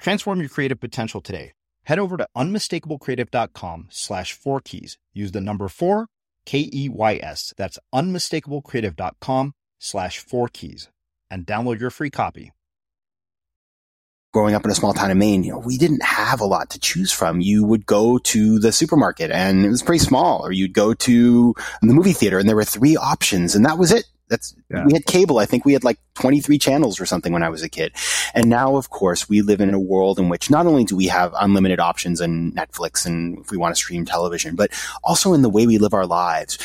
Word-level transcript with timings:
Transform 0.00 0.40
your 0.40 0.48
creative 0.48 0.80
potential 0.80 1.20
today. 1.20 1.52
Head 1.84 1.98
over 1.98 2.16
to 2.16 2.26
unmistakablecreative.com 2.36 3.88
slash 3.90 4.32
four 4.32 4.60
keys. 4.60 4.98
Use 5.12 5.32
the 5.32 5.40
number 5.40 5.68
four, 5.68 6.06
K 6.46 6.70
E 6.72 6.88
Y 6.88 7.20
S. 7.22 7.52
That's 7.56 7.78
unmistakablecreative.com 7.94 9.52
slash 9.78 10.18
four 10.18 10.48
keys 10.48 10.88
and 11.30 11.46
download 11.46 11.80
your 11.80 11.90
free 11.90 12.10
copy. 12.10 12.52
Growing 14.32 14.54
up 14.54 14.64
in 14.64 14.70
a 14.70 14.74
small 14.74 14.94
town 14.94 15.10
in 15.10 15.18
Maine, 15.18 15.42
you 15.42 15.52
know, 15.52 15.58
we 15.58 15.76
didn't 15.76 16.04
have 16.04 16.40
a 16.40 16.46
lot 16.46 16.70
to 16.70 16.78
choose 16.78 17.10
from. 17.10 17.40
You 17.40 17.64
would 17.64 17.84
go 17.84 18.18
to 18.18 18.60
the 18.60 18.70
supermarket 18.70 19.30
and 19.32 19.66
it 19.66 19.68
was 19.68 19.82
pretty 19.82 20.04
small, 20.04 20.46
or 20.46 20.52
you'd 20.52 20.72
go 20.72 20.94
to 20.94 21.54
the 21.82 21.92
movie 21.92 22.12
theater 22.12 22.38
and 22.38 22.48
there 22.48 22.56
were 22.56 22.64
three 22.64 22.96
options 22.96 23.54
and 23.54 23.66
that 23.66 23.76
was 23.76 23.90
it. 23.90 24.04
That's 24.30 24.54
yeah. 24.70 24.84
we 24.86 24.94
had 24.94 25.04
cable. 25.04 25.38
I 25.38 25.44
think 25.44 25.64
we 25.64 25.74
had 25.74 25.84
like 25.84 25.98
23 26.14 26.58
channels 26.58 27.00
or 27.00 27.04
something 27.04 27.32
when 27.32 27.42
I 27.42 27.50
was 27.50 27.62
a 27.62 27.68
kid. 27.68 27.92
And 28.32 28.48
now, 28.48 28.76
of 28.76 28.88
course, 28.88 29.28
we 29.28 29.42
live 29.42 29.60
in 29.60 29.74
a 29.74 29.80
world 29.80 30.18
in 30.18 30.28
which 30.28 30.48
not 30.48 30.66
only 30.66 30.84
do 30.84 30.96
we 30.96 31.08
have 31.08 31.34
unlimited 31.38 31.80
options 31.80 32.20
and 32.20 32.54
Netflix 32.54 33.04
and 33.04 33.40
if 33.40 33.50
we 33.50 33.58
want 33.58 33.74
to 33.74 33.76
stream 33.76 34.04
television, 34.04 34.54
but 34.54 34.70
also 35.02 35.34
in 35.34 35.42
the 35.42 35.50
way 35.50 35.66
we 35.66 35.78
live 35.78 35.92
our 35.92 36.06
lives 36.06 36.58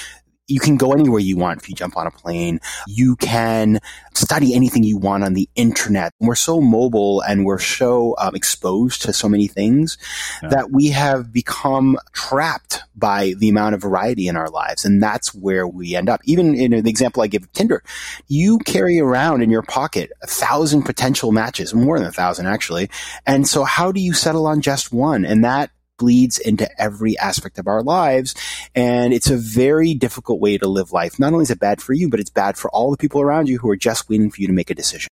you 0.47 0.59
can 0.59 0.77
go 0.77 0.93
anywhere 0.93 1.19
you 1.19 1.37
want 1.37 1.61
if 1.61 1.69
you 1.69 1.75
jump 1.75 1.97
on 1.97 2.07
a 2.07 2.11
plane. 2.11 2.59
You 2.87 3.15
can 3.15 3.79
study 4.13 4.53
anything 4.53 4.83
you 4.83 4.97
want 4.97 5.23
on 5.23 5.33
the 5.33 5.49
internet. 5.55 6.13
We're 6.19 6.35
so 6.35 6.61
mobile 6.61 7.21
and 7.21 7.45
we're 7.45 7.59
so 7.59 8.15
um, 8.19 8.35
exposed 8.35 9.01
to 9.03 9.13
so 9.13 9.27
many 9.27 9.47
things 9.47 9.97
yeah. 10.43 10.49
that 10.49 10.71
we 10.71 10.89
have 10.89 11.33
become 11.33 11.97
trapped 12.13 12.83
by 12.95 13.33
the 13.37 13.49
amount 13.49 13.75
of 13.75 13.81
variety 13.81 14.27
in 14.27 14.37
our 14.37 14.49
lives. 14.49 14.85
And 14.85 15.01
that's 15.01 15.33
where 15.33 15.67
we 15.67 15.95
end 15.95 16.09
up. 16.09 16.21
Even 16.25 16.55
in 16.55 16.71
the 16.71 16.89
example 16.89 17.23
I 17.23 17.27
give 17.27 17.43
of 17.43 17.51
Tinder, 17.53 17.83
you 18.27 18.59
carry 18.59 18.99
around 18.99 19.41
in 19.41 19.49
your 19.49 19.63
pocket 19.63 20.11
a 20.21 20.27
thousand 20.27 20.83
potential 20.83 21.31
matches, 21.31 21.73
more 21.73 21.97
than 21.99 22.07
a 22.07 22.11
thousand 22.11 22.45
actually. 22.47 22.89
And 23.25 23.47
so 23.47 23.63
how 23.63 23.91
do 23.91 23.99
you 23.99 24.13
settle 24.13 24.47
on 24.47 24.61
just 24.61 24.93
one? 24.93 25.25
And 25.25 25.43
that 25.43 25.71
bleeds 25.97 26.37
into 26.37 26.69
every 26.81 27.17
aspect 27.17 27.57
of 27.57 27.67
our 27.67 27.83
lives. 27.83 28.35
And 28.73 29.13
it's 29.13 29.29
a 29.29 29.37
very 29.37 29.93
difficult 29.93 30.39
way 30.39 30.57
to 30.57 30.67
live 30.67 30.91
life. 30.91 31.19
Not 31.19 31.33
only 31.33 31.43
is 31.43 31.51
it 31.51 31.59
bad 31.59 31.81
for 31.81 31.93
you, 31.93 32.09
but 32.09 32.19
it's 32.19 32.29
bad 32.29 32.57
for 32.57 32.69
all 32.71 32.91
the 32.91 32.97
people 32.97 33.21
around 33.21 33.49
you 33.49 33.57
who 33.59 33.69
are 33.69 33.77
just 33.77 34.09
waiting 34.09 34.31
for 34.31 34.41
you 34.41 34.47
to 34.47 34.53
make 34.53 34.69
a 34.69 34.75
decision. 34.75 35.09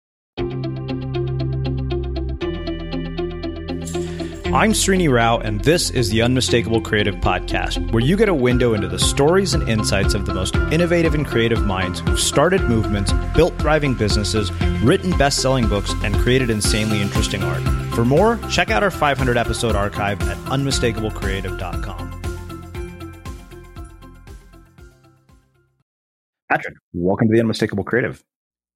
I'm 4.53 4.73
Srini 4.73 5.09
Rao, 5.09 5.39
and 5.39 5.61
this 5.61 5.91
is 5.91 6.11
the 6.11 6.23
Unmistakable 6.23 6.81
Creative 6.81 7.15
Podcast, 7.15 7.93
where 7.93 8.03
you 8.03 8.17
get 8.17 8.29
a 8.29 8.35
window 8.35 8.75
into 8.75 8.89
the 8.89 8.99
stories 8.99 9.55
and 9.55 9.69
insights 9.69 10.13
of 10.13 10.27
the 10.27 10.35
most 10.35 10.57
innovative 10.73 11.15
and 11.15 11.25
creative 11.25 11.65
minds 11.65 12.01
who've 12.01 12.19
started 12.19 12.63
movements, 12.63 13.13
built 13.37 13.57
thriving 13.61 13.95
businesses, 13.95 14.51
written 14.83 15.17
best 15.17 15.41
selling 15.41 15.69
books, 15.69 15.95
and 16.03 16.17
created 16.17 16.51
insanely 16.51 17.01
interesting 17.01 17.45
art. 17.45 17.63
For 17.95 18.05
more, 18.05 18.41
check 18.51 18.71
out 18.71 18.83
our 18.83 18.91
500 18.91 19.37
episode 19.37 19.77
archive 19.77 20.21
at 20.23 20.37
unmistakablecreative.com. 20.39 22.23
Patrick, 26.51 26.75
welcome 26.93 27.29
to 27.29 27.35
the 27.35 27.41
Unmistakable 27.41 27.85
Creative. 27.85 28.21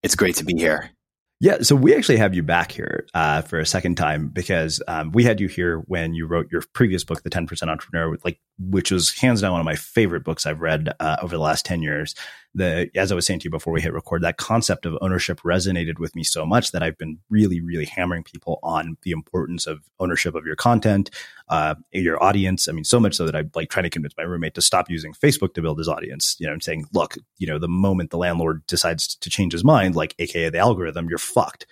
It's 0.05 0.15
great 0.15 0.37
to 0.37 0.45
be 0.45 0.55
here. 0.55 0.94
Yeah, 1.41 1.59
so 1.61 1.75
we 1.75 1.95
actually 1.95 2.17
have 2.19 2.34
you 2.34 2.43
back 2.43 2.72
here 2.72 3.06
uh, 3.12 3.43
for 3.43 3.59
a 3.59 3.67
second 3.67 3.97
time 3.97 4.28
because 4.28 4.83
um, 4.89 5.11
we 5.12 5.25
had 5.25 5.41
you 5.41 5.49
here 5.49 5.78
when 5.87 6.15
you 6.15 6.27
wrote 6.27 6.50
your 6.50 6.62
previous 6.72 7.05
book, 7.05 7.22
The 7.22 7.31
Ten 7.31 7.47
Percent 7.47 7.71
Entrepreneur, 7.71 8.17
like 8.25 8.41
which 8.59 8.91
was 8.91 9.12
hands 9.19 9.41
down 9.41 9.53
one 9.53 9.61
of 9.61 9.67
my 9.67 9.75
favorite 9.75 10.25
books 10.25 10.47
I've 10.47 10.61
read 10.61 10.94
uh, 11.00 11.17
over 11.21 11.37
the 11.37 11.43
last 11.43 11.67
ten 11.67 11.83
years 11.83 12.15
the 12.55 12.91
as 12.95 13.11
I 13.11 13.15
was 13.15 13.27
saying 13.27 13.41
to 13.41 13.45
you 13.45 13.51
before 13.51 13.73
we 13.73 13.81
hit 13.81 13.93
record, 13.93 14.23
that 14.23 14.37
concept 14.37 14.87
of 14.87 14.97
ownership 15.01 15.41
resonated 15.41 15.99
with 15.99 16.15
me 16.15 16.23
so 16.23 16.47
much 16.47 16.73
that 16.73 16.83
I've 16.83 16.97
been 16.97 17.19
really, 17.29 17.61
really 17.61 17.85
hammering 17.85 18.23
people 18.23 18.61
on 18.63 18.97
the 19.03 19.11
importance 19.11 19.67
of 19.67 19.81
ownership 19.99 20.35
of 20.35 20.47
your 20.47 20.57
content, 20.57 21.11
uh, 21.49 21.75
your 21.93 22.23
audience. 22.23 22.69
I 22.69 22.73
mean, 22.73 22.85
so 22.85 23.01
much 23.01 23.15
so 23.15 23.27
that 23.27 23.35
I'm 23.35 23.51
like 23.55 23.71
trying 23.71 23.85
to 23.85 23.91
convince 23.91 24.15
my 24.17 24.25
roommate 24.25 24.55
to 24.55 24.63
stop 24.63 24.91
using 24.91 25.13
Facebook 25.13 25.55
to 25.55 25.63
build 25.63 25.79
his 25.79 25.89
audience. 25.89 26.37
You 26.39 26.47
know, 26.47 26.53
I'm 26.53 26.61
saying, 26.61 26.87
look, 26.93 27.17
you 27.39 27.47
know, 27.47 27.59
the 27.59 27.69
moment 27.69 28.11
the 28.11 28.19
landlord 28.19 28.67
decides 28.67 29.17
to 29.17 29.31
change 29.31 29.53
his 29.53 29.65
mind, 29.65 29.97
like 29.97 30.15
AKA 30.19 30.51
the 30.51 30.59
algorithm, 30.59 31.09
you're 31.09 31.19
fucked. 31.19 31.67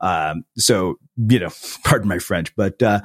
Um, 0.00 0.44
so, 0.56 0.98
you 1.16 1.40
know, 1.40 1.50
pardon 1.84 2.08
my 2.08 2.18
French, 2.18 2.54
but 2.54 2.82
uh, 2.82 3.00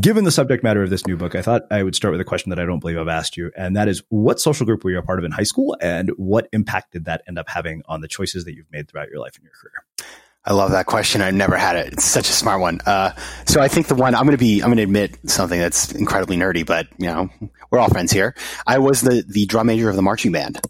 Given 0.00 0.24
the 0.24 0.32
subject 0.32 0.64
matter 0.64 0.82
of 0.82 0.90
this 0.90 1.06
new 1.06 1.16
book, 1.16 1.36
I 1.36 1.42
thought 1.42 1.62
I 1.70 1.84
would 1.84 1.94
start 1.94 2.10
with 2.10 2.20
a 2.20 2.24
question 2.24 2.50
that 2.50 2.58
I 2.58 2.64
don't 2.64 2.80
believe 2.80 2.98
I've 2.98 3.06
asked 3.06 3.36
you. 3.36 3.52
And 3.56 3.76
that 3.76 3.86
is 3.86 4.02
what 4.08 4.40
social 4.40 4.66
group 4.66 4.82
were 4.82 4.90
you 4.90 4.98
a 4.98 5.02
part 5.02 5.20
of 5.20 5.24
in 5.24 5.30
high 5.30 5.44
school 5.44 5.76
and 5.80 6.10
what 6.16 6.48
impact 6.52 6.92
did 6.92 7.04
that 7.04 7.22
end 7.28 7.38
up 7.38 7.48
having 7.48 7.82
on 7.86 8.00
the 8.00 8.08
choices 8.08 8.44
that 8.46 8.54
you've 8.54 8.70
made 8.72 8.88
throughout 8.88 9.10
your 9.10 9.20
life 9.20 9.36
and 9.36 9.44
your 9.44 9.52
career? 9.52 10.08
I 10.44 10.54
love 10.54 10.72
that 10.72 10.86
question. 10.86 11.22
I've 11.22 11.34
never 11.34 11.56
had 11.56 11.76
it. 11.76 11.92
It's 11.92 12.04
such 12.04 12.28
a 12.28 12.32
smart 12.32 12.60
one. 12.60 12.80
Uh, 12.84 13.12
so 13.46 13.60
I 13.60 13.68
think 13.68 13.86
the 13.86 13.94
one 13.94 14.16
I'm 14.16 14.24
going 14.24 14.36
to 14.36 14.38
be, 14.38 14.60
I'm 14.60 14.68
going 14.68 14.78
to 14.78 14.82
admit 14.82 15.18
something 15.30 15.58
that's 15.58 15.92
incredibly 15.92 16.36
nerdy, 16.36 16.66
but 16.66 16.88
you 16.98 17.06
know, 17.06 17.30
we're 17.70 17.78
all 17.78 17.88
friends 17.88 18.10
here. 18.10 18.34
I 18.66 18.78
was 18.78 19.02
the, 19.02 19.24
the 19.26 19.46
drum 19.46 19.68
major 19.68 19.88
of 19.88 19.94
the 19.94 20.02
marching 20.02 20.32
band. 20.32 20.60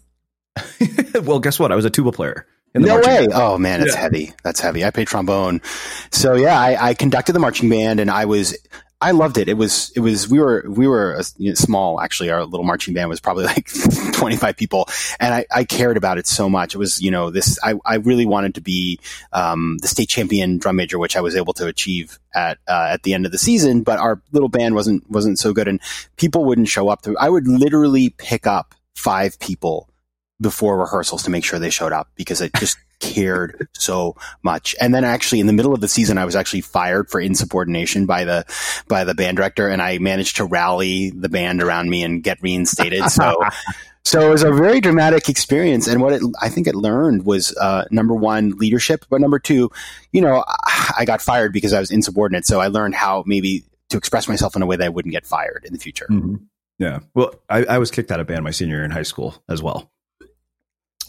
well, 1.23 1.39
guess 1.39 1.59
what? 1.59 1.71
I 1.71 1.75
was 1.75 1.85
a 1.85 1.89
tuba 1.89 2.11
player. 2.11 2.45
No 2.75 2.97
way. 2.97 3.01
Band. 3.01 3.31
Oh 3.33 3.57
man, 3.57 3.81
it's 3.81 3.95
yeah. 3.95 4.01
heavy. 4.01 4.33
That's 4.43 4.59
heavy. 4.59 4.85
I 4.85 4.91
played 4.91 5.07
trombone. 5.07 5.61
So 6.11 6.35
yeah, 6.35 6.59
I, 6.59 6.89
I, 6.89 6.93
conducted 6.93 7.33
the 7.33 7.39
marching 7.39 7.69
band 7.69 7.99
and 7.99 8.11
I 8.11 8.25
was 8.25 8.55
I 8.99 9.11
loved 9.11 9.37
it. 9.37 9.47
It 9.47 9.53
was 9.53 9.91
it 9.95 9.99
was 9.99 10.27
we 10.27 10.39
were 10.39 10.65
we 10.67 10.87
were 10.87 11.13
a, 11.13 11.23
you 11.37 11.51
know, 11.51 11.55
small 11.55 12.01
actually. 12.01 12.31
Our 12.31 12.43
little 12.45 12.65
marching 12.65 12.95
band 12.95 13.09
was 13.09 13.19
probably 13.19 13.43
like 13.45 13.69
25 14.13 14.57
people, 14.57 14.89
and 15.19 15.35
I, 15.35 15.45
I 15.51 15.65
cared 15.65 15.97
about 15.97 16.17
it 16.17 16.25
so 16.25 16.49
much. 16.49 16.73
It 16.73 16.79
was 16.79 16.99
you 16.99 17.11
know 17.11 17.29
this 17.29 17.59
I, 17.63 17.75
I 17.85 17.95
really 17.95 18.25
wanted 18.25 18.55
to 18.55 18.61
be 18.61 18.99
um, 19.33 19.77
the 19.81 19.87
state 19.87 20.09
champion 20.09 20.57
drum 20.57 20.77
major, 20.77 20.97
which 20.97 21.15
I 21.15 21.21
was 21.21 21.35
able 21.35 21.53
to 21.53 21.67
achieve 21.67 22.17
at 22.33 22.57
uh, 22.67 22.89
at 22.91 23.03
the 23.03 23.13
end 23.13 23.27
of 23.27 23.31
the 23.31 23.37
season. 23.37 23.83
But 23.83 23.99
our 23.99 24.19
little 24.31 24.49
band 24.49 24.73
wasn't 24.73 25.07
wasn't 25.11 25.37
so 25.37 25.53
good, 25.53 25.67
and 25.67 25.79
people 26.15 26.43
wouldn't 26.43 26.67
show 26.67 26.89
up. 26.89 27.03
To, 27.03 27.15
I 27.19 27.29
would 27.29 27.47
literally 27.47 28.09
pick 28.17 28.47
up 28.47 28.73
five 28.95 29.39
people 29.39 29.89
before 30.41 30.77
rehearsals 30.77 31.21
to 31.23 31.29
make 31.29 31.43
sure 31.43 31.59
they 31.59 31.69
showed 31.69 31.93
up 31.93 32.09
because 32.15 32.41
it 32.41 32.51
just 32.55 32.77
cared 32.99 33.67
so 33.73 34.15
much. 34.43 34.75
And 34.81 34.93
then 34.93 35.03
actually 35.03 35.39
in 35.39 35.47
the 35.47 35.53
middle 35.53 35.73
of 35.73 35.81
the 35.81 35.87
season, 35.87 36.17
I 36.17 36.25
was 36.25 36.35
actually 36.35 36.61
fired 36.61 37.09
for 37.09 37.19
insubordination 37.19 38.05
by 38.05 38.25
the, 38.25 38.45
by 38.87 39.03
the 39.03 39.13
band 39.13 39.37
director 39.37 39.69
and 39.69 39.81
I 39.81 39.97
managed 39.99 40.37
to 40.37 40.45
rally 40.45 41.11
the 41.11 41.29
band 41.29 41.61
around 41.61 41.89
me 41.89 42.03
and 42.03 42.23
get 42.23 42.41
reinstated. 42.41 43.09
So, 43.09 43.41
so 44.05 44.27
it 44.27 44.29
was 44.31 44.43
a 44.43 44.51
very 44.51 44.81
dramatic 44.81 45.29
experience. 45.29 45.87
And 45.87 46.01
what 46.01 46.13
it, 46.13 46.21
I 46.41 46.49
think 46.49 46.67
it 46.67 46.75
learned 46.75 47.25
was, 47.25 47.55
uh, 47.57 47.85
number 47.91 48.15
one, 48.15 48.51
leadership, 48.51 49.05
but 49.09 49.21
number 49.21 49.39
two, 49.39 49.71
you 50.11 50.21
know, 50.21 50.43
I 50.97 51.05
got 51.05 51.21
fired 51.21 51.53
because 51.53 51.73
I 51.73 51.79
was 51.79 51.91
insubordinate. 51.91 52.45
So 52.45 52.59
I 52.59 52.67
learned 52.67 52.95
how 52.95 53.23
maybe 53.27 53.63
to 53.89 53.97
express 53.97 54.27
myself 54.27 54.55
in 54.55 54.61
a 54.61 54.65
way 54.65 54.75
that 54.75 54.85
I 54.85 54.89
wouldn't 54.89 55.13
get 55.13 55.25
fired 55.25 55.63
in 55.65 55.73
the 55.73 55.79
future. 55.79 56.07
Mm-hmm. 56.09 56.35
Yeah. 56.79 56.99
Well, 57.13 57.33
I, 57.49 57.65
I 57.65 57.77
was 57.79 57.89
kicked 57.89 58.11
out 58.11 58.19
of 58.19 58.27
band 58.27 58.43
my 58.43 58.51
senior 58.51 58.77
year 58.77 58.85
in 58.85 58.91
high 58.91 59.03
school 59.03 59.35
as 59.49 59.63
well 59.63 59.91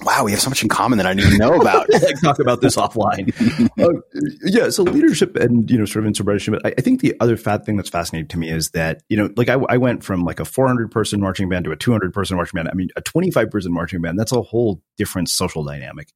wow, 0.02 0.24
we 0.24 0.32
have 0.32 0.40
so 0.40 0.50
much 0.50 0.62
in 0.62 0.68
common 0.68 0.98
that 0.98 1.06
I 1.06 1.14
didn't 1.14 1.34
even 1.34 1.38
know 1.38 1.60
about. 1.60 1.86
talk 2.22 2.38
about 2.38 2.60
this 2.60 2.76
offline. 2.76 3.32
uh, 3.78 4.00
yeah, 4.44 4.70
so 4.70 4.82
leadership 4.82 5.36
and 5.36 5.70
you 5.70 5.78
know 5.78 5.84
sort 5.84 6.04
of 6.04 6.08
inspiration. 6.08 6.54
But 6.54 6.66
I, 6.66 6.74
I, 6.78 6.80
think 6.80 7.00
the 7.00 7.16
other 7.20 7.36
fat 7.36 7.64
thing 7.64 7.76
that's 7.76 7.88
fascinating 7.88 8.28
to 8.28 8.38
me 8.38 8.50
is 8.50 8.70
that 8.70 9.02
you 9.08 9.16
know, 9.16 9.30
like 9.36 9.48
I, 9.48 9.54
I 9.68 9.76
went 9.76 10.04
from 10.04 10.24
like 10.24 10.40
a 10.40 10.44
400 10.44 10.90
person 10.90 11.20
marching 11.20 11.48
band 11.48 11.64
to 11.64 11.72
a 11.72 11.76
200 11.76 12.12
person 12.12 12.36
marching 12.36 12.56
band. 12.56 12.68
I 12.68 12.74
mean, 12.74 12.88
a 12.96 13.00
25 13.00 13.50
person 13.50 13.72
marching 13.72 14.00
band. 14.00 14.18
That's 14.18 14.32
a 14.32 14.42
whole 14.42 14.82
different 14.96 15.28
social 15.28 15.64
dynamic. 15.64 16.12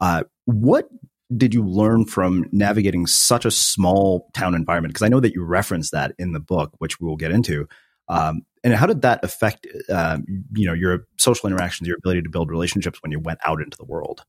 Uh, 0.00 0.24
what 0.44 0.88
did 1.34 1.54
you 1.54 1.64
learn 1.64 2.04
from 2.04 2.46
navigating 2.52 3.06
such 3.06 3.44
a 3.44 3.50
small 3.50 4.28
town 4.34 4.54
environment? 4.54 4.92
Because 4.92 5.04
I 5.04 5.08
know 5.08 5.20
that 5.20 5.34
you 5.34 5.42
reference 5.44 5.90
that 5.90 6.14
in 6.18 6.32
the 6.32 6.40
book, 6.40 6.72
which 6.78 7.00
we 7.00 7.06
will 7.06 7.16
get 7.16 7.30
into. 7.30 7.66
Um, 8.08 8.42
and 8.64 8.74
how 8.74 8.86
did 8.86 9.02
that 9.02 9.22
affect, 9.22 9.66
uh, 9.90 10.18
you 10.54 10.66
know, 10.66 10.72
your 10.72 11.06
social 11.18 11.48
interactions, 11.48 11.86
your 11.86 11.98
ability 11.98 12.22
to 12.22 12.30
build 12.30 12.50
relationships 12.50 13.00
when 13.02 13.12
you 13.12 13.20
went 13.20 13.38
out 13.44 13.60
into 13.60 13.76
the 13.76 13.84
world? 13.84 14.24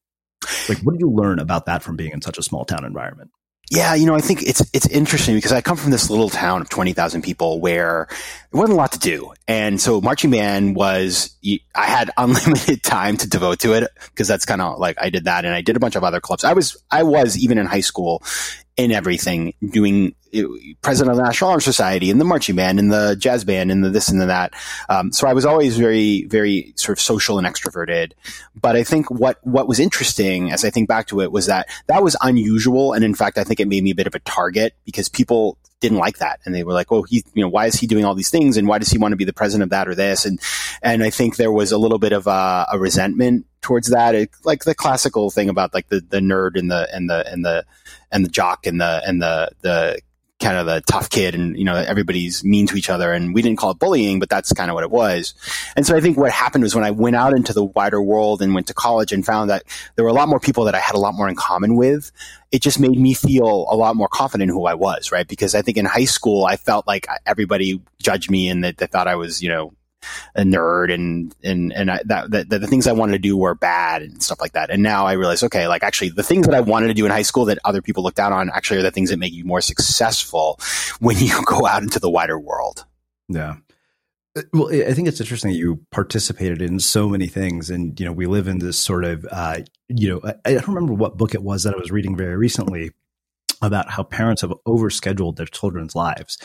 Like, 0.69 0.79
what 0.79 0.91
did 0.91 1.01
you 1.01 1.09
learn 1.09 1.39
about 1.39 1.65
that 1.65 1.81
from 1.81 1.95
being 1.95 2.11
in 2.11 2.21
such 2.21 2.37
a 2.37 2.43
small 2.43 2.65
town 2.65 2.85
environment? 2.85 3.31
Yeah, 3.71 3.95
you 3.95 4.05
know, 4.05 4.13
I 4.13 4.19
think 4.19 4.43
it's 4.43 4.61
it's 4.73 4.85
interesting 4.87 5.33
because 5.33 5.51
I 5.51 5.61
come 5.61 5.75
from 5.75 5.89
this 5.89 6.11
little 6.11 6.29
town 6.29 6.61
of 6.61 6.69
twenty 6.69 6.93
thousand 6.93 7.23
people 7.23 7.59
where 7.59 8.07
there 8.51 8.59
wasn't 8.59 8.73
a 8.73 8.77
lot 8.77 8.91
to 8.91 8.99
do, 8.99 9.33
and 9.47 9.81
so 9.81 10.01
marching 10.01 10.29
band 10.29 10.75
was 10.75 11.35
I 11.73 11.85
had 11.87 12.11
unlimited 12.17 12.83
time 12.83 13.17
to 13.17 13.27
devote 13.27 13.59
to 13.61 13.73
it 13.73 13.89
because 14.11 14.27
that's 14.27 14.45
kind 14.45 14.61
of 14.61 14.77
like 14.77 14.97
I 15.01 15.09
did 15.09 15.23
that, 15.23 15.45
and 15.45 15.53
I 15.55 15.61
did 15.61 15.75
a 15.77 15.79
bunch 15.79 15.95
of 15.95 16.03
other 16.03 16.19
clubs. 16.19 16.43
I 16.43 16.53
was 16.53 16.77
I 16.91 17.01
was 17.01 17.39
even 17.39 17.57
in 17.57 17.65
high 17.65 17.81
school 17.81 18.21
in 18.77 18.91
everything, 18.91 19.55
doing 19.67 20.13
president 20.81 21.11
of 21.11 21.17
the 21.17 21.23
National 21.23 21.51
Honor 21.51 21.59
Society 21.59 22.11
and 22.11 22.19
the 22.19 22.25
marching 22.25 22.55
band 22.55 22.79
and 22.79 22.91
the 22.91 23.15
jazz 23.17 23.43
band 23.43 23.71
and 23.71 23.83
the 23.83 23.89
this 23.89 24.09
and 24.09 24.19
the 24.19 24.25
that. 24.25 24.53
Um, 24.89 25.11
so 25.11 25.27
I 25.27 25.33
was 25.33 25.45
always 25.45 25.77
very, 25.77 26.25
very 26.25 26.73
sort 26.75 26.97
of 26.97 27.01
social 27.01 27.37
and 27.37 27.47
extroverted. 27.47 28.13
But 28.59 28.75
I 28.75 28.83
think 28.83 29.09
what 29.11 29.39
what 29.45 29.67
was 29.67 29.79
interesting, 29.79 30.51
as 30.51 30.65
I 30.65 30.69
think 30.69 30.87
back 30.87 31.07
to 31.07 31.21
it, 31.21 31.31
was 31.31 31.45
that 31.47 31.67
that 31.87 32.03
was 32.03 32.15
unusual, 32.21 32.93
and 32.93 33.03
in 33.03 33.13
fact, 33.13 33.37
I 33.37 33.43
think 33.43 33.59
it 33.59 33.67
made 33.67 33.83
me 33.83 33.91
a 33.91 33.95
bit 33.95 34.07
of 34.07 34.15
a 34.15 34.19
target 34.19 34.73
because 34.85 35.09
people 35.09 35.57
didn't 35.81 35.97
like 35.97 36.17
that, 36.17 36.39
and 36.45 36.55
they 36.55 36.63
were 36.63 36.73
like, 36.73 36.91
"Oh, 36.91 37.03
he, 37.03 37.23
you 37.33 37.43
know, 37.43 37.49
why 37.49 37.67
is 37.67 37.75
he 37.75 37.87
doing 37.87 38.05
all 38.05 38.15
these 38.15 38.29
things, 38.29 38.57
and 38.57 38.67
why 38.67 38.79
does 38.79 38.89
he 38.89 38.97
want 38.97 39.11
to 39.11 39.17
be 39.17 39.25
the 39.25 39.33
president 39.33 39.63
of 39.63 39.69
that 39.69 39.87
or 39.87 39.95
this?" 39.95 40.25
And 40.25 40.39
and 40.81 41.03
I 41.03 41.09
think 41.09 41.35
there 41.35 41.51
was 41.51 41.71
a 41.71 41.77
little 41.77 41.99
bit 41.99 42.13
of 42.13 42.27
a, 42.27 42.67
a 42.71 42.79
resentment 42.79 43.45
towards 43.61 43.89
that, 43.89 44.13
it, 44.13 44.29
like 44.43 44.63
the 44.63 44.75
classical 44.75 45.31
thing 45.31 45.49
about 45.49 45.73
like 45.73 45.89
the 45.89 45.99
the 45.99 46.19
nerd 46.19 46.57
and 46.57 46.69
the 46.69 46.87
and 46.93 47.09
the 47.09 47.25
and 47.31 47.43
the 47.43 47.65
and 48.11 48.23
the 48.23 48.29
jock 48.29 48.65
and 48.65 48.79
the 48.79 49.01
and 49.05 49.21
the 49.21 49.49
the 49.61 49.99
kind 50.41 50.57
of 50.57 50.65
the 50.65 50.81
tough 50.81 51.09
kid 51.09 51.33
and 51.33 51.57
you 51.57 51.63
know 51.63 51.75
everybody's 51.75 52.43
mean 52.43 52.67
to 52.67 52.75
each 52.75 52.89
other 52.89 53.13
and 53.13 53.33
we 53.33 53.41
didn't 53.41 53.57
call 53.57 53.71
it 53.71 53.79
bullying 53.79 54.19
but 54.19 54.29
that's 54.29 54.51
kind 54.51 54.69
of 54.69 54.75
what 54.75 54.83
it 54.83 54.91
was. 54.91 55.33
And 55.77 55.85
so 55.85 55.95
i 55.95 56.01
think 56.01 56.17
what 56.17 56.31
happened 56.31 56.63
was 56.63 56.75
when 56.75 56.83
i 56.83 56.91
went 56.91 57.15
out 57.15 57.33
into 57.33 57.53
the 57.53 57.63
wider 57.63 58.01
world 58.01 58.41
and 58.41 58.53
went 58.53 58.67
to 58.67 58.73
college 58.73 59.13
and 59.13 59.25
found 59.25 59.49
that 59.49 59.63
there 59.95 60.03
were 60.03 60.11
a 60.11 60.13
lot 60.13 60.27
more 60.27 60.39
people 60.39 60.65
that 60.65 60.75
i 60.75 60.79
had 60.79 60.95
a 60.95 60.99
lot 60.99 61.13
more 61.13 61.29
in 61.29 61.35
common 61.35 61.77
with 61.77 62.11
it 62.51 62.61
just 62.61 62.79
made 62.79 62.99
me 62.99 63.13
feel 63.13 63.65
a 63.69 63.75
lot 63.75 63.95
more 63.95 64.09
confident 64.09 64.51
who 64.51 64.65
i 64.65 64.73
was 64.73 65.11
right? 65.11 65.27
Because 65.27 65.55
i 65.55 65.61
think 65.61 65.77
in 65.77 65.85
high 65.85 66.05
school 66.05 66.45
i 66.45 66.57
felt 66.57 66.85
like 66.85 67.07
everybody 67.25 67.81
judged 67.99 68.29
me 68.29 68.49
and 68.49 68.63
that 68.63 68.77
they 68.77 68.87
thought 68.87 69.07
i 69.07 69.15
was 69.15 69.41
you 69.41 69.49
know 69.49 69.73
a 70.35 70.41
nerd 70.41 70.93
and 70.93 71.35
and 71.43 71.71
and 71.73 71.91
I, 71.91 72.01
that, 72.05 72.31
that, 72.31 72.49
the 72.49 72.67
things 72.67 72.87
I 72.87 72.91
wanted 72.91 73.13
to 73.13 73.19
do 73.19 73.37
were 73.37 73.55
bad 73.55 74.01
and 74.01 74.21
stuff 74.21 74.39
like 74.41 74.53
that. 74.53 74.69
And 74.69 74.83
now 74.83 75.05
I 75.05 75.13
realize, 75.13 75.43
okay, 75.43 75.67
like 75.67 75.83
actually 75.83 76.09
the 76.09 76.23
things 76.23 76.45
that 76.45 76.55
I 76.55 76.61
wanted 76.61 76.87
to 76.87 76.93
do 76.93 77.05
in 77.05 77.11
high 77.11 77.21
school 77.21 77.45
that 77.45 77.59
other 77.63 77.81
people 77.81 78.03
look 78.03 78.15
down 78.15 78.33
on 78.33 78.49
actually 78.49 78.79
are 78.79 78.83
the 78.83 78.91
things 78.91 79.09
that 79.09 79.17
make 79.17 79.33
you 79.33 79.45
more 79.45 79.61
successful 79.61 80.59
when 80.99 81.17
you 81.17 81.43
go 81.45 81.65
out 81.65 81.83
into 81.83 81.99
the 81.99 82.09
wider 82.09 82.39
world. 82.39 82.85
Yeah. 83.27 83.55
Uh, 84.37 84.41
well, 84.53 84.69
I 84.69 84.93
think 84.93 85.07
it's 85.07 85.21
interesting 85.21 85.51
that 85.51 85.57
you 85.57 85.81
participated 85.91 86.61
in 86.61 86.79
so 86.79 87.07
many 87.07 87.27
things, 87.27 87.69
and 87.69 87.97
you 87.99 88.05
know, 88.05 88.11
we 88.11 88.25
live 88.25 88.47
in 88.47 88.59
this 88.59 88.77
sort 88.77 89.05
of, 89.05 89.25
uh, 89.31 89.59
you 89.87 90.09
know, 90.09 90.21
I, 90.23 90.35
I 90.45 90.53
don't 90.53 90.67
remember 90.67 90.93
what 90.93 91.17
book 91.17 91.33
it 91.33 91.43
was 91.43 91.63
that 91.63 91.73
I 91.73 91.77
was 91.77 91.91
reading 91.91 92.17
very 92.17 92.35
recently 92.35 92.91
about 93.61 93.89
how 93.89 94.03
parents 94.03 94.41
have 94.41 94.53
overscheduled 94.67 95.37
their 95.37 95.45
children's 95.45 95.95
lives 95.95 96.37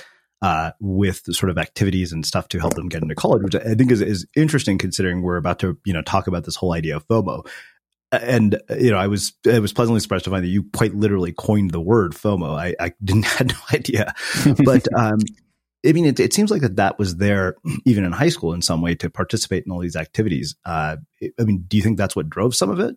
uh, 0.43 0.73
with 0.81 1.23
sort 1.35 1.51
of 1.51 1.59
activities 1.59 2.13
and 2.13 2.25
stuff 2.25 2.49
to 2.49 2.59
help 2.59 2.75
them 2.75 2.89
get 2.89 3.03
into 3.03 3.15
college, 3.15 3.43
which 3.43 3.55
I 3.55 3.75
think 3.75 3.91
is, 3.91 4.01
is 4.01 4.27
interesting 4.35 4.79
considering 4.79 5.23
we're 5.23 5.37
about 5.37 5.59
to, 5.61 5.79
you 5.85 5.93
know, 5.93 6.03
talk 6.03 6.27
about 6.27 6.45
this 6.45 6.57
whole 6.57 6.73
idea 6.73 6.97
of 6.97 7.07
FOMO. 7.09 7.47
And 8.13 8.61
you 8.71 8.91
know, 8.91 8.97
I 8.97 9.07
was 9.07 9.35
I 9.47 9.61
was 9.61 9.73
pleasantly 9.73 10.01
surprised 10.01 10.25
to 10.25 10.31
find 10.31 10.43
that 10.43 10.49
you 10.49 10.65
quite 10.75 10.95
literally 10.95 11.33
coined 11.33 11.71
the 11.71 11.81
word 11.81 12.13
FOMO. 12.13 12.59
I, 12.59 12.75
I 12.81 12.93
didn't 13.05 13.25
had 13.27 13.49
no 13.49 13.59
idea, 13.73 14.15
but 14.65 14.87
um, 14.99 15.21
I 15.87 15.93
mean, 15.93 16.07
it, 16.07 16.19
it, 16.19 16.35
seems 16.35 16.51
like 16.51 16.63
that 16.63 16.77
that 16.77 16.99
was 16.99 17.17
there 17.17 17.57
even 17.87 18.05
in 18.05 18.13
high 18.13 18.29
school 18.29 18.53
in 18.53 18.63
some 18.63 18.83
way 18.83 18.97
to 18.97 19.09
participate 19.11 19.65
in 19.65 19.73
all 19.73 19.79
these 19.79 19.97
activities. 19.97 20.57
Uh, 20.65 20.97
I 21.39 21.45
mean, 21.45 21.65
do 21.69 21.77
you 21.77 21.83
think 21.83 21.99
that's 21.99 22.17
what 22.17 22.29
drove 22.29 22.55
some 22.55 22.71
of 22.71 22.81
it? 22.81 22.97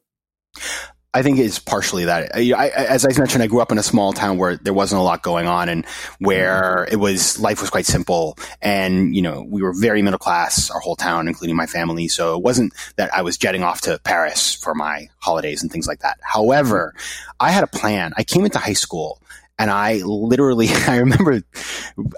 I 1.13 1.21
think 1.21 1.37
it's 1.37 1.59
partially 1.59 2.05
that. 2.05 2.35
I, 2.35 2.51
I, 2.53 2.67
as 2.69 3.05
I 3.05 3.09
mentioned, 3.17 3.43
I 3.43 3.47
grew 3.47 3.61
up 3.61 3.71
in 3.71 3.77
a 3.77 3.83
small 3.83 4.13
town 4.13 4.37
where 4.37 4.57
there 4.57 4.73
wasn't 4.73 4.99
a 4.99 5.03
lot 5.03 5.21
going 5.21 5.45
on, 5.45 5.69
and 5.69 5.85
where 6.19 6.87
it 6.91 6.95
was 6.95 7.39
life 7.39 7.61
was 7.61 7.69
quite 7.69 7.85
simple. 7.85 8.37
And 8.61 9.15
you 9.15 9.21
know, 9.21 9.45
we 9.47 9.61
were 9.61 9.73
very 9.73 10.01
middle 10.01 10.17
class, 10.17 10.71
our 10.71 10.79
whole 10.79 10.95
town, 10.95 11.27
including 11.27 11.55
my 11.55 11.67
family. 11.67 12.07
So 12.07 12.35
it 12.35 12.41
wasn't 12.41 12.73
that 12.95 13.13
I 13.13 13.21
was 13.21 13.37
jetting 13.37 13.63
off 13.63 13.81
to 13.81 13.99
Paris 14.03 14.55
for 14.55 14.73
my 14.73 15.09
holidays 15.19 15.61
and 15.61 15.71
things 15.71 15.87
like 15.87 15.99
that. 15.99 16.17
However, 16.21 16.95
I 17.39 17.51
had 17.51 17.63
a 17.63 17.67
plan. 17.67 18.13
I 18.17 18.23
came 18.23 18.45
into 18.45 18.57
high 18.57 18.73
school 18.73 19.19
and 19.59 19.69
I 19.69 19.97
literally, 20.03 20.67
I 20.87 20.97
remember 20.97 21.41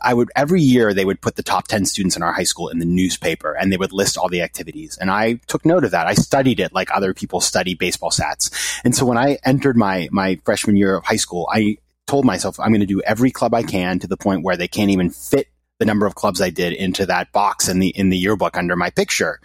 I 0.02 0.14
would, 0.14 0.30
every 0.36 0.62
year 0.62 0.94
they 0.94 1.06
would 1.06 1.22
put 1.22 1.36
the 1.36 1.44
top 1.44 1.68
10 1.68 1.86
students 1.86 2.16
in 2.16 2.24
our 2.24 2.34
high 2.34 2.44
school 2.44 2.70
in 2.70 2.80
the 2.80 2.86
newspaper 2.86 3.54
and 3.54 3.72
they 3.72 3.78
would 3.78 3.94
list 3.94 4.18
all 4.18 4.30
the 4.30 4.42
activities. 4.42 4.98
And 5.00 5.12
I 5.12 5.36
took 5.48 5.66
note 5.66 5.84
of 5.84 5.92
that. 5.92 6.08
I 6.08 6.14
studied 6.14 6.60
it 6.60 6.74
like 6.74 6.90
other 6.96 7.14
people 7.14 7.42
study 7.42 7.76
baseball 7.76 8.12
stats. 8.12 8.82
And 8.84 8.96
so 8.96 9.06
when 9.06 9.18
I 9.18 9.38
entered 9.44 9.78
my, 9.78 10.08
my 10.12 10.40
freshman 10.46 10.78
year 10.78 10.96
of 10.96 11.06
high 11.06 11.16
school, 11.18 11.48
I 11.52 11.78
told 12.08 12.26
myself 12.26 12.60
I'm 12.60 12.70
going 12.70 12.82
to 12.82 12.86
do 12.86 13.02
every 13.02 13.32
club 13.32 13.54
I 13.54 13.64
can 13.64 14.00
to 14.00 14.08
the 14.08 14.18
point 14.18 14.44
where 14.44 14.58
they 14.58 14.68
can't 14.68 14.92
even 14.92 15.10
fit 15.10 15.48
the 15.78 15.86
number 15.86 16.06
of 16.06 16.16
clubs 16.16 16.40
I 16.40 16.52
did 16.52 16.72
into 16.72 17.06
that 17.08 17.34
box 17.34 17.68
in 17.68 17.80
the 17.80 17.90
in 17.90 18.10
the 18.10 18.18
yearbook 18.18 18.56
under 18.56 18.78
my 18.78 18.90
picture. 18.90 19.42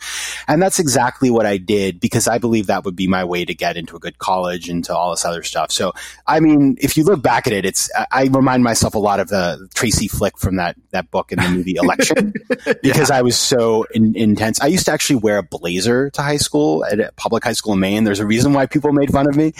And 0.47 0.62
that's 0.62 0.79
exactly 0.79 1.29
what 1.29 1.44
I 1.44 1.56
did 1.56 1.99
because 1.99 2.29
I 2.29 2.38
believe 2.38 2.69
that 2.69 2.85
would 2.85 2.94
be 2.94 3.09
my 3.09 3.25
way 3.25 3.44
to 3.44 3.55
get 3.55 3.77
into 3.77 3.97
a 3.97 3.99
good 3.99 4.19
college 4.19 4.69
and 4.69 4.85
to 4.85 4.97
all 4.97 5.11
this 5.11 5.25
other 5.25 5.43
stuff. 5.43 5.73
So 5.73 5.93
I 6.29 6.38
mean, 6.38 6.77
if 6.81 6.97
you 6.97 7.03
look 7.03 7.21
back 7.21 7.49
at 7.49 7.53
it, 7.53 7.65
it's 7.65 7.91
I 8.12 8.25
remind 8.31 8.62
myself 8.62 8.94
a 8.94 8.99
lot 8.99 9.19
of 9.19 9.29
the 9.29 9.69
Tracy 9.75 10.06
Flick 10.06 10.38
from 10.38 10.56
that 10.56 10.77
that 10.93 11.11
book 11.11 11.32
in 11.32 11.41
the 11.41 11.49
movie 11.49 11.75
Election 11.81 12.32
because 12.81 13.11
yeah. 13.11 13.19
I 13.19 13.23
was 13.23 13.37
so 13.37 13.85
in, 13.93 14.17
intense. 14.17 14.61
I 14.61 14.67
used 14.67 14.85
to 14.87 14.93
actually 14.93 15.17
wear 15.17 15.38
a 15.38 15.43
blazer 15.43 16.11
to 16.11 16.23
high 16.23 16.37
school 16.37 16.85
at 16.85 17.00
a 17.00 17.12
public 17.17 17.43
high 17.43 17.55
school 17.55 17.73
in 17.73 17.81
Maine. 17.81 18.05
There's 18.05 18.21
a 18.21 18.27
reason 18.27 18.53
why 18.53 18.67
people 18.67 18.93
made 18.93 19.11
fun 19.11 19.29
of 19.29 19.35
me, 19.35 19.53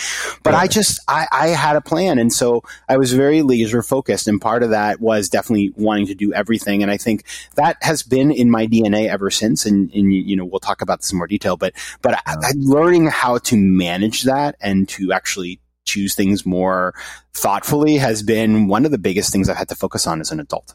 but 0.45 0.55
I 0.55 0.69
just 0.69 1.01
I, 1.09 1.27
I 1.33 1.49
had 1.49 1.75
a 1.75 1.81
plan, 1.81 2.21
and 2.21 2.33
so 2.33 2.63
I 2.89 2.97
was 2.97 3.13
very 3.13 3.43
laser 3.43 3.83
focused, 3.83 4.29
and 4.29 4.41
part 4.41 4.63
of 4.63 4.71
that 4.71 5.01
was 5.01 5.29
definitely 5.29 5.73
wanting 5.77 6.07
to 6.07 6.15
do 6.15 6.33
everything 6.33 6.60
everything. 6.61 6.83
And 6.83 6.91
I 6.91 6.97
think 6.97 7.25
that 7.55 7.77
has 7.83 8.03
been 8.03 8.31
in 8.31 8.51
my 8.51 8.67
DNA 8.67 9.09
ever 9.09 9.31
since. 9.31 9.67
And, 9.67 9.91
and 9.93 10.13
you 10.13 10.37
know, 10.37 10.45
we'll 10.45 10.61
talk 10.61 10.83
about 10.83 11.01
this 11.01 11.13
in 11.13 11.19
more 11.19 11.27
detail, 11.27 11.57
but, 11.57 11.75
but 12.03 12.15
I, 12.15 12.21
I, 12.27 12.53
learning 12.57 13.09
how 13.09 13.39
to 13.39 13.57
manage 13.57 14.23
that 14.23 14.57
and 14.61 14.89
to 14.91 15.13
actually 15.13 15.61
choose 15.85 16.15
things 16.15 16.47
more 16.47 16.95
thoughtfully 17.33 17.97
has 17.97 18.23
been 18.23 18.69
one 18.69 18.85
of 18.85 18.91
the 18.91 18.99
biggest 18.99 19.33
things 19.33 19.49
I've 19.49 19.57
had 19.57 19.69
to 19.71 19.75
focus 19.75 20.07
on 20.07 20.21
as 20.21 20.31
an 20.31 20.41
adult. 20.41 20.75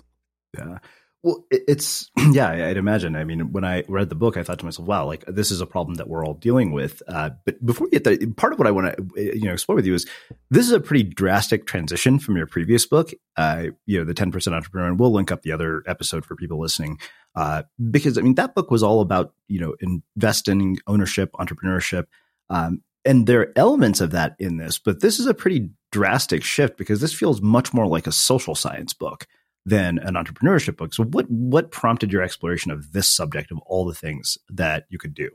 Yeah. 0.58 0.80
Well, 1.26 1.44
it's 1.50 2.12
yeah, 2.34 2.52
I'd 2.52 2.78
imagine. 2.78 3.16
I 3.16 3.24
mean, 3.24 3.52
when 3.52 3.66
I 3.66 3.84
read 3.88 4.10
the 4.10 4.16
book, 4.16 4.38
I 4.38 4.44
thought 4.44 4.60
to 4.60 4.66
myself, 4.66 4.88
"Wow, 4.88 5.08
like 5.08 5.26
this 5.26 5.50
is 5.50 5.60
a 5.60 5.66
problem 5.66 5.96
that 5.96 6.08
we're 6.08 6.24
all 6.24 6.36
dealing 6.36 6.72
with." 6.72 7.02
Uh, 7.08 7.32
but 7.46 7.66
before 7.66 7.88
we 7.88 7.90
get 7.90 8.04
there, 8.04 8.16
part 8.38 8.54
of 8.54 8.60
what 8.60 8.68
I 8.68 8.72
want 8.72 8.96
to 8.96 9.36
you 9.36 9.46
know 9.46 9.54
explore 9.54 9.76
with 9.76 9.88
you 9.88 9.96
is 9.96 10.06
this 10.52 10.68
is 10.68 10.72
a 10.72 10.80
pretty 10.80 11.02
drastic 11.02 11.66
transition 11.66 12.20
from 12.20 12.38
your 12.38 12.46
previous 12.46 12.86
book. 12.86 13.12
Uh, 13.38 13.70
you 13.88 13.98
know, 13.98 14.06
the 14.06 14.14
ten 14.14 14.32
percent 14.32 14.56
entrepreneur, 14.56 14.88
and 14.88 15.00
we'll 15.00 15.12
link 15.12 15.32
up 15.32 15.42
the 15.42 15.52
other 15.52 15.82
episode 15.88 16.26
for 16.26 16.36
people 16.36 16.60
listening 16.60 17.00
uh, 17.34 17.64
because 17.90 18.20
I 18.20 18.22
mean 18.22 18.36
that 18.36 18.54
book 18.54 18.70
was 18.70 18.84
all 18.84 19.02
about 19.02 19.34
you 19.48 19.60
know 19.60 19.74
investing, 20.16 20.78
ownership, 20.86 21.32
entrepreneurship. 21.40 22.06
Um, 22.52 22.84
and 23.04 23.26
there 23.26 23.42
are 23.42 23.54
elements 23.56 24.00
of 24.00 24.12
that 24.12 24.36
in 24.38 24.58
this, 24.58 24.78
but 24.78 25.02
this 25.02 25.20
is 25.20 25.26
a 25.26 25.34
pretty 25.34 25.72
drastic 25.92 26.44
shift 26.44 26.78
because 26.78 27.02
this 27.02 27.14
feels 27.14 27.42
much 27.42 27.74
more 27.74 27.88
like 27.88 28.06
a 28.06 28.12
social 28.12 28.54
science 28.54 28.94
book 28.94 29.26
than 29.66 29.98
an 30.00 30.14
entrepreneurship 30.14 30.78
book. 30.78 30.94
So 30.94 31.04
what 31.04 31.30
what 31.30 31.72
prompted 31.72 32.12
your 32.12 32.22
exploration 32.22 32.72
of 32.72 32.92
this 32.92 33.14
subject 33.14 33.52
of 33.52 33.60
all 33.66 33.86
the 33.86 33.96
things 33.96 34.38
that 34.50 34.86
you 34.90 34.98
could 34.98 35.14
do? 35.14 35.32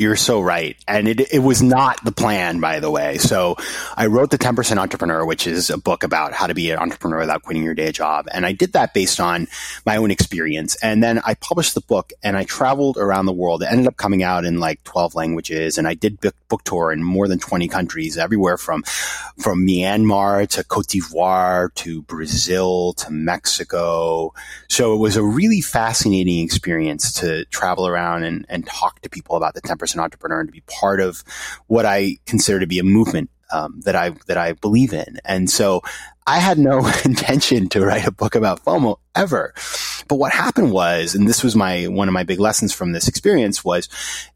You're 0.00 0.14
so 0.14 0.40
right. 0.40 0.76
And 0.86 1.08
it, 1.08 1.32
it 1.32 1.40
was 1.40 1.60
not 1.60 2.04
the 2.04 2.12
plan, 2.12 2.60
by 2.60 2.78
the 2.78 2.88
way. 2.88 3.18
So 3.18 3.56
I 3.96 4.06
wrote 4.06 4.30
The 4.30 4.38
10% 4.38 4.78
Entrepreneur, 4.78 5.26
which 5.26 5.48
is 5.48 5.70
a 5.70 5.76
book 5.76 6.04
about 6.04 6.32
how 6.32 6.46
to 6.46 6.54
be 6.54 6.70
an 6.70 6.78
entrepreneur 6.78 7.18
without 7.18 7.42
quitting 7.42 7.64
your 7.64 7.74
day 7.74 7.90
job. 7.90 8.28
And 8.30 8.46
I 8.46 8.52
did 8.52 8.74
that 8.74 8.94
based 8.94 9.18
on 9.18 9.48
my 9.84 9.96
own 9.96 10.12
experience. 10.12 10.76
And 10.76 11.02
then 11.02 11.20
I 11.24 11.34
published 11.34 11.74
the 11.74 11.80
book 11.80 12.12
and 12.22 12.36
I 12.36 12.44
traveled 12.44 12.96
around 12.96 13.26
the 13.26 13.32
world. 13.32 13.64
It 13.64 13.72
ended 13.72 13.88
up 13.88 13.96
coming 13.96 14.22
out 14.22 14.44
in 14.44 14.60
like 14.60 14.84
12 14.84 15.16
languages. 15.16 15.78
And 15.78 15.88
I 15.88 15.94
did 15.94 16.20
book, 16.20 16.36
book 16.48 16.62
tour 16.62 16.92
in 16.92 17.02
more 17.02 17.26
than 17.26 17.40
20 17.40 17.66
countries, 17.66 18.16
everywhere 18.16 18.56
from, 18.56 18.84
from 19.42 19.66
Myanmar 19.66 20.46
to 20.50 20.62
Cote 20.62 20.86
d'Ivoire 20.86 21.74
to 21.74 22.02
Brazil 22.02 22.92
to 22.92 23.10
Mexico. 23.10 24.32
So 24.68 24.94
it 24.94 24.98
was 24.98 25.16
a 25.16 25.24
really 25.24 25.60
fascinating 25.60 26.44
experience 26.44 27.14
to 27.14 27.46
travel 27.46 27.88
around 27.88 28.22
and, 28.22 28.46
and 28.48 28.64
talk 28.64 29.00
to 29.00 29.10
people 29.10 29.34
about 29.34 29.54
the 29.54 29.60
10% 29.60 29.87
an 29.94 30.00
entrepreneur 30.00 30.40
and 30.40 30.48
to 30.48 30.52
be 30.52 30.62
part 30.62 31.00
of 31.00 31.22
what 31.66 31.86
I 31.86 32.18
consider 32.26 32.60
to 32.60 32.66
be 32.66 32.78
a 32.78 32.84
movement 32.84 33.30
um, 33.52 33.80
that 33.84 33.96
I 33.96 34.10
that 34.26 34.36
I 34.36 34.52
believe 34.52 34.92
in. 34.92 35.18
And 35.24 35.48
so 35.50 35.82
I 36.26 36.38
had 36.38 36.58
no 36.58 36.86
intention 37.04 37.68
to 37.70 37.84
write 37.84 38.06
a 38.06 38.12
book 38.12 38.34
about 38.34 38.64
FOMO 38.64 38.98
ever. 39.14 39.54
But 40.08 40.16
what 40.16 40.32
happened 40.32 40.72
was, 40.72 41.14
and 41.14 41.28
this 41.28 41.42
was 41.42 41.56
my 41.56 41.84
one 41.84 42.08
of 42.08 42.14
my 42.14 42.24
big 42.24 42.40
lessons 42.40 42.72
from 42.72 42.92
this 42.92 43.08
experience 43.08 43.64
was 43.64 43.88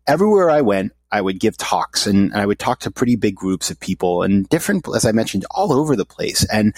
everywhere 0.07 0.51
I 0.51 0.61
went, 0.61 0.93
I 1.11 1.21
would 1.21 1.41
give 1.41 1.57
talks 1.57 2.07
and, 2.07 2.33
and 2.33 2.41
I 2.41 2.47
would 2.47 2.59
talk 2.59 2.81
to 2.81 2.91
pretty 2.91 3.17
big 3.17 3.35
groups 3.35 3.71
of 3.71 3.79
people 3.79 4.23
and 4.23 4.49
different, 4.49 4.87
as 4.95 5.05
I 5.05 5.13
mentioned, 5.13 5.45
all 5.51 5.73
over 5.73 5.95
the 5.95 6.07
place. 6.07 6.45
And 6.51 6.75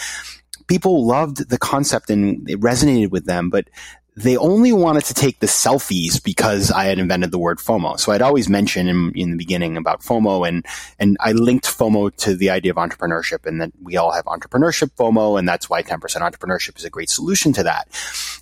people 0.66 1.06
loved 1.06 1.48
the 1.48 1.58
concept 1.58 2.10
and 2.10 2.48
it 2.48 2.60
resonated 2.60 3.10
with 3.10 3.26
them, 3.26 3.50
but 3.50 3.68
they 4.16 4.36
only 4.36 4.72
wanted 4.72 5.04
to 5.06 5.14
take 5.14 5.40
the 5.40 5.46
selfies 5.46 6.22
because 6.22 6.70
I 6.70 6.84
had 6.84 6.98
invented 6.98 7.32
the 7.32 7.38
word 7.38 7.58
FOMO. 7.58 7.98
So 7.98 8.12
I'd 8.12 8.22
always 8.22 8.48
mention 8.48 8.86
in, 8.86 9.12
in 9.14 9.30
the 9.32 9.36
beginning 9.36 9.76
about 9.76 10.02
FOMO 10.02 10.46
and, 10.46 10.64
and 11.00 11.16
I 11.20 11.32
linked 11.32 11.66
FOMO 11.66 12.14
to 12.18 12.36
the 12.36 12.50
idea 12.50 12.70
of 12.70 12.76
entrepreneurship 12.76 13.44
and 13.44 13.60
that 13.60 13.72
we 13.82 13.96
all 13.96 14.12
have 14.12 14.26
entrepreneurship 14.26 14.92
FOMO. 14.94 15.38
And 15.38 15.48
that's 15.48 15.68
why 15.68 15.82
10% 15.82 15.98
entrepreneurship 15.98 16.76
is 16.78 16.84
a 16.84 16.90
great 16.90 17.10
solution 17.10 17.52
to 17.54 17.64
that. 17.64 17.88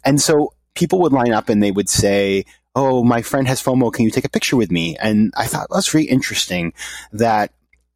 And 0.05 0.21
so 0.21 0.53
people 0.75 1.01
would 1.01 1.13
line 1.13 1.33
up 1.33 1.49
and 1.49 1.63
they 1.63 1.71
would 1.71 1.89
say, 1.89 2.45
Oh, 2.75 3.05
my 3.05 3.21
friend 3.21 3.47
has 3.49 3.63
FOMO. 3.63 3.93
Can 3.93 4.07
you 4.07 4.11
take 4.11 4.25
a 4.25 4.31
picture 4.31 4.57
with 4.57 4.71
me? 4.71 4.97
And 4.97 5.33
I 5.37 5.47
thought 5.47 5.69
that's 5.71 5.93
really 5.93 6.09
interesting 6.09 6.73
that 7.13 7.53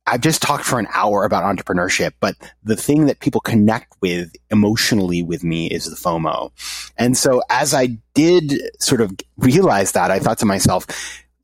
I've 0.06 0.20
just 0.20 0.40
talked 0.40 0.64
for 0.64 0.78
an 0.78 0.86
hour 0.94 1.24
about 1.24 1.44
entrepreneurship, 1.44 2.12
but 2.20 2.36
the 2.62 2.76
thing 2.76 3.06
that 3.06 3.20
people 3.20 3.40
connect 3.40 3.92
with 4.00 4.32
emotionally 4.50 5.22
with 5.22 5.42
me 5.42 5.66
is 5.66 5.86
the 5.86 5.96
FOMO. 5.96 6.52
And 6.96 7.16
so 7.16 7.42
as 7.50 7.74
I 7.74 7.98
did 8.14 8.54
sort 8.80 9.00
of 9.00 9.12
realize 9.36 9.92
that, 9.92 10.10
I 10.10 10.20
thought 10.20 10.38
to 10.38 10.46
myself, 10.46 10.86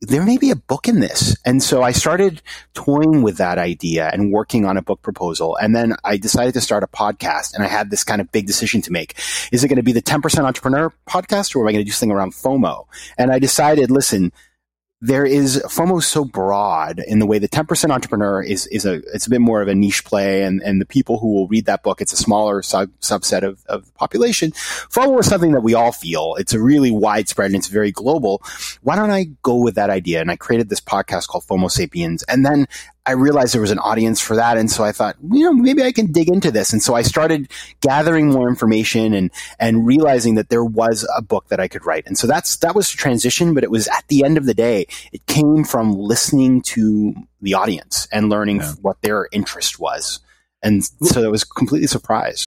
there 0.00 0.24
may 0.24 0.36
be 0.36 0.50
a 0.50 0.56
book 0.56 0.88
in 0.88 0.98
this. 0.98 1.36
And 1.44 1.62
so 1.62 1.82
I 1.82 1.92
started 1.92 2.42
toying 2.74 3.22
with 3.22 3.36
that 3.36 3.58
idea 3.58 4.10
and 4.12 4.32
working 4.32 4.64
on 4.64 4.76
a 4.76 4.82
book 4.82 5.00
proposal. 5.00 5.56
And 5.56 5.76
then 5.76 5.94
I 6.02 6.16
decided 6.16 6.54
to 6.54 6.60
start 6.60 6.82
a 6.82 6.88
podcast 6.88 7.54
and 7.54 7.62
I 7.62 7.68
had 7.68 7.90
this 7.90 8.02
kind 8.02 8.20
of 8.20 8.30
big 8.32 8.46
decision 8.46 8.82
to 8.82 8.92
make. 8.92 9.16
Is 9.52 9.62
it 9.62 9.68
going 9.68 9.76
to 9.76 9.82
be 9.82 9.92
the 9.92 10.02
10% 10.02 10.44
entrepreneur 10.44 10.92
podcast 11.08 11.54
or 11.54 11.62
am 11.62 11.68
I 11.68 11.72
going 11.72 11.84
to 11.84 11.88
do 11.88 11.92
something 11.92 12.10
around 12.10 12.32
FOMO? 12.32 12.86
And 13.16 13.30
I 13.30 13.38
decided, 13.38 13.92
listen, 13.92 14.32
there 15.02 15.26
is 15.26 15.60
FOMO 15.66 16.00
so 16.00 16.24
broad 16.24 17.00
in 17.00 17.18
the 17.18 17.26
way 17.26 17.40
the 17.40 17.48
10% 17.48 17.90
entrepreneur 17.90 18.40
is, 18.40 18.68
is 18.68 18.86
a, 18.86 19.02
it's 19.12 19.26
a 19.26 19.30
bit 19.30 19.40
more 19.40 19.60
of 19.60 19.66
a 19.66 19.74
niche 19.74 20.04
play 20.04 20.44
and, 20.44 20.62
and 20.62 20.80
the 20.80 20.86
people 20.86 21.18
who 21.18 21.34
will 21.34 21.48
read 21.48 21.66
that 21.66 21.82
book, 21.82 22.00
it's 22.00 22.12
a 22.12 22.16
smaller 22.16 22.62
sub, 22.62 22.88
subset 23.00 23.42
of, 23.42 23.64
of 23.66 23.84
the 23.84 23.92
population. 23.94 24.52
FOMO 24.52 25.18
is 25.18 25.26
something 25.26 25.52
that 25.52 25.62
we 25.62 25.74
all 25.74 25.90
feel. 25.90 26.36
It's 26.38 26.54
a 26.54 26.60
really 26.60 26.92
widespread 26.92 27.46
and 27.46 27.56
it's 27.56 27.66
very 27.66 27.90
global. 27.90 28.42
Why 28.82 28.94
don't 28.94 29.10
I 29.10 29.24
go 29.42 29.56
with 29.56 29.74
that 29.74 29.90
idea? 29.90 30.20
And 30.20 30.30
I 30.30 30.36
created 30.36 30.68
this 30.68 30.80
podcast 30.80 31.26
called 31.26 31.42
FOMO 31.44 31.68
Sapiens. 31.68 32.22
And 32.28 32.46
then 32.46 32.68
I 33.04 33.12
realized 33.12 33.52
there 33.52 33.60
was 33.60 33.72
an 33.72 33.80
audience 33.80 34.20
for 34.20 34.36
that. 34.36 34.56
And 34.56 34.70
so 34.70 34.84
I 34.84 34.92
thought, 34.92 35.16
you 35.32 35.40
know, 35.40 35.52
maybe 35.52 35.82
I 35.82 35.90
can 35.90 36.12
dig 36.12 36.28
into 36.28 36.52
this. 36.52 36.72
And 36.72 36.80
so 36.80 36.94
I 36.94 37.02
started 37.02 37.50
gathering 37.80 38.30
more 38.30 38.48
information 38.48 39.12
and, 39.12 39.30
and 39.58 39.84
realizing 39.84 40.36
that 40.36 40.50
there 40.50 40.64
was 40.64 41.08
a 41.16 41.20
book 41.20 41.48
that 41.48 41.58
I 41.58 41.66
could 41.66 41.84
write. 41.84 42.06
And 42.06 42.16
so 42.16 42.28
that's, 42.28 42.56
that 42.58 42.76
was 42.76 42.90
the 42.90 42.96
transition, 42.96 43.54
but 43.54 43.64
it 43.64 43.72
was 43.72 43.88
at 43.88 44.04
the 44.06 44.24
end 44.24 44.38
of 44.38 44.46
the 44.46 44.54
day, 44.54 44.86
it 45.12 45.26
came 45.26 45.64
from 45.64 45.92
listening 45.92 46.62
to 46.62 47.14
the 47.40 47.54
audience 47.54 48.06
and 48.12 48.28
learning 48.28 48.58
yeah. 48.58 48.72
what 48.82 49.02
their 49.02 49.28
interest 49.32 49.80
was. 49.80 50.20
And 50.62 50.84
so 50.84 51.24
I 51.24 51.28
was 51.28 51.42
completely 51.42 51.88
surprised. 51.88 52.46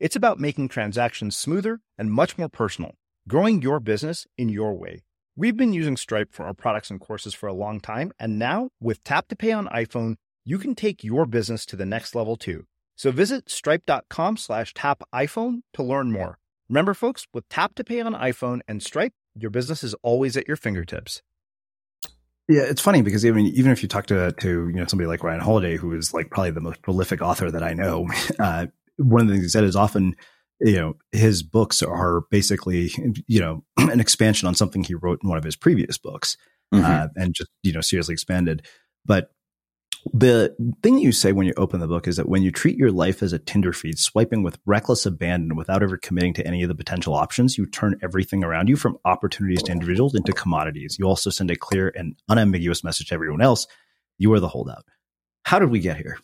It's 0.00 0.14
about 0.14 0.38
making 0.38 0.68
transactions 0.68 1.36
smoother 1.36 1.80
and 1.98 2.12
much 2.12 2.38
more 2.38 2.48
personal, 2.48 2.94
growing 3.26 3.62
your 3.62 3.80
business 3.80 4.28
in 4.36 4.48
your 4.48 4.74
way. 4.74 5.02
We've 5.34 5.56
been 5.56 5.72
using 5.72 5.96
Stripe 5.96 6.32
for 6.32 6.46
our 6.46 6.54
products 6.54 6.88
and 6.88 7.00
courses 7.00 7.34
for 7.34 7.48
a 7.48 7.52
long 7.52 7.80
time, 7.80 8.12
and 8.16 8.38
now 8.38 8.70
with 8.80 9.02
Tap 9.02 9.26
to 9.28 9.36
Pay 9.36 9.50
on 9.50 9.66
iPhone, 9.66 10.14
you 10.44 10.58
can 10.58 10.76
take 10.76 11.02
your 11.02 11.26
business 11.26 11.66
to 11.66 11.76
the 11.76 11.84
next 11.84 12.14
level 12.14 12.36
too. 12.36 12.64
So 12.94 13.10
visit 13.10 13.50
stripe.com 13.50 14.36
slash 14.36 14.72
tap 14.72 15.02
iPhone 15.12 15.62
to 15.72 15.82
learn 15.82 16.12
more. 16.12 16.38
Remember, 16.68 16.94
folks, 16.94 17.26
with 17.34 17.48
Tap 17.48 17.74
to 17.74 17.82
Pay 17.82 18.00
on 18.00 18.14
iPhone 18.14 18.60
and 18.68 18.80
Stripe, 18.80 19.12
your 19.34 19.50
business 19.50 19.82
is 19.82 19.94
always 20.02 20.36
at 20.36 20.46
your 20.46 20.56
fingertips. 20.56 21.22
Yeah, 22.48 22.62
it's 22.62 22.80
funny 22.80 23.02
because 23.02 23.26
even 23.26 23.46
even 23.46 23.72
if 23.72 23.82
you 23.82 23.88
talk 23.88 24.06
to 24.06 24.32
to 24.32 24.48
you 24.68 24.74
know 24.74 24.86
somebody 24.86 25.06
like 25.06 25.22
Ryan 25.22 25.40
Holiday, 25.40 25.76
who 25.76 25.92
is 25.92 26.14
like 26.14 26.30
probably 26.30 26.52
the 26.52 26.60
most 26.60 26.80
prolific 26.82 27.20
author 27.20 27.50
that 27.50 27.62
I 27.62 27.74
know, 27.74 28.06
uh, 28.38 28.66
one 28.98 29.22
of 29.22 29.28
the 29.28 29.34
things 29.34 29.44
he 29.44 29.48
said 29.48 29.64
is 29.64 29.76
often 29.76 30.14
you 30.60 30.76
know 30.76 30.94
his 31.12 31.42
books 31.42 31.82
are 31.82 32.22
basically 32.30 32.90
you 33.26 33.40
know 33.40 33.64
an 33.76 34.00
expansion 34.00 34.48
on 34.48 34.54
something 34.54 34.82
he 34.82 34.94
wrote 34.94 35.20
in 35.22 35.28
one 35.28 35.38
of 35.38 35.44
his 35.44 35.56
previous 35.56 35.98
books, 35.98 36.36
mm-hmm. 36.74 36.84
uh, 36.84 37.08
and 37.16 37.34
just 37.34 37.50
you 37.62 37.72
know 37.72 37.80
seriously 37.80 38.12
expanded. 38.12 38.66
But 39.04 39.30
the 40.12 40.54
thing 40.82 40.98
you 40.98 41.10
say 41.10 41.32
when 41.32 41.46
you 41.46 41.54
open 41.56 41.80
the 41.80 41.88
book 41.88 42.06
is 42.06 42.16
that 42.16 42.28
when 42.28 42.42
you 42.42 42.52
treat 42.52 42.76
your 42.76 42.92
life 42.92 43.22
as 43.22 43.32
a 43.32 43.38
Tinder 43.38 43.72
feed, 43.72 43.98
swiping 43.98 44.42
with 44.42 44.58
reckless 44.64 45.04
abandon 45.04 45.56
without 45.56 45.82
ever 45.82 45.96
committing 45.96 46.34
to 46.34 46.46
any 46.46 46.62
of 46.62 46.68
the 46.68 46.74
potential 46.74 47.14
options, 47.14 47.58
you 47.58 47.66
turn 47.66 47.98
everything 48.02 48.44
around 48.44 48.68
you 48.68 48.76
from 48.76 48.96
opportunities 49.04 49.62
to 49.64 49.72
individuals 49.72 50.14
into 50.14 50.32
commodities. 50.32 50.96
You 50.98 51.06
also 51.06 51.30
send 51.30 51.50
a 51.50 51.56
clear 51.56 51.92
and 51.96 52.14
unambiguous 52.28 52.84
message 52.84 53.08
to 53.08 53.14
everyone 53.14 53.40
else 53.40 53.66
you 54.18 54.32
are 54.32 54.40
the 54.40 54.48
holdout. 54.48 54.84
How 55.44 55.58
did 55.58 55.70
we 55.70 55.78
get 55.78 55.96
here? 55.96 56.18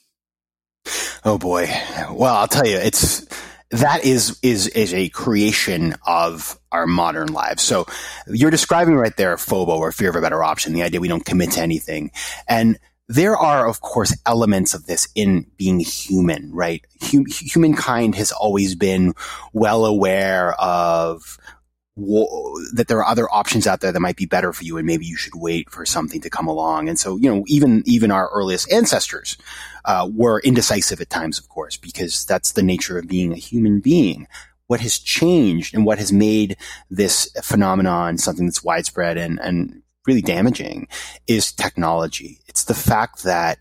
Oh 1.24 1.38
boy. 1.38 1.68
Well, 2.12 2.34
I'll 2.34 2.48
tell 2.48 2.66
you, 2.66 2.76
it's 2.76 3.26
that 3.70 4.04
is 4.04 4.38
is 4.42 4.68
is 4.68 4.92
a 4.92 5.08
creation 5.08 5.94
of 6.06 6.58
our 6.70 6.86
modern 6.86 7.32
lives. 7.32 7.62
So 7.62 7.86
you're 8.26 8.50
describing 8.50 8.96
right 8.96 9.16
there 9.16 9.36
FOBO 9.36 9.78
or 9.78 9.90
fear 9.90 10.10
of 10.10 10.16
a 10.16 10.20
better 10.20 10.42
option, 10.42 10.74
the 10.74 10.82
idea 10.82 11.00
we 11.00 11.08
don't 11.08 11.24
commit 11.24 11.52
to 11.52 11.62
anything. 11.62 12.10
And 12.46 12.78
there 13.08 13.36
are, 13.36 13.66
of 13.68 13.80
course, 13.80 14.16
elements 14.26 14.74
of 14.74 14.86
this 14.86 15.08
in 15.14 15.46
being 15.56 15.80
human, 15.80 16.52
right? 16.52 16.84
Hum- 17.02 17.26
humankind 17.26 18.14
has 18.16 18.32
always 18.32 18.74
been 18.74 19.14
well 19.52 19.84
aware 19.86 20.54
of 20.60 21.38
that 21.96 22.86
there 22.88 22.98
are 22.98 23.06
other 23.06 23.32
options 23.32 23.68
out 23.68 23.80
there 23.80 23.92
that 23.92 24.00
might 24.00 24.16
be 24.16 24.26
better 24.26 24.52
for 24.52 24.64
you 24.64 24.78
and 24.78 24.86
maybe 24.86 25.06
you 25.06 25.16
should 25.16 25.34
wait 25.36 25.70
for 25.70 25.86
something 25.86 26.20
to 26.20 26.28
come 26.28 26.48
along 26.48 26.88
and 26.88 26.98
so 26.98 27.16
you 27.16 27.32
know 27.32 27.44
even 27.46 27.84
even 27.86 28.10
our 28.10 28.28
earliest 28.30 28.72
ancestors 28.72 29.36
uh, 29.84 30.08
were 30.12 30.40
indecisive 30.40 31.00
at 31.00 31.10
times 31.10 31.38
of 31.38 31.48
course 31.48 31.76
because 31.76 32.24
that's 32.24 32.52
the 32.52 32.62
nature 32.62 32.98
of 32.98 33.08
being 33.08 33.32
a 33.32 33.36
human 33.36 33.80
being 33.80 34.26
what 34.66 34.80
has 34.80 34.98
changed 34.98 35.74
and 35.74 35.84
what 35.84 35.98
has 35.98 36.12
made 36.12 36.56
this 36.90 37.30
phenomenon 37.42 38.16
something 38.16 38.46
that's 38.46 38.64
widespread 38.64 39.16
and 39.16 39.38
and 39.40 39.82
really 40.06 40.22
damaging 40.22 40.88
is 41.26 41.52
technology. 41.52 42.40
It's 42.46 42.64
the 42.64 42.74
fact 42.74 43.24
that 43.24 43.58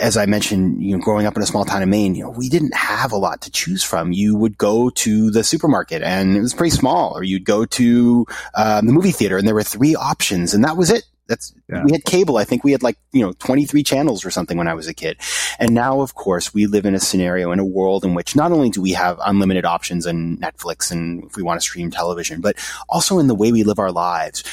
as 0.00 0.16
I 0.16 0.24
mentioned, 0.24 0.82
you 0.82 0.96
know, 0.96 1.02
growing 1.02 1.26
up 1.26 1.36
in 1.36 1.42
a 1.42 1.46
small 1.46 1.66
town 1.66 1.82
in 1.82 1.90
Maine, 1.90 2.14
you 2.14 2.24
know, 2.24 2.30
we 2.30 2.48
didn't 2.48 2.74
have 2.74 3.12
a 3.12 3.18
lot 3.18 3.42
to 3.42 3.50
choose 3.50 3.82
from. 3.82 4.12
You 4.12 4.34
would 4.34 4.56
go 4.56 4.88
to 4.88 5.30
the 5.30 5.44
supermarket 5.44 6.02
and 6.02 6.36
it 6.36 6.40
was 6.40 6.54
pretty 6.54 6.74
small, 6.74 7.14
or 7.14 7.22
you'd 7.22 7.44
go 7.44 7.66
to 7.66 8.26
um, 8.54 8.86
the 8.86 8.94
movie 8.94 9.12
theater 9.12 9.36
and 9.36 9.46
there 9.46 9.54
were 9.54 9.62
three 9.62 9.94
options, 9.94 10.54
and 10.54 10.64
that 10.64 10.78
was 10.78 10.90
it. 10.90 11.04
That's 11.26 11.54
yeah. 11.68 11.84
we 11.84 11.92
had 11.92 12.04
cable. 12.04 12.36
I 12.36 12.44
think 12.44 12.64
we 12.64 12.72
had 12.72 12.82
like 12.82 12.98
you 13.12 13.22
know 13.22 13.32
23 13.32 13.82
channels 13.82 14.24
or 14.24 14.30
something 14.30 14.58
when 14.58 14.68
I 14.68 14.74
was 14.74 14.88
a 14.88 14.94
kid. 14.94 15.18
And 15.58 15.74
now, 15.74 16.00
of 16.00 16.14
course, 16.14 16.52
we 16.52 16.66
live 16.66 16.84
in 16.84 16.94
a 16.94 17.00
scenario 17.00 17.52
in 17.52 17.58
a 17.58 17.64
world 17.64 18.04
in 18.04 18.14
which 18.14 18.36
not 18.36 18.52
only 18.52 18.70
do 18.70 18.82
we 18.82 18.92
have 18.92 19.18
unlimited 19.24 19.64
options 19.64 20.06
and 20.06 20.38
Netflix 20.40 20.90
and 20.90 21.24
if 21.24 21.36
we 21.36 21.42
want 21.42 21.60
to 21.60 21.64
stream 21.64 21.90
television, 21.90 22.40
but 22.40 22.56
also 22.88 23.18
in 23.18 23.26
the 23.26 23.34
way 23.34 23.52
we 23.52 23.62
live 23.62 23.78
our 23.78 23.92
lives 23.92 24.44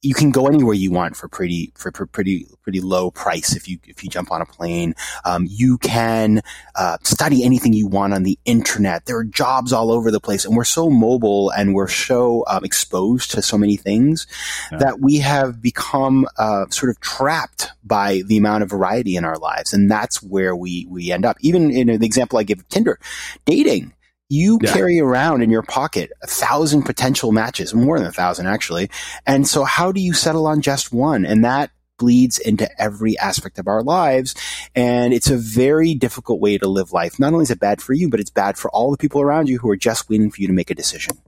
you 0.00 0.14
can 0.14 0.30
go 0.30 0.46
anywhere 0.46 0.74
you 0.74 0.92
want 0.92 1.16
for 1.16 1.28
pretty 1.28 1.72
for, 1.74 1.90
for 1.90 2.06
pretty 2.06 2.46
pretty 2.62 2.80
low 2.80 3.10
price 3.10 3.56
if 3.56 3.68
you 3.68 3.78
if 3.84 4.04
you 4.04 4.10
jump 4.10 4.30
on 4.30 4.40
a 4.40 4.46
plane. 4.46 4.94
Um, 5.24 5.46
you 5.48 5.78
can 5.78 6.42
uh, 6.76 6.98
study 7.02 7.42
anything 7.42 7.72
you 7.72 7.88
want 7.88 8.14
on 8.14 8.22
the 8.22 8.38
internet. 8.44 9.06
There 9.06 9.18
are 9.18 9.24
jobs 9.24 9.72
all 9.72 9.90
over 9.90 10.10
the 10.10 10.20
place, 10.20 10.44
and 10.44 10.56
we're 10.56 10.64
so 10.64 10.88
mobile 10.88 11.50
and 11.50 11.74
we're 11.74 11.88
so 11.88 12.44
um, 12.46 12.64
exposed 12.64 13.32
to 13.32 13.42
so 13.42 13.58
many 13.58 13.76
things 13.76 14.26
yeah. 14.70 14.78
that 14.78 15.00
we 15.00 15.16
have 15.16 15.60
become 15.60 16.26
uh, 16.38 16.66
sort 16.68 16.90
of 16.90 17.00
trapped 17.00 17.72
by 17.82 18.22
the 18.26 18.36
amount 18.36 18.62
of 18.62 18.70
variety 18.70 19.16
in 19.16 19.24
our 19.24 19.38
lives, 19.38 19.72
and 19.72 19.90
that's 19.90 20.22
where 20.22 20.54
we 20.54 20.86
we 20.88 21.10
end 21.10 21.24
up. 21.24 21.36
Even 21.40 21.72
in 21.72 21.98
the 21.98 22.06
example 22.06 22.38
I 22.38 22.44
give 22.44 22.60
of 22.60 22.68
Tinder, 22.68 23.00
dating 23.46 23.92
you 24.28 24.58
yeah. 24.62 24.72
carry 24.72 25.00
around 25.00 25.42
in 25.42 25.50
your 25.50 25.62
pocket 25.62 26.12
a 26.22 26.26
thousand 26.26 26.82
potential 26.82 27.32
matches, 27.32 27.74
more 27.74 27.98
than 27.98 28.08
a 28.08 28.12
thousand 28.12 28.46
actually. 28.46 28.90
And 29.26 29.46
so 29.46 29.64
how 29.64 29.92
do 29.92 30.00
you 30.00 30.12
settle 30.12 30.46
on 30.46 30.60
just 30.60 30.92
one? 30.92 31.24
And 31.24 31.44
that 31.44 31.70
bleeds 31.98 32.38
into 32.38 32.68
every 32.80 33.18
aspect 33.18 33.58
of 33.58 33.66
our 33.66 33.82
lives. 33.82 34.34
And 34.74 35.12
it's 35.12 35.30
a 35.30 35.36
very 35.36 35.94
difficult 35.94 36.40
way 36.40 36.56
to 36.56 36.68
live 36.68 36.92
life. 36.92 37.18
Not 37.18 37.32
only 37.32 37.42
is 37.42 37.50
it 37.50 37.60
bad 37.60 37.82
for 37.82 37.92
you, 37.92 38.08
but 38.08 38.20
it's 38.20 38.30
bad 38.30 38.56
for 38.56 38.70
all 38.70 38.90
the 38.90 38.96
people 38.96 39.20
around 39.20 39.48
you 39.48 39.58
who 39.58 39.68
are 39.68 39.76
just 39.76 40.08
waiting 40.08 40.30
for 40.30 40.40
you 40.40 40.46
to 40.46 40.52
make 40.52 40.70
a 40.70 40.74
decision. 40.74 41.18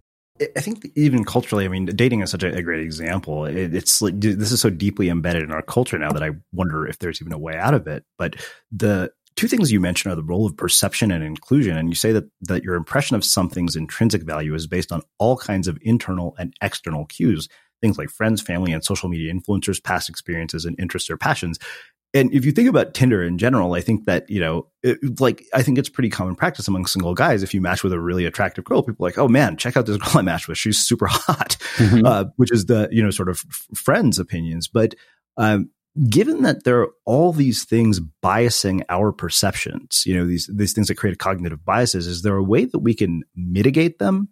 I 0.57 0.61
think 0.63 0.91
even 0.97 1.25
culturally, 1.25 1.67
I 1.67 1.69
mean, 1.69 1.85
dating 1.85 2.23
is 2.23 2.31
such 2.31 2.43
a, 2.43 2.63
great 2.63 2.81
example. 2.81 3.45
It, 3.45 3.75
it's 3.75 4.01
like, 4.01 4.19
this 4.19 4.51
is 4.51 4.61
so 4.61 4.71
deeply 4.71 5.11
embedded 5.11 5.43
in 5.43 5.53
our 5.53 5.61
culture 5.61 5.99
now 5.99 6.13
that 6.13 6.23
I 6.23 6.31
wonder 6.53 6.87
if 6.87 6.99
there's 6.99 7.21
even 7.21 7.35
a 7.35 7.39
way 7.39 7.57
out 7.57 7.75
of 7.75 7.87
it. 7.87 8.05
But 8.17 8.37
the 8.73 9.13
two 9.37 9.49
things 9.49 9.73
you 9.73 9.81
mentioned 9.81 10.13
are 10.13 10.17
the 10.17 10.23
role 10.23 10.47
of 10.47 10.57
perception 10.57 11.11
and 11.11 11.25
inclusion. 11.25 11.77
And 11.77 11.89
you 11.89 11.95
say 11.95 12.13
that, 12.13 12.25
that 12.43 12.63
your 12.63 12.75
impression 12.75 13.17
of 13.17 13.25
something's 13.25 13.77
intrinsic 13.77 14.23
value 14.23 14.55
is 14.55 14.67
based 14.67 14.93
on 14.93 15.03
all 15.19 15.37
kinds 15.37 15.69
of 15.69 15.79
internal 15.83 16.35
and 16.39 16.55
external 16.63 17.07
cues, 17.07 17.49
things 17.81 17.99
like 17.99 18.11
friends, 18.11 18.43
family, 18.43 18.73
and 18.73 18.85
social 18.85 19.09
media 19.09 19.33
influencers, 19.33 19.83
past 19.83 20.09
experiences 20.09 20.65
and 20.65 20.79
interests 20.79 21.11
or 21.11 21.17
passions. 21.17 21.59
And 22.13 22.35
if 22.35 22.45
you 22.45 22.51
think 22.51 22.69
about 22.69 22.93
Tinder 22.93 23.23
in 23.23 23.39
general, 23.39 23.75
I 23.75 23.81
think 23.81 24.07
that, 24.07 24.29
you 24.29 24.41
know, 24.41 24.67
it, 24.83 25.21
like, 25.21 25.45
I 25.55 25.63
think 25.63 25.79
it's 25.79 25.89
pretty 25.89 26.11
common 26.11 26.35
practice 26.35 26.67
among 26.67 26.87
single 26.87 27.15
guys. 27.15 27.45
If 27.45 27.55
you 27.55 27.61
match 27.61 27.85
with 27.85 27.93
a 27.93 28.01
really 28.01 28.25
attractive 28.25 28.65
girl, 28.65 28.83
people 28.83 29.07
are 29.07 29.09
like, 29.09 29.19
oh 29.19 29.29
man, 29.29 29.57
check 29.57 29.77
out 29.77 29.87
this 29.87 29.97
girl 29.97 30.19
I 30.19 30.23
matched 30.23 30.49
with. 30.49 30.59
She's 30.59 30.79
super 30.79 31.07
hot, 31.11 31.57
mm-hmm. 31.77 32.05
uh, 32.05 32.25
which 32.37 32.51
is 32.51 32.67
the, 32.67 32.89
you 32.91 33.03
know, 33.03 33.11
sort 33.11 33.29
of 33.29 33.39
friends' 33.77 34.19
opinions. 34.19 34.67
But 34.67 34.97
um, 35.37 35.71
given 36.09 36.43
that 36.43 36.65
there 36.65 36.81
are 36.81 36.91
all 37.05 37.33
these 37.33 37.65
things 37.65 38.01
biasing 38.23 38.83
our 38.89 39.13
perceptions, 39.13 40.05
you 40.07 40.17
know, 40.17 40.27
these 40.27 40.49
these 40.53 40.73
things 40.73 40.89
that 40.89 40.97
create 40.97 41.19
cognitive 41.19 41.65
biases, 41.65 42.07
is 42.07 42.23
there 42.23 42.37
a 42.37 42.43
way 42.43 42.65
that 42.65 42.79
we 42.79 42.95
can 42.95 43.23
mitigate 43.35 43.99
them? 43.99 44.29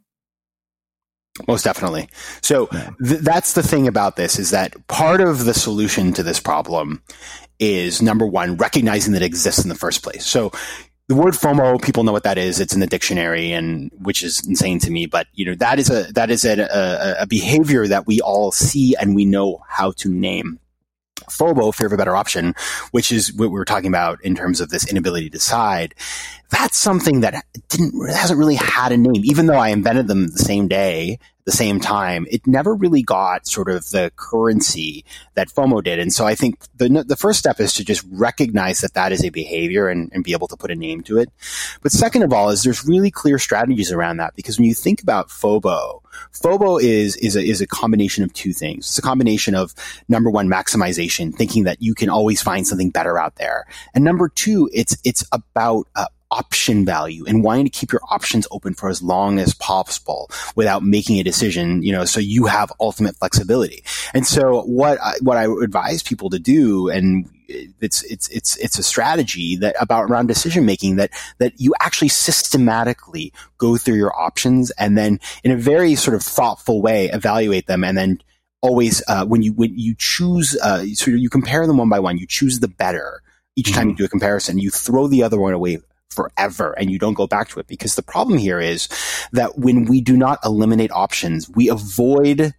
Most 1.47 1.64
definitely. 1.64 2.09
So 2.42 2.66
th- 2.66 3.21
that's 3.21 3.53
the 3.53 3.62
thing 3.62 3.87
about 3.87 4.16
this 4.16 4.38
is 4.38 4.51
that 4.51 4.75
part 4.88 5.21
of 5.21 5.44
the 5.44 5.55
solution 5.55 6.12
to 6.14 6.23
this 6.23 6.40
problem 6.40 7.03
is 7.59 8.03
number 8.03 8.27
one, 8.27 8.57
recognizing 8.57 9.12
that 9.12 9.23
it 9.23 9.27
exists 9.27 9.62
in 9.62 9.68
the 9.68 9.75
first 9.75 10.03
place. 10.03 10.27
So 10.27 10.51
the 11.09 11.14
word 11.14 11.35
FOMO, 11.35 11.81
people 11.83 12.05
know 12.05 12.12
what 12.12 12.25
that 12.25 12.38
is. 12.38 12.61
It's 12.61 12.75
in 12.75 12.81
the 12.81 12.87
dictionary, 12.87 13.53
and 13.53 13.90
which 13.99 14.23
is 14.23 14.47
insane 14.47 14.79
to 14.81 14.90
me. 14.90 15.07
But 15.07 15.27
you 15.33 15.44
know 15.44 15.55
that 15.57 15.79
is 15.79 15.90
a 15.90 16.12
that 16.12 16.31
is 16.31 16.44
a, 16.44 16.61
a, 16.61 17.23
a 17.23 17.27
behavior 17.27 17.87
that 17.87 18.07
we 18.07 18.21
all 18.21 18.53
see 18.53 18.94
and 18.97 19.14
we 19.14 19.25
know 19.25 19.62
how 19.68 19.92
to 19.92 20.12
name. 20.12 20.61
FOBO, 21.31 21.75
fear 21.75 21.87
of 21.87 21.93
a 21.93 21.97
better 21.97 22.17
option, 22.17 22.55
which 22.91 23.12
is 23.12 23.33
what 23.33 23.51
we 23.51 23.59
were 23.59 23.64
talking 23.64 23.88
about 23.88 24.23
in 24.25 24.35
terms 24.35 24.61
of 24.61 24.71
this 24.71 24.88
inability 24.91 25.27
to 25.27 25.31
decide. 25.31 25.95
That's 26.51 26.77
something 26.77 27.21
that 27.21 27.45
didn't, 27.69 27.95
hasn't 28.11 28.38
really 28.38 28.57
had 28.57 28.93
a 28.93 28.97
name, 28.97 29.25
even 29.25 29.47
though 29.47 29.55
I 29.59 29.69
invented 29.69 30.09
them 30.09 30.29
the 30.29 30.38
same 30.38 30.69
day 30.69 31.19
the 31.49 31.57
same 31.57 31.81
time, 31.81 32.27
it 32.31 32.47
never 32.47 32.75
really 32.75 33.03
got 33.03 33.47
sort 33.47 33.71
of 33.71 33.89
the 33.89 34.13
currency 34.17 35.03
that 35.33 35.49
FOMO 35.49 35.83
did. 35.83 35.99
And 35.99 36.13
so 36.13 36.27
I 36.27 36.35
think 36.35 36.59
the, 36.77 37.03
the 37.09 37.17
first 37.17 37.39
step 37.39 37.59
is 37.59 37.73
to 37.75 37.85
just 37.87 38.05
recognize 38.11 38.83
that 38.83 38.93
that 38.93 39.13
is 39.13 39.25
a 39.25 39.31
behavior 39.31 39.89
and, 39.89 40.11
and 40.13 40.23
be 40.23 40.33
able 40.33 40.47
to 40.49 40.59
put 40.59 40.71
a 40.71 40.75
name 40.75 41.03
to 41.05 41.17
it. 41.17 41.31
But 41.81 41.91
second 41.91 42.23
of 42.23 42.35
all 42.35 42.51
is 42.51 42.65
there's 42.65 42.85
really 42.85 43.11
clear 43.11 43.39
strategies 43.39 43.91
around 43.91 44.19
that 44.19 44.37
because 44.37 44.59
when 44.59 44.67
you 44.67 44.75
think 44.75 45.03
about 45.03 45.31
FOBO, 45.31 46.03
FOBO 46.35 46.83
is, 46.83 47.17
is 47.17 47.35
a, 47.35 47.43
is 47.43 47.63
a 47.63 47.67
combination 47.67 48.25
of 48.25 48.33
two 48.35 48.53
things. 48.53 48.87
It's 48.87 48.99
a 48.99 49.03
combination 49.03 49.55
of 49.55 49.75
number 50.07 50.29
one, 50.29 50.51
maximization, 50.51 51.35
thinking 51.35 51.65
that 51.65 51.81
you 51.81 51.95
can 51.95 52.11
always 52.11 52.43
find 52.43 52.67
something 52.67 52.91
better 52.91 53.19
out 53.19 53.37
there. 53.37 53.65
And 53.95 54.05
number 54.05 54.29
two, 54.29 54.69
it's, 54.75 54.99
it's 55.03 55.25
about 55.33 55.87
uh, 55.97 56.09
option 56.31 56.85
value 56.85 57.25
and 57.27 57.43
wanting 57.43 57.64
to 57.64 57.71
keep 57.71 57.93
your 57.93 58.03
options 58.11 58.47
open 58.51 58.75
for 58.75 58.88
as 58.88 59.03
long 59.03 59.38
as 59.38 59.55
possible 59.55 60.31
without 60.57 60.83
making 60.83 61.19
a 61.19 61.23
decision, 61.23 61.83
you 61.83 61.93
know, 61.93 62.05
so 62.05 62.21
you 62.21 62.47
have 62.47 62.73
ultimate 62.81 63.17
flexibility. 63.17 63.83
And 64.14 64.27
so 64.27 64.62
what 64.62 64.99
I, 65.01 65.14
what 65.23 65.37
I 65.37 65.47
advise 65.62 66.03
people 66.03 66.31
to 66.31 66.38
do 66.38 66.88
and 66.88 67.29
it's 67.49 68.03
it's 68.03 68.29
it's 68.29 68.57
it's 68.59 68.79
a 68.79 68.83
strategy 68.83 69.57
that 69.57 69.75
about 69.81 70.11
around 70.11 70.27
decision 70.27 70.67
making 70.67 70.97
that 70.97 71.11
that 71.38 71.59
you 71.59 71.75
actually 71.81 72.09
systematically 72.09 73.33
go 73.57 73.77
through 73.77 73.95
your 73.95 74.14
options 74.14 74.71
and 74.73 74.99
then 74.99 75.19
in 75.45 75.51
a 75.51 75.57
very 75.57 75.95
sort 75.95 76.14
of 76.14 76.23
thoughtful 76.23 76.83
way 76.83 77.07
evaluate 77.07 77.67
them 77.67 77.85
and 77.85 77.97
then 77.97 78.21
always 78.61 79.03
uh, 79.09 79.25
when 79.25 79.43
you 79.43 79.53
when 79.55 79.73
you 79.79 79.95
choose 79.97 80.59
uh, 80.62 80.85
so 80.93 81.11
you 81.11 81.31
compare 81.31 81.67
them 81.67 81.79
one 81.79 81.88
by 81.88 81.99
one 81.99 82.19
you 82.19 82.27
choose 82.27 82.61
the 82.61 82.69
better 82.69 83.23
each 83.57 83.73
time 83.73 83.85
mm-hmm. 83.85 83.91
you 83.91 83.97
do 83.97 84.05
a 84.05 84.09
comparison 84.09 84.59
you 84.59 84.71
throw 84.71 85.07
the 85.07 85.23
other 85.23 85.38
one 85.38 85.55
away 85.55 85.79
forever 86.11 86.73
and 86.79 86.90
you 86.90 86.99
don't 86.99 87.14
go 87.14 87.27
back 87.27 87.49
to 87.51 87.61
it. 87.61 87.66
Because 87.66 87.94
the 87.94 88.03
problem 88.03 88.38
here 88.38 88.61
is 88.61 88.88
that 89.33 89.59
when 89.59 89.85
we 89.85 90.01
do 90.01 90.16
not 90.16 90.38
eliminate 90.44 90.90
options, 90.90 91.49
we 91.51 91.68
avoid 91.68 92.55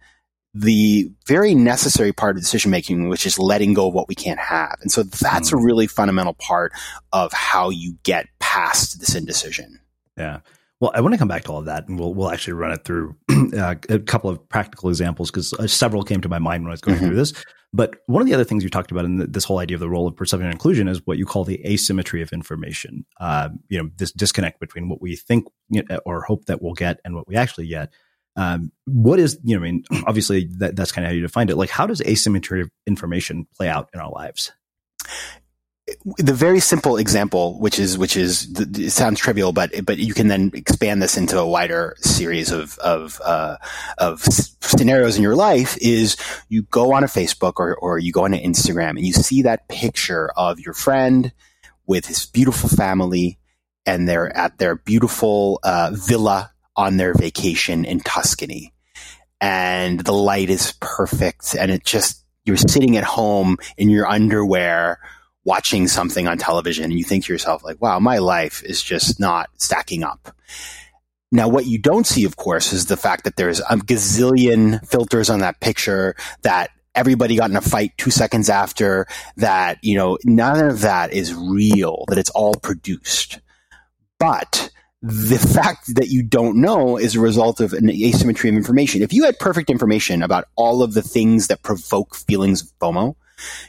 the 0.52 1.10
very 1.26 1.54
necessary 1.54 2.12
part 2.12 2.36
of 2.36 2.42
decision 2.42 2.70
making, 2.70 3.08
which 3.08 3.24
is 3.24 3.38
letting 3.38 3.72
go 3.72 3.88
of 3.88 3.94
what 3.94 4.08
we 4.08 4.14
can't 4.14 4.40
have. 4.40 4.76
And 4.80 4.90
so 4.90 5.02
that's 5.04 5.50
mm. 5.50 5.52
a 5.52 5.62
really 5.62 5.86
fundamental 5.86 6.34
part 6.34 6.72
of 7.12 7.32
how 7.32 7.70
you 7.70 7.96
get 8.02 8.26
past 8.40 8.98
this 8.98 9.14
indecision. 9.14 9.80
Yeah. 10.16 10.40
Well, 10.80 10.92
I 10.94 11.02
want 11.02 11.12
to 11.12 11.18
come 11.18 11.28
back 11.28 11.44
to 11.44 11.52
all 11.52 11.58
of 11.58 11.66
that, 11.66 11.88
and 11.88 11.98
we'll 11.98 12.14
we'll 12.14 12.30
actually 12.30 12.54
run 12.54 12.72
it 12.72 12.84
through 12.84 13.14
uh, 13.56 13.74
a 13.88 13.98
couple 13.98 14.30
of 14.30 14.48
practical 14.48 14.88
examples 14.88 15.30
because 15.30 15.52
uh, 15.52 15.66
several 15.66 16.02
came 16.02 16.22
to 16.22 16.28
my 16.28 16.38
mind 16.38 16.64
when 16.64 16.70
I 16.70 16.72
was 16.72 16.80
going 16.80 16.96
mm-hmm. 16.96 17.08
through 17.08 17.16
this. 17.16 17.34
But 17.72 17.96
one 18.06 18.20
of 18.20 18.26
the 18.26 18.34
other 18.34 18.44
things 18.44 18.64
you 18.64 18.70
talked 18.70 18.90
about 18.90 19.04
in 19.04 19.18
the, 19.18 19.26
this 19.26 19.44
whole 19.44 19.58
idea 19.58 19.76
of 19.76 19.80
the 19.80 19.88
role 19.88 20.08
of 20.08 20.16
perception 20.16 20.46
and 20.46 20.52
inclusion 20.52 20.88
is 20.88 21.06
what 21.06 21.18
you 21.18 21.26
call 21.26 21.44
the 21.44 21.64
asymmetry 21.64 22.20
of 22.20 22.32
information. 22.32 23.04
Uh, 23.20 23.50
you 23.68 23.80
know, 23.80 23.90
this 23.96 24.10
disconnect 24.10 24.58
between 24.58 24.88
what 24.88 25.00
we 25.00 25.16
think 25.16 25.46
you 25.68 25.82
know, 25.88 26.00
or 26.04 26.22
hope 26.22 26.46
that 26.46 26.62
we'll 26.62 26.74
get 26.74 26.98
and 27.04 27.14
what 27.14 27.28
we 27.28 27.36
actually 27.36 27.68
get. 27.68 27.92
Um, 28.36 28.72
what 28.86 29.20
is 29.20 29.38
you 29.44 29.56
know? 29.56 29.60
I 29.60 29.70
mean, 29.70 29.84
obviously 30.06 30.48
that, 30.58 30.76
that's 30.76 30.92
kind 30.92 31.04
of 31.04 31.10
how 31.10 31.14
you 31.14 31.22
define 31.22 31.50
it. 31.50 31.56
Like, 31.56 31.70
how 31.70 31.86
does 31.86 32.00
asymmetry 32.00 32.62
of 32.62 32.70
information 32.86 33.46
play 33.54 33.68
out 33.68 33.90
in 33.92 34.00
our 34.00 34.10
lives? 34.10 34.50
The 36.16 36.32
very 36.32 36.60
simple 36.60 36.96
example, 36.96 37.58
which 37.58 37.78
is 37.78 37.98
which 37.98 38.16
is 38.16 38.48
it 38.58 38.90
sounds 38.90 39.20
trivial, 39.20 39.52
but 39.52 39.84
but 39.84 39.98
you 39.98 40.14
can 40.14 40.28
then 40.28 40.50
expand 40.54 41.02
this 41.02 41.16
into 41.16 41.38
a 41.38 41.46
wider 41.46 41.94
series 41.98 42.50
of 42.50 42.78
of 42.78 43.20
uh, 43.24 43.56
of 43.98 44.22
scenarios 44.22 45.16
in 45.16 45.22
your 45.22 45.36
life. 45.36 45.76
Is 45.80 46.16
you 46.48 46.62
go 46.62 46.94
on 46.94 47.04
a 47.04 47.06
Facebook 47.06 47.54
or 47.56 47.76
or 47.76 47.98
you 47.98 48.12
go 48.12 48.24
on 48.24 48.32
an 48.32 48.40
Instagram 48.40 48.90
and 48.90 49.06
you 49.06 49.12
see 49.12 49.42
that 49.42 49.68
picture 49.68 50.30
of 50.36 50.58
your 50.58 50.74
friend 50.74 51.32
with 51.86 52.06
his 52.06 52.24
beautiful 52.24 52.70
family, 52.70 53.38
and 53.84 54.08
they're 54.08 54.34
at 54.34 54.56
their 54.58 54.76
beautiful 54.76 55.60
uh, 55.62 55.90
villa 55.92 56.50
on 56.76 56.96
their 56.96 57.12
vacation 57.12 57.84
in 57.84 58.00
Tuscany, 58.00 58.72
and 59.38 60.00
the 60.00 60.12
light 60.12 60.48
is 60.48 60.72
perfect, 60.80 61.54
and 61.54 61.70
it 61.70 61.84
just 61.84 62.24
you're 62.46 62.56
sitting 62.56 62.96
at 62.96 63.04
home 63.04 63.58
in 63.76 63.90
your 63.90 64.08
underwear 64.08 64.98
watching 65.44 65.88
something 65.88 66.26
on 66.26 66.38
television 66.38 66.84
and 66.84 66.92
you 66.92 67.04
think 67.04 67.24
to 67.24 67.32
yourself 67.32 67.64
like, 67.64 67.80
wow, 67.80 67.98
my 67.98 68.18
life 68.18 68.62
is 68.62 68.82
just 68.82 69.18
not 69.18 69.48
stacking 69.56 70.02
up. 70.02 70.34
Now, 71.32 71.48
what 71.48 71.66
you 71.66 71.78
don't 71.78 72.06
see, 72.06 72.24
of 72.24 72.36
course, 72.36 72.72
is 72.72 72.86
the 72.86 72.96
fact 72.96 73.24
that 73.24 73.36
there's 73.36 73.60
a 73.60 73.76
gazillion 73.76 74.84
filters 74.86 75.30
on 75.30 75.40
that 75.40 75.60
picture 75.60 76.16
that 76.42 76.70
everybody 76.94 77.36
got 77.36 77.50
in 77.50 77.56
a 77.56 77.60
fight 77.60 77.92
two 77.96 78.10
seconds 78.10 78.50
after 78.50 79.06
that, 79.36 79.78
you 79.82 79.96
know, 79.96 80.18
none 80.24 80.64
of 80.64 80.80
that 80.80 81.12
is 81.12 81.32
real, 81.34 82.04
that 82.08 82.18
it's 82.18 82.30
all 82.30 82.54
produced. 82.54 83.40
But 84.18 84.70
the 85.02 85.38
fact 85.38 85.94
that 85.94 86.08
you 86.08 86.22
don't 86.22 86.60
know 86.60 86.96
is 86.98 87.14
a 87.14 87.20
result 87.20 87.60
of 87.60 87.72
an 87.72 87.88
asymmetry 87.88 88.50
of 88.50 88.56
information. 88.56 89.00
If 89.00 89.12
you 89.12 89.24
had 89.24 89.38
perfect 89.38 89.70
information 89.70 90.22
about 90.22 90.46
all 90.56 90.82
of 90.82 90.94
the 90.94 91.02
things 91.02 91.46
that 91.46 91.62
provoke 91.62 92.14
feelings 92.14 92.62
of 92.62 92.68
FOMO, 92.80 93.14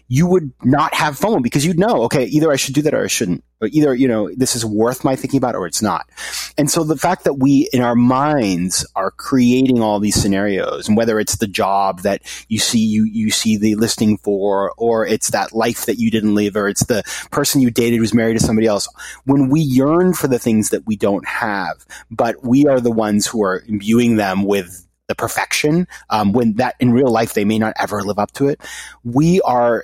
you 0.08 0.28
would 0.28 0.52
not 0.64 0.94
have 0.94 1.18
FOMO 1.20 1.42
because 1.42 1.66
you'd 1.66 1.80
know, 1.80 2.04
okay, 2.04 2.26
either 2.26 2.52
I 2.52 2.56
should 2.56 2.74
do 2.74 2.82
that 2.84 2.94
or 2.94 3.04
I 3.04 3.08
shouldn't. 3.08 3.44
Or 3.62 3.68
either, 3.72 3.94
you 3.94 4.08
know, 4.08 4.34
this 4.36 4.56
is 4.56 4.66
worth 4.66 5.04
my 5.04 5.16
thinking 5.16 5.38
about 5.38 5.54
or 5.54 5.68
it's 5.68 5.84
not. 5.84 6.10
And 6.58 6.70
so 6.70 6.84
the 6.84 6.98
fact 6.98 7.26
that 7.26 7.36
we 7.36 7.70
in 7.72 7.82
our 7.82 7.94
minds 7.96 8.86
are 8.96 9.12
creating 9.12 9.84
all 9.84 10.00
these 10.00 10.20
scenarios 10.20 10.88
and 10.88 10.98
whether 10.98 11.20
it's 11.20 11.36
the 11.36 11.48
job 11.48 12.02
that 12.02 12.24
you 12.48 12.58
see, 12.58 12.80
you, 12.80 13.04
you 13.04 13.30
see 13.30 13.58
the 13.58 13.76
listing 13.76 14.18
for, 14.18 14.74
or 14.78 15.06
it's 15.06 15.30
that 15.30 15.54
life 15.54 15.86
that 15.86 16.00
you 16.00 16.10
didn't 16.10 16.34
live, 16.34 16.56
or 16.56 16.68
it's 16.68 16.86
the 16.86 17.04
person 17.30 17.62
you 17.62 17.70
dated 17.70 18.00
who's 18.00 18.16
married 18.16 18.40
to 18.40 18.44
somebody 18.44 18.66
else. 18.66 18.88
When 19.26 19.50
we 19.50 19.62
yearn 19.62 20.14
for 20.14 20.28
the 20.28 20.40
things 20.40 20.72
that 20.72 20.88
we 20.88 20.96
don't 20.96 21.28
have, 21.28 21.86
but 22.10 22.44
we 22.44 22.66
are 22.66 22.80
the 22.80 22.92
ones 22.92 23.28
who 23.28 23.44
are 23.44 23.64
imbuing 23.68 24.16
them 24.16 24.44
with 24.44 24.88
the 25.08 25.16
perfection 25.16 25.88
um, 26.10 26.32
when 26.32 26.54
that 26.54 26.76
in 26.80 26.94
real 26.94 27.10
life 27.10 27.34
they 27.34 27.46
may 27.46 27.60
not 27.60 27.74
ever 27.78 28.02
live 28.02 28.20
up 28.20 28.32
to 28.32 28.48
it. 28.48 28.62
We 29.04 29.42
are 29.42 29.84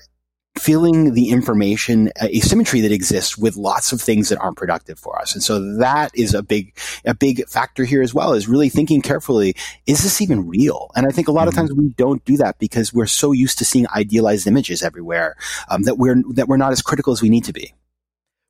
feeling 0.58 1.14
the 1.14 1.30
information 1.30 2.12
uh, 2.22 2.26
asymmetry 2.26 2.82
that 2.82 2.92
exists 2.92 3.38
with 3.38 3.56
lots 3.56 3.92
of 3.92 4.02
things 4.02 4.30
that 4.30 4.40
aren't 4.40 4.58
productive 4.58 5.00
for 5.00 5.20
us. 5.20 5.34
And 5.34 5.44
so 5.44 5.78
that 5.78 6.12
is 6.16 6.34
a 6.34 6.44
big, 6.44 6.76
a 7.06 7.14
big 7.14 7.48
factor 7.48 7.86
here 7.86 8.02
as 8.02 8.14
well 8.14 8.34
is 8.34 8.48
really 8.48 8.70
thinking 8.70 9.02
carefully, 9.02 9.56
is 9.86 10.04
this 10.04 10.22
even 10.22 10.48
real? 10.48 10.90
And 10.96 11.06
I 11.06 11.10
think 11.10 11.28
a 11.28 11.32
lot 11.32 11.42
mm-hmm. 11.42 11.50
of 11.50 11.56
times 11.56 11.74
we 11.74 11.90
don't 11.90 12.24
do 12.26 12.38
that 12.38 12.58
because 12.60 12.94
we're 12.94 13.06
so 13.06 13.32
used 13.32 13.60
to 13.60 13.66
seeing 13.66 13.88
idealized 13.96 14.48
images 14.48 14.84
everywhere 14.84 15.36
um, 15.70 15.84
that 15.84 15.98
we're, 15.98 16.22
that 16.34 16.48
we're 16.48 16.58
not 16.58 16.72
as 16.72 16.82
critical 16.82 17.14
as 17.14 17.22
we 17.22 17.30
need 17.30 17.44
to 17.46 17.54
be. 17.54 17.74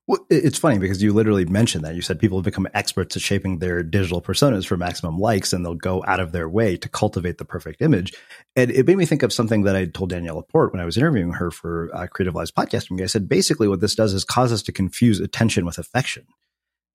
Well, 0.07 0.25
it's 0.29 0.57
funny 0.57 0.79
because 0.79 1.03
you 1.03 1.11
literally 1.11 1.43
mentioned 1.43 1.83
that. 1.83 1.93
You 1.93 2.01
said 2.01 2.17
people 2.17 2.37
have 2.37 2.45
become 2.45 2.65
experts 2.73 3.17
at 3.17 3.21
shaping 3.21 3.59
their 3.59 3.83
digital 3.83 4.21
personas 4.21 4.65
for 4.65 4.77
maximum 4.77 5.19
likes, 5.19 5.51
and 5.51 5.65
they'll 5.65 5.75
go 5.75 6.01
out 6.07 6.21
of 6.21 6.31
their 6.31 6.47
way 6.47 6.77
to 6.77 6.87
cultivate 6.87 7.39
the 7.39 7.45
perfect 7.45 7.81
image. 7.81 8.13
And 8.55 8.71
it 8.71 8.87
made 8.87 8.95
me 8.95 9.05
think 9.05 9.21
of 9.21 9.33
something 9.33 9.63
that 9.63 9.75
I 9.75 9.83
told 9.85 10.11
Danielle 10.11 10.37
Laporte 10.37 10.71
when 10.71 10.81
I 10.81 10.85
was 10.85 10.95
interviewing 10.95 11.33
her 11.33 11.51
for 11.51 11.89
uh, 11.93 12.07
Creative 12.07 12.33
Lives 12.33 12.53
podcasting. 12.53 13.01
I 13.03 13.07
said 13.07 13.27
basically 13.27 13.67
what 13.67 13.81
this 13.81 13.95
does 13.95 14.13
is 14.13 14.23
cause 14.23 14.53
us 14.53 14.63
to 14.63 14.71
confuse 14.71 15.19
attention 15.19 15.65
with 15.65 15.77
affection. 15.77 16.25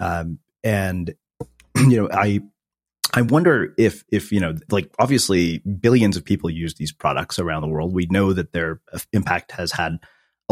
Um, 0.01 0.39
and 0.65 1.15
you 1.77 2.01
know, 2.01 2.09
I 2.11 2.41
I 3.13 3.21
wonder 3.21 3.75
if 3.77 4.05
if 4.11 4.33
you 4.33 4.41
know, 4.41 4.55
like 4.71 4.91
obviously 4.99 5.59
billions 5.59 6.17
of 6.17 6.25
people 6.25 6.49
use 6.49 6.77
these 6.77 6.93
products 6.93 7.39
around 7.39 7.61
the 7.61 7.69
world. 7.69 7.93
We 7.93 8.07
know 8.07 8.33
that 8.33 8.53
their 8.53 8.81
impact 9.13 9.53
has 9.53 9.71
had 9.73 9.99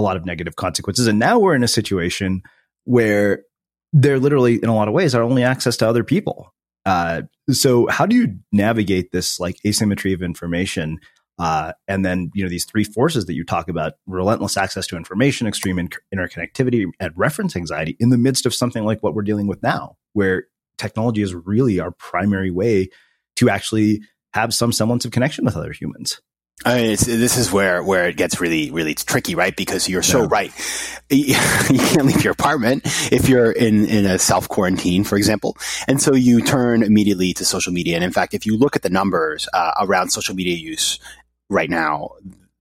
a 0.01 0.03
lot 0.03 0.17
of 0.17 0.25
negative 0.25 0.57
consequences. 0.57 1.07
And 1.07 1.19
now 1.19 1.39
we're 1.39 1.55
in 1.55 1.63
a 1.63 1.69
situation 1.69 2.43
where 2.85 3.45
they're 3.93 4.19
literally, 4.19 4.57
in 4.57 4.69
a 4.69 4.75
lot 4.75 4.89
of 4.89 4.95
ways, 4.95 5.15
our 5.15 5.23
only 5.23 5.45
access 5.45 5.77
to 5.79 5.89
other 5.89 6.03
people. 6.05 6.53
Uh, 6.87 7.23
so 7.51 7.87
how 7.89 8.07
do 8.07 8.17
you 8.17 8.37
navigate 8.53 9.13
this 9.13 9.39
like 9.39 9.59
asymmetry 9.67 10.13
of 10.13 10.23
information? 10.23 10.99
Uh, 11.39 11.73
and 11.87 12.05
then, 12.05 12.31
you 12.35 12.43
know, 12.43 12.49
these 12.49 12.65
three 12.65 12.85
forces 12.85 13.27
that 13.27 13.35
you 13.35 13.45
talk 13.45 13.69
about, 13.69 13.95
relentless 14.07 14.57
access 14.57 14.87
to 14.87 14.97
information, 14.97 15.47
extreme 15.47 15.79
in- 15.79 15.91
interconnectivity, 16.15 16.87
and 16.99 17.13
reference 17.17 17.57
anxiety 17.57 17.97
in 18.01 18.11
the 18.11 18.19
midst 18.19 18.47
of 18.47 18.55
something 18.55 18.85
like 18.85 19.03
what 19.03 19.15
we're 19.15 19.23
dealing 19.23 19.47
with 19.47 19.63
now, 19.63 19.97
where 20.13 20.45
technology 20.79 21.23
is 21.23 21.35
really 21.35 21.81
our 21.81 21.91
primary 21.93 22.51
way 22.51 22.89
to 23.37 23.51
actually 23.51 24.03
have 24.33 24.55
some 24.55 24.73
semblance 24.73 25.05
of 25.05 25.11
connection 25.11 25.45
with 25.45 25.57
other 25.57 25.73
humans. 25.73 26.21
I 26.65 26.75
mean, 26.75 26.91
this 26.91 27.39
is 27.39 27.51
where, 27.51 27.83
where 27.83 28.09
it 28.09 28.17
gets 28.17 28.41
really, 28.41 28.71
really 28.71 28.95
tricky, 28.95 29.35
right? 29.35 29.57
Because 29.57 29.89
you're 29.89 30.03
so 30.03 30.23
yeah. 30.23 30.29
right. 30.31 30.53
You 31.11 31.35
can't 31.79 32.07
leave 32.07 32.23
your 32.23 32.33
apartment 32.33 32.83
if 33.11 33.29
you're 33.29 33.51
in, 33.51 33.85
in 33.87 34.07
a 34.07 34.17
self 34.17 34.49
quarantine, 34.49 35.03
for 35.03 35.17
example. 35.17 35.57
And 35.89 36.01
so 36.01 36.15
you 36.15 36.41
turn 36.41 36.85
immediately 36.85 37.33
to 37.35 37.45
social 37.45 37.73
media. 37.73 37.97
And 37.97 38.05
in 38.05 38.13
fact, 38.13 38.33
if 38.33 38.47
you 38.47 38.57
look 38.57 38.77
at 38.77 38.83
the 38.83 38.91
numbers 38.91 39.49
uh, 39.53 39.73
around 39.81 40.11
social 40.11 40.37
media 40.37 40.55
use 40.55 41.01
right 41.49 41.69
now, 41.69 42.11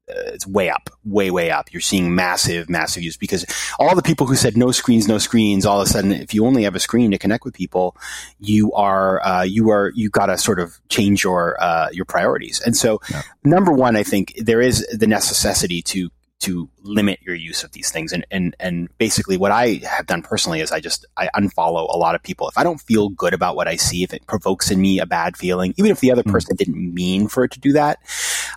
it's 0.09 0.47
way 0.47 0.69
up, 0.69 0.89
way, 1.03 1.31
way 1.31 1.51
up. 1.51 1.71
You're 1.71 1.81
seeing 1.81 2.15
massive, 2.15 2.69
massive 2.69 3.03
use 3.03 3.17
because 3.17 3.45
all 3.79 3.95
the 3.95 4.01
people 4.01 4.27
who 4.27 4.35
said 4.35 4.57
no 4.57 4.71
screens, 4.71 5.07
no 5.07 5.17
screens, 5.17 5.65
all 5.65 5.81
of 5.81 5.87
a 5.87 5.89
sudden, 5.89 6.11
if 6.11 6.33
you 6.33 6.45
only 6.45 6.63
have 6.63 6.75
a 6.75 6.79
screen 6.79 7.11
to 7.11 7.17
connect 7.17 7.45
with 7.45 7.53
people, 7.53 7.95
you 8.39 8.73
are, 8.73 9.23
uh, 9.25 9.43
you 9.43 9.69
are, 9.69 9.91
you 9.95 10.09
got 10.09 10.27
to 10.27 10.37
sort 10.37 10.59
of 10.59 10.79
change 10.89 11.23
your, 11.23 11.61
uh, 11.61 11.89
your 11.91 12.05
priorities. 12.05 12.61
And 12.61 12.75
so, 12.75 12.99
yeah. 13.09 13.21
number 13.43 13.71
one, 13.71 13.95
I 13.95 14.03
think 14.03 14.33
there 14.37 14.61
is 14.61 14.85
the 14.87 15.07
necessity 15.07 15.81
to 15.83 16.09
to 16.39 16.69
limit 16.81 17.19
your 17.21 17.35
use 17.35 17.63
of 17.63 17.71
these 17.73 17.91
things. 17.91 18.13
And, 18.13 18.25
and, 18.31 18.55
and 18.59 18.89
basically 18.97 19.37
what 19.37 19.51
I 19.51 19.81
have 19.83 20.07
done 20.07 20.21
personally 20.21 20.61
is 20.61 20.71
I 20.71 20.79
just, 20.79 21.05
I 21.17 21.29
unfollow 21.35 21.93
a 21.93 21.97
lot 21.97 22.15
of 22.15 22.23
people. 22.23 22.47
If 22.47 22.57
I 22.57 22.63
don't 22.63 22.79
feel 22.79 23.09
good 23.09 23.33
about 23.33 23.55
what 23.55 23.67
I 23.67 23.75
see, 23.75 24.03
if 24.03 24.13
it 24.13 24.25
provokes 24.25 24.71
in 24.71 24.79
me 24.79 24.99
a 24.99 25.05
bad 25.05 25.35
feeling, 25.35 25.73
even 25.77 25.91
if 25.91 25.99
the 25.99 26.11
other 26.11 26.23
hmm. 26.23 26.31
person 26.31 26.55
didn't 26.55 26.93
mean 26.93 27.27
for 27.27 27.43
it 27.43 27.51
to 27.51 27.59
do 27.59 27.73
that, 27.73 27.99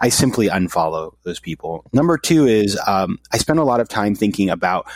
I 0.01 0.09
simply 0.09 0.49
unfollow 0.49 1.15
those 1.25 1.41
people. 1.41 1.85
Number 1.93 2.17
two 2.19 2.47
is, 2.47 2.79
um, 2.87 3.19
I 3.33 3.39
spend 3.39 3.59
a 3.59 3.65
lot 3.65 3.81
of 3.81 3.89
time 3.89 4.15
thinking 4.15 4.49
about 4.49 4.87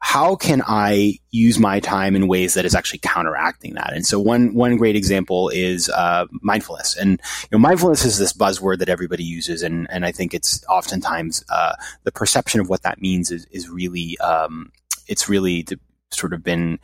how 0.00 0.36
can 0.36 0.62
I 0.66 1.18
use 1.30 1.58
my 1.58 1.80
time 1.80 2.14
in 2.14 2.28
ways 2.28 2.54
that 2.54 2.64
is 2.64 2.74
actually 2.74 2.98
counteracting 3.00 3.74
that? 3.74 3.92
And 3.92 4.06
so 4.06 4.20
one 4.20 4.54
one 4.54 4.76
great 4.76 4.94
example 4.94 5.48
is 5.48 5.88
uh, 5.88 6.26
mindfulness. 6.42 6.96
And 6.96 7.12
you 7.12 7.48
know, 7.52 7.58
mindfulness 7.58 8.04
is 8.04 8.18
this 8.18 8.32
buzzword 8.32 8.78
that 8.78 8.88
everybody 8.88 9.24
uses, 9.24 9.62
and 9.62 9.86
and 9.90 10.04
I 10.04 10.12
think 10.12 10.34
it's 10.34 10.64
oftentimes 10.68 11.44
uh, 11.50 11.74
the 12.04 12.12
perception 12.12 12.60
of 12.60 12.68
what 12.68 12.82
that 12.82 13.00
means 13.00 13.30
is 13.30 13.46
is 13.50 13.68
really 13.68 14.18
um, 14.18 14.70
it's 15.06 15.28
really 15.28 15.66
sort 16.10 16.32
of 16.32 16.42
been 16.42 16.78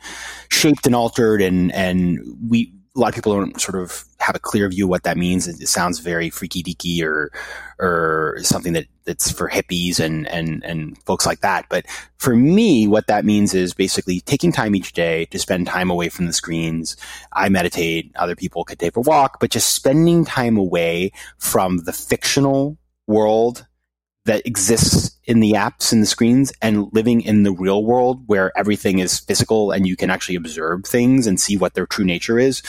shaped 0.49 0.85
and 0.85 0.95
altered, 0.95 1.41
and 1.41 1.71
and 1.71 2.19
we 2.49 2.73
a 2.95 2.99
lot 2.99 3.09
of 3.09 3.15
people 3.15 3.33
don't 3.33 3.59
sort 3.61 3.81
of 3.81 4.05
have 4.23 4.35
a 4.35 4.39
clear 4.39 4.69
view 4.69 4.87
what 4.87 5.03
that 5.03 5.17
means. 5.17 5.47
It, 5.47 5.61
it 5.61 5.67
sounds 5.67 5.99
very 5.99 6.29
freaky 6.29 6.63
deaky 6.63 7.03
or 7.03 7.31
or 7.79 8.37
something 8.41 8.73
that 8.73 8.85
that's 9.05 9.29
for 9.29 9.49
hippies 9.49 9.99
and 9.99 10.27
and 10.27 10.63
and 10.63 10.97
folks 11.03 11.25
like 11.25 11.41
that. 11.41 11.65
But 11.69 11.85
for 12.17 12.35
me, 12.35 12.87
what 12.87 13.07
that 13.07 13.25
means 13.25 13.53
is 13.53 13.73
basically 13.73 14.21
taking 14.21 14.51
time 14.51 14.75
each 14.75 14.93
day 14.93 15.25
to 15.25 15.39
spend 15.39 15.67
time 15.67 15.89
away 15.89 16.09
from 16.09 16.25
the 16.25 16.33
screens. 16.33 16.95
I 17.33 17.49
meditate. 17.49 18.11
Other 18.15 18.35
people 18.35 18.63
could 18.63 18.79
take 18.79 18.95
a 18.95 19.01
walk, 19.01 19.39
but 19.39 19.51
just 19.51 19.75
spending 19.75 20.25
time 20.25 20.57
away 20.57 21.11
from 21.37 21.79
the 21.79 21.93
fictional 21.93 22.77
world 23.07 23.65
that 24.25 24.45
exists 24.45 25.17
in 25.25 25.39
the 25.39 25.51
apps 25.51 25.91
and 25.91 26.01
the 26.01 26.07
screens 26.07 26.53
and 26.61 26.87
living 26.93 27.21
in 27.21 27.43
the 27.43 27.51
real 27.51 27.83
world 27.83 28.23
where 28.27 28.57
everything 28.57 28.99
is 28.99 29.19
physical 29.19 29.71
and 29.71 29.87
you 29.87 29.95
can 29.95 30.09
actually 30.09 30.35
observe 30.35 30.85
things 30.85 31.27
and 31.27 31.39
see 31.39 31.57
what 31.57 31.73
their 31.73 31.85
true 31.85 32.05
nature 32.05 32.39
is 32.39 32.61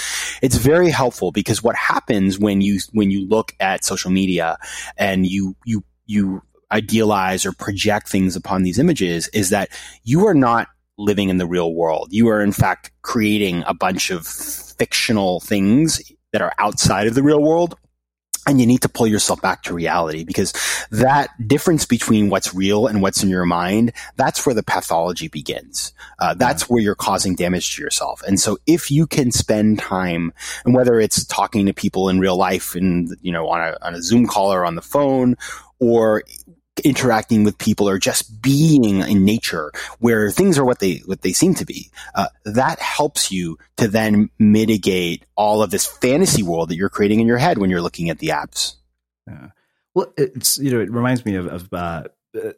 it's 0.42 0.56
very 0.56 0.90
helpful 0.90 1.32
because 1.32 1.62
what 1.62 1.76
happens 1.76 2.38
when 2.38 2.60
you 2.60 2.78
when 2.92 3.10
you 3.10 3.26
look 3.28 3.52
at 3.60 3.84
social 3.84 4.10
media 4.10 4.56
and 4.96 5.26
you 5.26 5.56
you 5.64 5.84
you 6.06 6.42
idealize 6.72 7.46
or 7.46 7.52
project 7.52 8.08
things 8.08 8.36
upon 8.36 8.62
these 8.62 8.78
images 8.78 9.28
is 9.28 9.50
that 9.50 9.68
you 10.02 10.26
are 10.26 10.34
not 10.34 10.68
living 10.98 11.28
in 11.28 11.38
the 11.38 11.46
real 11.46 11.74
world. 11.74 12.08
You 12.10 12.28
are 12.28 12.42
in 12.42 12.52
fact 12.52 12.90
creating 13.02 13.64
a 13.66 13.74
bunch 13.74 14.10
of 14.10 14.26
fictional 14.26 15.40
things 15.40 16.02
that 16.32 16.42
are 16.42 16.52
outside 16.58 17.06
of 17.06 17.14
the 17.14 17.22
real 17.22 17.42
world 17.42 17.76
and 18.46 18.60
you 18.60 18.66
need 18.66 18.82
to 18.82 18.88
pull 18.88 19.06
yourself 19.06 19.40
back 19.40 19.62
to 19.62 19.74
reality 19.74 20.24
because 20.24 20.52
that 20.90 21.30
difference 21.46 21.86
between 21.86 22.30
what's 22.30 22.54
real 22.54 22.86
and 22.86 23.02
what's 23.02 23.22
in 23.22 23.28
your 23.28 23.46
mind 23.46 23.92
that's 24.16 24.44
where 24.46 24.54
the 24.54 24.62
pathology 24.62 25.28
begins. 25.28 25.92
Uh, 26.18 26.34
that's 26.34 26.68
where 26.68 26.80
you're 26.80 26.94
causing 26.94 27.34
damage 27.34 27.74
to 27.74 27.82
yourself. 27.82 28.22
And 28.26 28.38
so 28.38 28.58
if 28.66 28.90
you 28.90 29.06
can 29.06 29.30
spend 29.32 29.78
time 29.78 30.32
and 30.64 30.74
whether 30.74 31.00
it's 31.00 31.24
talking 31.24 31.66
to 31.66 31.72
people 31.72 32.08
in 32.08 32.20
real 32.20 32.36
life 32.36 32.74
and 32.74 33.16
you 33.22 33.32
know 33.32 33.48
on 33.48 33.60
a, 33.60 33.76
on 33.82 33.94
a 33.94 34.02
zoom 34.02 34.26
call 34.26 34.52
or 34.52 34.64
on 34.64 34.74
the 34.74 34.82
phone 34.82 35.36
or 35.80 36.22
interacting 36.82 37.44
with 37.44 37.56
people 37.58 37.88
or 37.88 37.98
just 37.98 38.42
being 38.42 38.84
in 38.84 39.24
nature 39.24 39.70
where 40.00 40.30
things 40.30 40.58
are 40.58 40.64
what 40.64 40.80
they 40.80 40.96
what 41.06 41.22
they 41.22 41.32
seem 41.32 41.54
to 41.54 41.64
be 41.64 41.90
uh, 42.16 42.26
that 42.44 42.80
helps 42.80 43.30
you 43.30 43.56
to 43.76 43.86
then 43.86 44.28
mitigate 44.38 45.24
all 45.36 45.62
of 45.62 45.70
this 45.70 45.86
fantasy 45.86 46.42
world 46.42 46.68
that 46.68 46.76
you're 46.76 46.88
creating 46.88 47.20
in 47.20 47.26
your 47.26 47.38
head 47.38 47.58
when 47.58 47.70
you're 47.70 47.80
looking 47.80 48.10
at 48.10 48.18
the 48.18 48.28
apps 48.28 48.74
yeah. 49.28 49.48
well 49.94 50.12
it's 50.16 50.58
you 50.58 50.70
know 50.70 50.80
it 50.80 50.90
reminds 50.90 51.24
me 51.24 51.36
of, 51.36 51.46
of 51.46 51.72
uh, 51.72 52.02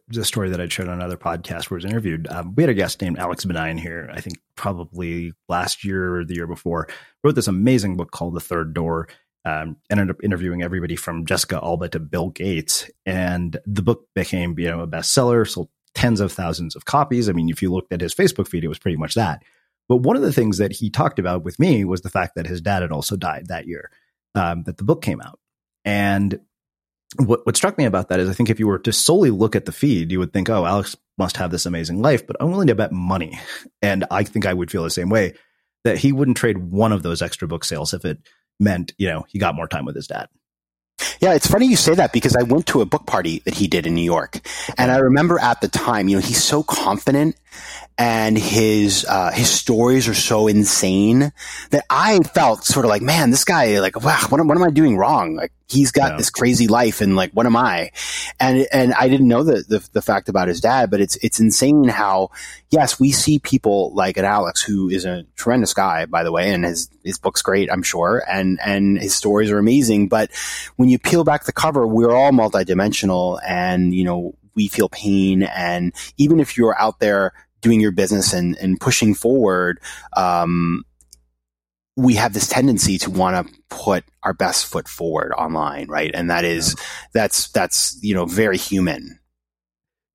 the 0.09 0.25
story 0.25 0.49
that 0.51 0.61
I'd 0.61 0.73
shared 0.73 0.89
on 0.89 0.95
another 0.95 1.17
podcast 1.17 1.71
where 1.71 1.77
I 1.77 1.79
was 1.79 1.85
interviewed. 1.85 2.27
Um, 2.31 2.55
we 2.55 2.63
had 2.63 2.71
a 2.71 2.75
guest 2.75 3.03
named 3.03 3.19
Alex 3.19 3.45
Banayan 3.45 3.79
here, 3.79 4.11
I 4.13 4.21
think 4.21 4.39
probably 4.55 5.35
last 5.49 5.85
year 5.85 6.17
or 6.17 6.25
the 6.25 6.35
year 6.35 6.47
before, 6.47 6.89
wrote 7.23 7.35
this 7.35 7.47
amazing 7.47 7.97
book 7.97 8.11
called 8.11 8.35
The 8.35 8.41
Third 8.41 8.73
Door 8.73 9.09
um, 9.47 9.77
ended 9.89 10.11
up 10.11 10.23
interviewing 10.25 10.63
everybody 10.63 10.97
from 10.97 11.25
Jessica 11.25 11.61
Alba 11.63 11.89
to 11.91 12.01
Bill 12.01 12.31
Gates, 12.31 12.91
and 13.07 13.57
the 13.65 13.83
book 13.83 14.09
became 14.15 14.59
you 14.59 14.69
know 14.69 14.81
a 14.81 14.89
bestseller, 14.89 15.49
sold 15.49 15.69
tens 15.95 16.21
of 16.21 16.33
thousands 16.33 16.75
of 16.75 16.85
copies. 16.85 17.29
I 17.29 17.33
mean, 17.33 17.49
if 17.49 17.63
you 17.63 17.73
looked 17.73 17.93
at 17.93 18.01
his 18.01 18.15
Facebook 18.15 18.49
feed, 18.49 18.65
it 18.65 18.69
was 18.69 18.81
pretty 18.81 18.97
much 18.97 19.15
that. 19.15 19.45
But 19.89 19.99
one 19.99 20.17
of 20.17 20.23
the 20.23 20.33
things 20.33 20.59
that 20.59 20.73
he 20.73 20.91
talked 20.91 21.21
about 21.21 21.45
with 21.45 21.61
me 21.61 21.85
was 21.85 22.01
the 22.01 22.11
fact 22.11 22.35
that 22.35 22.49
his 22.49 22.61
dad 22.61 22.83
had 22.83 22.91
also 22.91 23.17
died 23.17 23.47
that 23.47 23.69
year 23.69 23.91
um, 24.35 24.65
that 24.65 24.79
the 24.79 24.85
book 24.85 25.01
came 25.01 25.21
out, 25.21 25.39
and 25.85 26.41
what 27.21 27.47
what 27.47 27.57
struck 27.57 27.79
me 27.79 27.85
about 27.85 28.09
that 28.09 28.19
is 28.19 28.29
I 28.29 28.33
think 28.33 28.51
if 28.51 28.59
you 28.59 28.67
were 28.67 28.81
to 28.81 28.93
solely 28.93 29.31
look 29.31 29.55
at 29.55 29.65
the 29.65 29.73
feed, 29.73 30.11
you 30.11 30.19
would 30.19 30.33
think, 30.33 30.51
oh, 30.51 30.67
Alex 30.67 30.97
must 31.19 31.37
have 31.37 31.53
this 31.53 31.67
amazing 31.67 32.03
life, 32.03 32.27
but 32.27 32.37
I'm 32.41 32.51
willing 32.51 32.67
to 32.67 32.75
bet 32.75 32.91
money, 32.91 33.39
and 33.81 34.05
I 34.11 34.25
think 34.25 34.45
I 34.45 34.55
would 34.55 34.73
feel 34.73 34.83
the 34.83 34.91
same 34.91 35.09
way 35.09 35.35
that 35.85 35.99
he 35.99 36.11
wouldn't 36.11 36.37
trade 36.37 36.59
one 36.59 36.91
of 36.91 37.05
those 37.05 37.23
extra 37.23 37.47
book 37.47 37.63
sales 37.63 37.95
if 37.95 38.05
it 38.05 38.19
meant, 38.59 38.93
you 38.99 39.09
know, 39.09 39.25
he 39.29 39.39
got 39.39 39.55
more 39.55 39.69
time 39.69 39.85
with 39.85 39.97
his 39.97 40.07
dad. 40.07 40.29
Yeah, 41.21 41.35
it's 41.35 41.47
funny 41.47 41.67
you 41.67 41.77
say 41.77 41.95
that 41.95 42.13
because 42.13 42.37
I 42.37 42.43
went 42.43 42.67
to 42.69 42.81
a 42.81 42.87
book 42.87 43.07
party 43.07 43.41
that 43.45 43.55
he 43.55 43.67
did 43.67 43.87
in 43.87 43.95
New 43.95 44.05
York. 44.05 44.41
And 44.79 44.91
I 44.91 44.97
remember 44.99 45.39
at 45.39 45.61
the 45.61 45.69
time, 45.69 46.09
you 46.09 46.17
know, 46.17 46.23
he's 46.23 46.43
so 46.43 46.63
confident 46.63 47.37
and 47.99 48.37
his 48.37 49.07
uh, 49.09 49.31
his 49.33 49.51
stories 49.51 50.07
are 50.07 50.15
so 50.15 50.49
insane 50.49 51.33
that 51.71 51.85
I 51.89 52.19
felt 52.21 52.65
sort 52.65 52.85
of 52.85 52.91
like, 52.91 53.01
man, 53.01 53.31
this 53.31 53.45
guy, 53.45 53.81
like, 53.81 54.03
wow, 54.03 54.19
what, 54.29 54.45
what 54.45 54.57
am 54.57 54.63
I 54.63 54.71
doing 54.71 54.99
wrong? 54.99 55.35
Like, 55.35 55.53
he's 55.67 55.93
got 55.93 56.13
yeah. 56.13 56.17
this 56.19 56.29
crazy 56.29 56.67
life, 56.67 57.01
and 57.01 57.17
like, 57.17 57.33
what 57.33 57.47
am 57.47 57.57
I? 57.57 57.93
And 58.39 58.67
and 58.71 58.93
I 58.93 59.09
didn't 59.09 59.29
know 59.29 59.43
the, 59.43 59.65
the, 59.67 59.89
the 59.93 60.03
fact 60.03 60.29
about 60.29 60.49
his 60.49 60.61
dad, 60.61 60.91
but 60.91 61.01
it's 61.01 61.17
it's 61.17 61.41
insane 61.41 61.85
how 61.85 62.31
yes, 62.71 63.01
we 63.01 63.13
see 63.13 63.39
people 63.39 63.95
like 63.95 64.19
an 64.19 64.27
Alex 64.27 64.63
who 64.63 64.91
is 64.91 65.07
a 65.07 65.25
tremendous 65.37 65.73
guy, 65.73 66.05
by 66.05 66.23
the 66.23 66.33
way, 66.33 66.53
and 66.53 66.67
his 66.67 66.91
his 67.03 67.19
book's 67.19 67.41
great, 67.41 67.73
I'm 67.73 67.83
sure, 67.83 68.23
and 68.29 68.59
and 68.63 68.99
his 68.99 69.15
stories 69.15 69.51
are 69.51 69.59
amazing. 69.59 70.09
But 70.09 70.31
when 70.77 70.91
you 70.91 70.99
peel 70.99 71.25
back 71.25 71.45
the 71.45 71.53
cover, 71.53 71.87
we're 71.87 72.15
all 72.15 72.33
multidimensional, 72.33 73.41
and 73.47 73.95
you 73.95 74.05
know 74.05 74.35
we 74.55 74.69
feel 74.69 74.89
pain. 74.89 75.45
And 75.45 75.95
even 76.17 76.41
if 76.41 76.57
you're 76.57 76.79
out 76.81 76.99
there 76.99 77.33
doing 77.67 77.81
your 77.81 77.91
business 77.91 78.33
and, 78.33 78.57
and 78.59 78.79
pushing 78.79 79.13
forward, 79.13 79.81
um, 80.17 80.85
we 81.97 82.15
have 82.15 82.33
this 82.33 82.47
tendency 82.47 82.97
to 82.99 83.11
want 83.11 83.35
to 83.49 83.55
put 83.69 84.05
our 84.23 84.33
best 84.33 84.67
foot 84.67 84.87
forward 84.87 85.33
online, 85.33 85.89
right? 85.89 86.13
And 86.15 86.31
that 86.31 86.45
is, 86.45 86.77
yeah. 86.79 86.85
that's, 87.13 87.49
that's, 87.51 87.99
you 88.03 88.15
know, 88.15 88.25
very 88.25 88.57
human. 88.57 89.19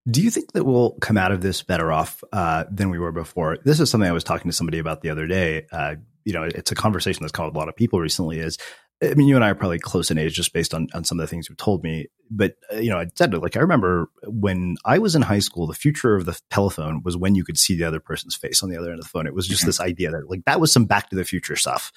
Do 0.09 0.21
you 0.21 0.29
think 0.29 0.53
that 0.53 0.63
we'll 0.63 0.91
come 1.01 1.17
out 1.17 1.33
of 1.33 1.41
this 1.41 1.61
better 1.61 1.91
off 1.91 2.23
uh, 2.31 2.63
than 2.71 2.89
we 2.89 2.99
were 2.99 3.11
before? 3.11 3.57
This 3.65 3.81
is 3.81 3.89
something 3.89 4.09
I 4.09 4.13
was 4.13 4.23
talking 4.23 4.49
to 4.49 4.55
somebody 4.55 4.79
about 4.79 5.01
the 5.01 5.09
other 5.09 5.27
day. 5.27 5.65
Uh, 5.73 5.95
you 6.23 6.31
know, 6.31 6.43
it's 6.43 6.71
a 6.71 6.75
conversation 6.75 7.23
that's 7.23 7.33
caught 7.33 7.53
a 7.53 7.57
lot 7.57 7.67
of 7.67 7.75
people 7.75 7.99
recently. 7.99 8.39
Is 8.39 8.57
I 9.03 9.15
mean, 9.15 9.27
you 9.27 9.35
and 9.35 9.43
I 9.43 9.49
are 9.49 9.55
probably 9.55 9.79
close 9.79 10.11
in 10.11 10.19
age 10.19 10.35
just 10.35 10.53
based 10.53 10.75
on, 10.75 10.87
on 10.93 11.03
some 11.03 11.19
of 11.19 11.23
the 11.23 11.27
things 11.27 11.49
you've 11.49 11.57
told 11.57 11.83
me. 11.83 12.07
But, 12.29 12.55
uh, 12.71 12.77
you 12.77 12.91
know, 12.91 12.99
I 12.99 13.07
said, 13.15 13.33
like, 13.33 13.57
I 13.57 13.61
remember 13.61 14.09
when 14.27 14.77
I 14.85 14.99
was 14.99 15.15
in 15.15 15.23
high 15.23 15.39
school, 15.39 15.65
the 15.65 15.73
future 15.73 16.15
of 16.15 16.25
the 16.25 16.39
telephone 16.51 17.01
was 17.03 17.17
when 17.17 17.33
you 17.33 17.43
could 17.43 17.57
see 17.57 17.75
the 17.75 17.85
other 17.85 17.99
person's 17.99 18.35
face 18.35 18.61
on 18.61 18.69
the 18.69 18.77
other 18.77 18.91
end 18.91 18.99
of 18.99 19.05
the 19.05 19.09
phone. 19.09 19.25
It 19.25 19.33
was 19.33 19.47
just 19.47 19.61
mm-hmm. 19.61 19.69
this 19.69 19.79
idea 19.79 20.11
that, 20.11 20.29
like, 20.29 20.45
that 20.45 20.59
was 20.59 20.71
some 20.71 20.85
back 20.85 21.09
to 21.09 21.15
the 21.15 21.25
future 21.25 21.55
stuff. 21.55 21.91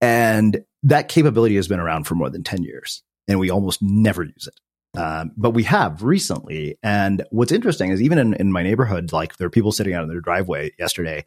And 0.00 0.64
that 0.82 1.08
capability 1.08 1.56
has 1.56 1.68
been 1.68 1.80
around 1.80 2.04
for 2.04 2.16
more 2.16 2.28
than 2.28 2.42
10 2.42 2.64
years, 2.64 3.02
and 3.28 3.38
we 3.38 3.50
almost 3.50 3.80
never 3.80 4.24
use 4.24 4.48
it. 4.48 4.98
Um, 4.98 5.30
but 5.36 5.50
we 5.50 5.62
have 5.62 6.02
recently. 6.02 6.76
And 6.82 7.24
what's 7.30 7.52
interesting 7.52 7.90
is 7.90 8.02
even 8.02 8.18
in, 8.18 8.34
in 8.34 8.50
my 8.50 8.64
neighborhood, 8.64 9.12
like, 9.12 9.36
there 9.36 9.46
are 9.46 9.50
people 9.50 9.72
sitting 9.72 9.94
out 9.94 10.02
in 10.02 10.08
their 10.08 10.20
driveway 10.20 10.72
yesterday 10.76 11.24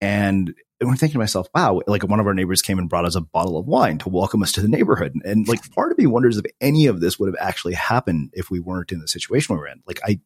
and 0.00 0.54
I'm 0.80 0.96
thinking 0.96 1.14
to 1.14 1.18
myself, 1.18 1.48
wow, 1.54 1.80
like 1.86 2.04
one 2.04 2.20
of 2.20 2.26
our 2.26 2.34
neighbors 2.34 2.62
came 2.62 2.78
and 2.78 2.88
brought 2.88 3.04
us 3.04 3.16
a 3.16 3.20
bottle 3.20 3.56
of 3.56 3.66
wine 3.66 3.98
to 3.98 4.08
welcome 4.08 4.42
us 4.42 4.52
to 4.52 4.60
the 4.60 4.68
neighborhood. 4.68 5.12
And 5.24 5.48
like 5.48 5.68
part 5.74 5.90
of 5.90 5.98
me 5.98 6.06
wonders 6.06 6.36
if 6.36 6.44
any 6.60 6.86
of 6.86 7.00
this 7.00 7.18
would 7.18 7.26
have 7.26 7.36
actually 7.40 7.74
happened 7.74 8.30
if 8.32 8.50
we 8.50 8.60
weren't 8.60 8.92
in 8.92 9.00
the 9.00 9.08
situation 9.08 9.54
we 9.54 9.60
were 9.60 9.66
in. 9.66 9.82
Like 9.86 10.00
I 10.04 10.20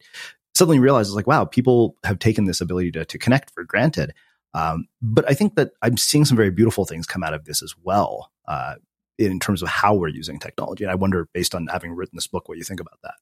suddenly 0.55 0.79
realized 0.79 1.13
like, 1.13 1.27
wow, 1.27 1.45
people 1.45 1.97
have 2.05 2.19
taken 2.19 2.45
this 2.45 2.61
ability 2.61 2.93
to, 2.93 3.05
to 3.07 3.19
connect 3.19 3.51
for 3.55 3.65
granted. 3.65 4.13
Um, 4.55 4.87
but 5.01 5.29
I 5.29 5.33
think 5.33 5.55
that 5.55 5.71
I'm 5.81 5.97
seeing 5.97 6.27
some 6.27 6.37
very 6.37 6.51
beautiful 6.51 6.85
things 6.85 7.07
come 7.07 7.25
out 7.25 7.33
of 7.33 7.47
this 7.47 7.63
as 7.63 7.75
well, 7.83 8.31
uh, 8.47 8.75
in 9.19 9.41
terms 9.41 9.63
of 9.63 9.69
how 9.69 9.95
we're 9.95 10.09
using 10.09 10.39
technology. 10.39 10.85
And 10.85 10.91
I 10.91 10.95
wonder, 10.95 11.29
based 11.33 11.55
on 11.55 11.69
having 11.69 11.93
written 11.93 12.17
this 12.17 12.27
book, 12.27 12.49
what 12.49 12.59
you 12.59 12.65
think 12.65 12.81
about 12.81 12.99
that. 13.03 13.15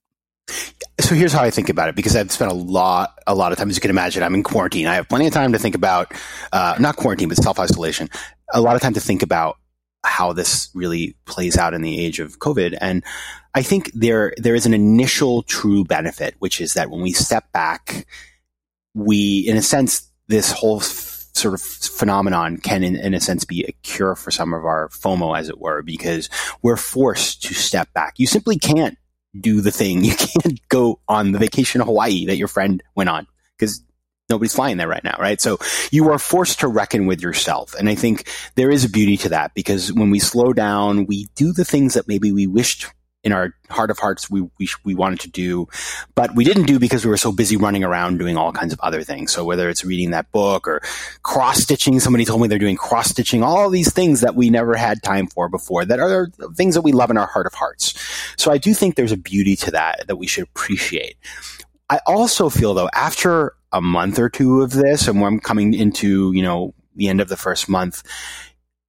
So 1.00 1.14
here's 1.14 1.32
how 1.32 1.42
I 1.42 1.50
think 1.50 1.70
about 1.70 1.88
it 1.88 1.96
because 1.96 2.14
I've 2.14 2.30
spent 2.30 2.52
a 2.52 2.54
lot, 2.54 3.18
a 3.26 3.34
lot 3.34 3.52
of 3.52 3.58
time, 3.58 3.70
as 3.70 3.76
you 3.76 3.80
can 3.80 3.90
imagine, 3.90 4.22
I'm 4.22 4.34
in 4.34 4.42
quarantine. 4.42 4.86
I 4.86 4.94
have 4.94 5.08
plenty 5.08 5.26
of 5.26 5.32
time 5.32 5.52
to 5.52 5.58
think 5.58 5.74
about, 5.74 6.12
uh, 6.52 6.76
not 6.78 6.96
quarantine, 6.96 7.28
but 7.28 7.38
self 7.38 7.58
isolation. 7.58 8.10
A 8.52 8.60
lot 8.60 8.76
of 8.76 8.82
time 8.82 8.92
to 8.94 9.00
think 9.00 9.22
about 9.22 9.56
how 10.04 10.32
this 10.32 10.68
really 10.74 11.16
plays 11.24 11.56
out 11.56 11.72
in 11.72 11.80
the 11.80 11.98
age 11.98 12.20
of 12.20 12.38
COVID. 12.38 12.76
And 12.80 13.02
I 13.54 13.62
think 13.62 13.90
there, 13.92 14.34
there 14.36 14.54
is 14.54 14.66
an 14.66 14.74
initial 14.74 15.42
true 15.42 15.84
benefit, 15.84 16.34
which 16.38 16.60
is 16.60 16.74
that 16.74 16.90
when 16.90 17.00
we 17.00 17.12
step 17.12 17.50
back, 17.52 18.06
we, 18.94 19.38
in 19.48 19.56
a 19.56 19.62
sense, 19.62 20.10
this 20.28 20.52
whole 20.52 20.80
sort 20.80 21.54
of 21.54 21.62
phenomenon 21.62 22.58
can, 22.58 22.84
in, 22.84 22.96
in, 22.96 23.14
a 23.14 23.20
sense, 23.20 23.44
be 23.44 23.64
a 23.64 23.72
cure 23.82 24.14
for 24.14 24.30
some 24.30 24.52
of 24.52 24.64
our 24.64 24.88
FOMO, 24.88 25.38
as 25.38 25.48
it 25.48 25.58
were, 25.58 25.82
because 25.82 26.28
we're 26.62 26.76
forced 26.76 27.42
to 27.44 27.54
step 27.54 27.92
back. 27.94 28.14
You 28.18 28.26
simply 28.26 28.58
can't 28.58 28.98
do 29.38 29.60
the 29.60 29.70
thing. 29.70 30.04
You 30.10 30.14
can't 30.16 30.68
go 30.68 31.00
on 31.08 31.32
the 31.32 31.38
vacation 31.38 31.80
to 31.80 31.84
Hawaii 31.84 32.26
that 32.26 32.36
your 32.36 32.48
friend 32.48 32.82
went 32.94 33.10
on 33.10 33.26
because 33.58 33.82
nobody's 34.28 34.54
flying 34.54 34.76
there 34.76 34.88
right 34.88 35.04
now, 35.04 35.16
right? 35.18 35.40
So 35.40 35.58
you 35.90 36.08
are 36.10 36.18
forced 36.18 36.60
to 36.60 36.68
reckon 36.68 37.06
with 37.06 37.20
yourself. 37.20 37.74
And 37.74 37.88
I 37.88 37.94
think 37.94 38.28
there 38.54 38.70
is 38.70 38.84
a 38.84 38.88
beauty 38.88 39.16
to 39.18 39.30
that 39.30 39.52
because 39.54 39.92
when 39.92 40.10
we 40.10 40.20
slow 40.20 40.52
down, 40.52 41.06
we 41.06 41.26
do 41.34 41.52
the 41.52 41.64
things 41.64 41.94
that 41.94 42.08
maybe 42.08 42.32
we 42.32 42.46
wished 42.46 42.86
in 43.22 43.32
our 43.32 43.54
heart 43.68 43.90
of 43.90 43.98
hearts 43.98 44.30
we, 44.30 44.42
we, 44.58 44.68
we 44.84 44.94
wanted 44.94 45.20
to 45.20 45.30
do, 45.30 45.68
but 46.14 46.34
we 46.34 46.44
didn't 46.44 46.64
do 46.64 46.78
because 46.78 47.04
we 47.04 47.10
were 47.10 47.16
so 47.16 47.32
busy 47.32 47.56
running 47.56 47.84
around 47.84 48.18
doing 48.18 48.36
all 48.36 48.52
kinds 48.52 48.72
of 48.72 48.80
other 48.80 49.02
things. 49.02 49.32
So 49.32 49.44
whether 49.44 49.68
it's 49.68 49.84
reading 49.84 50.10
that 50.12 50.30
book 50.32 50.66
or 50.66 50.80
cross 51.22 51.58
stitching, 51.58 52.00
somebody 52.00 52.24
told 52.24 52.40
me 52.40 52.48
they're 52.48 52.58
doing 52.58 52.76
cross 52.76 53.10
stitching, 53.10 53.42
all 53.42 53.68
these 53.68 53.92
things 53.92 54.22
that 54.22 54.34
we 54.34 54.48
never 54.48 54.74
had 54.74 55.02
time 55.02 55.26
for 55.26 55.48
before 55.48 55.84
that 55.84 56.00
are 56.00 56.28
things 56.54 56.74
that 56.74 56.82
we 56.82 56.92
love 56.92 57.10
in 57.10 57.18
our 57.18 57.26
heart 57.26 57.46
of 57.46 57.54
hearts. 57.54 57.94
So 58.36 58.50
I 58.50 58.58
do 58.58 58.72
think 58.72 58.94
there's 58.94 59.12
a 59.12 59.18
beauty 59.18 59.54
to 59.56 59.70
that 59.72 60.06
that 60.06 60.16
we 60.16 60.26
should 60.26 60.44
appreciate. 60.44 61.16
I 61.90 62.00
also 62.06 62.48
feel 62.48 62.72
though, 62.72 62.90
after 62.94 63.54
a 63.72 63.80
month 63.80 64.18
or 64.18 64.30
two 64.30 64.62
of 64.62 64.72
this 64.72 65.08
and 65.08 65.20
when 65.20 65.34
I'm 65.34 65.40
coming 65.40 65.74
into, 65.74 66.32
you 66.32 66.42
know, 66.42 66.74
the 66.96 67.08
end 67.08 67.20
of 67.20 67.28
the 67.28 67.36
first 67.36 67.68
month, 67.68 68.02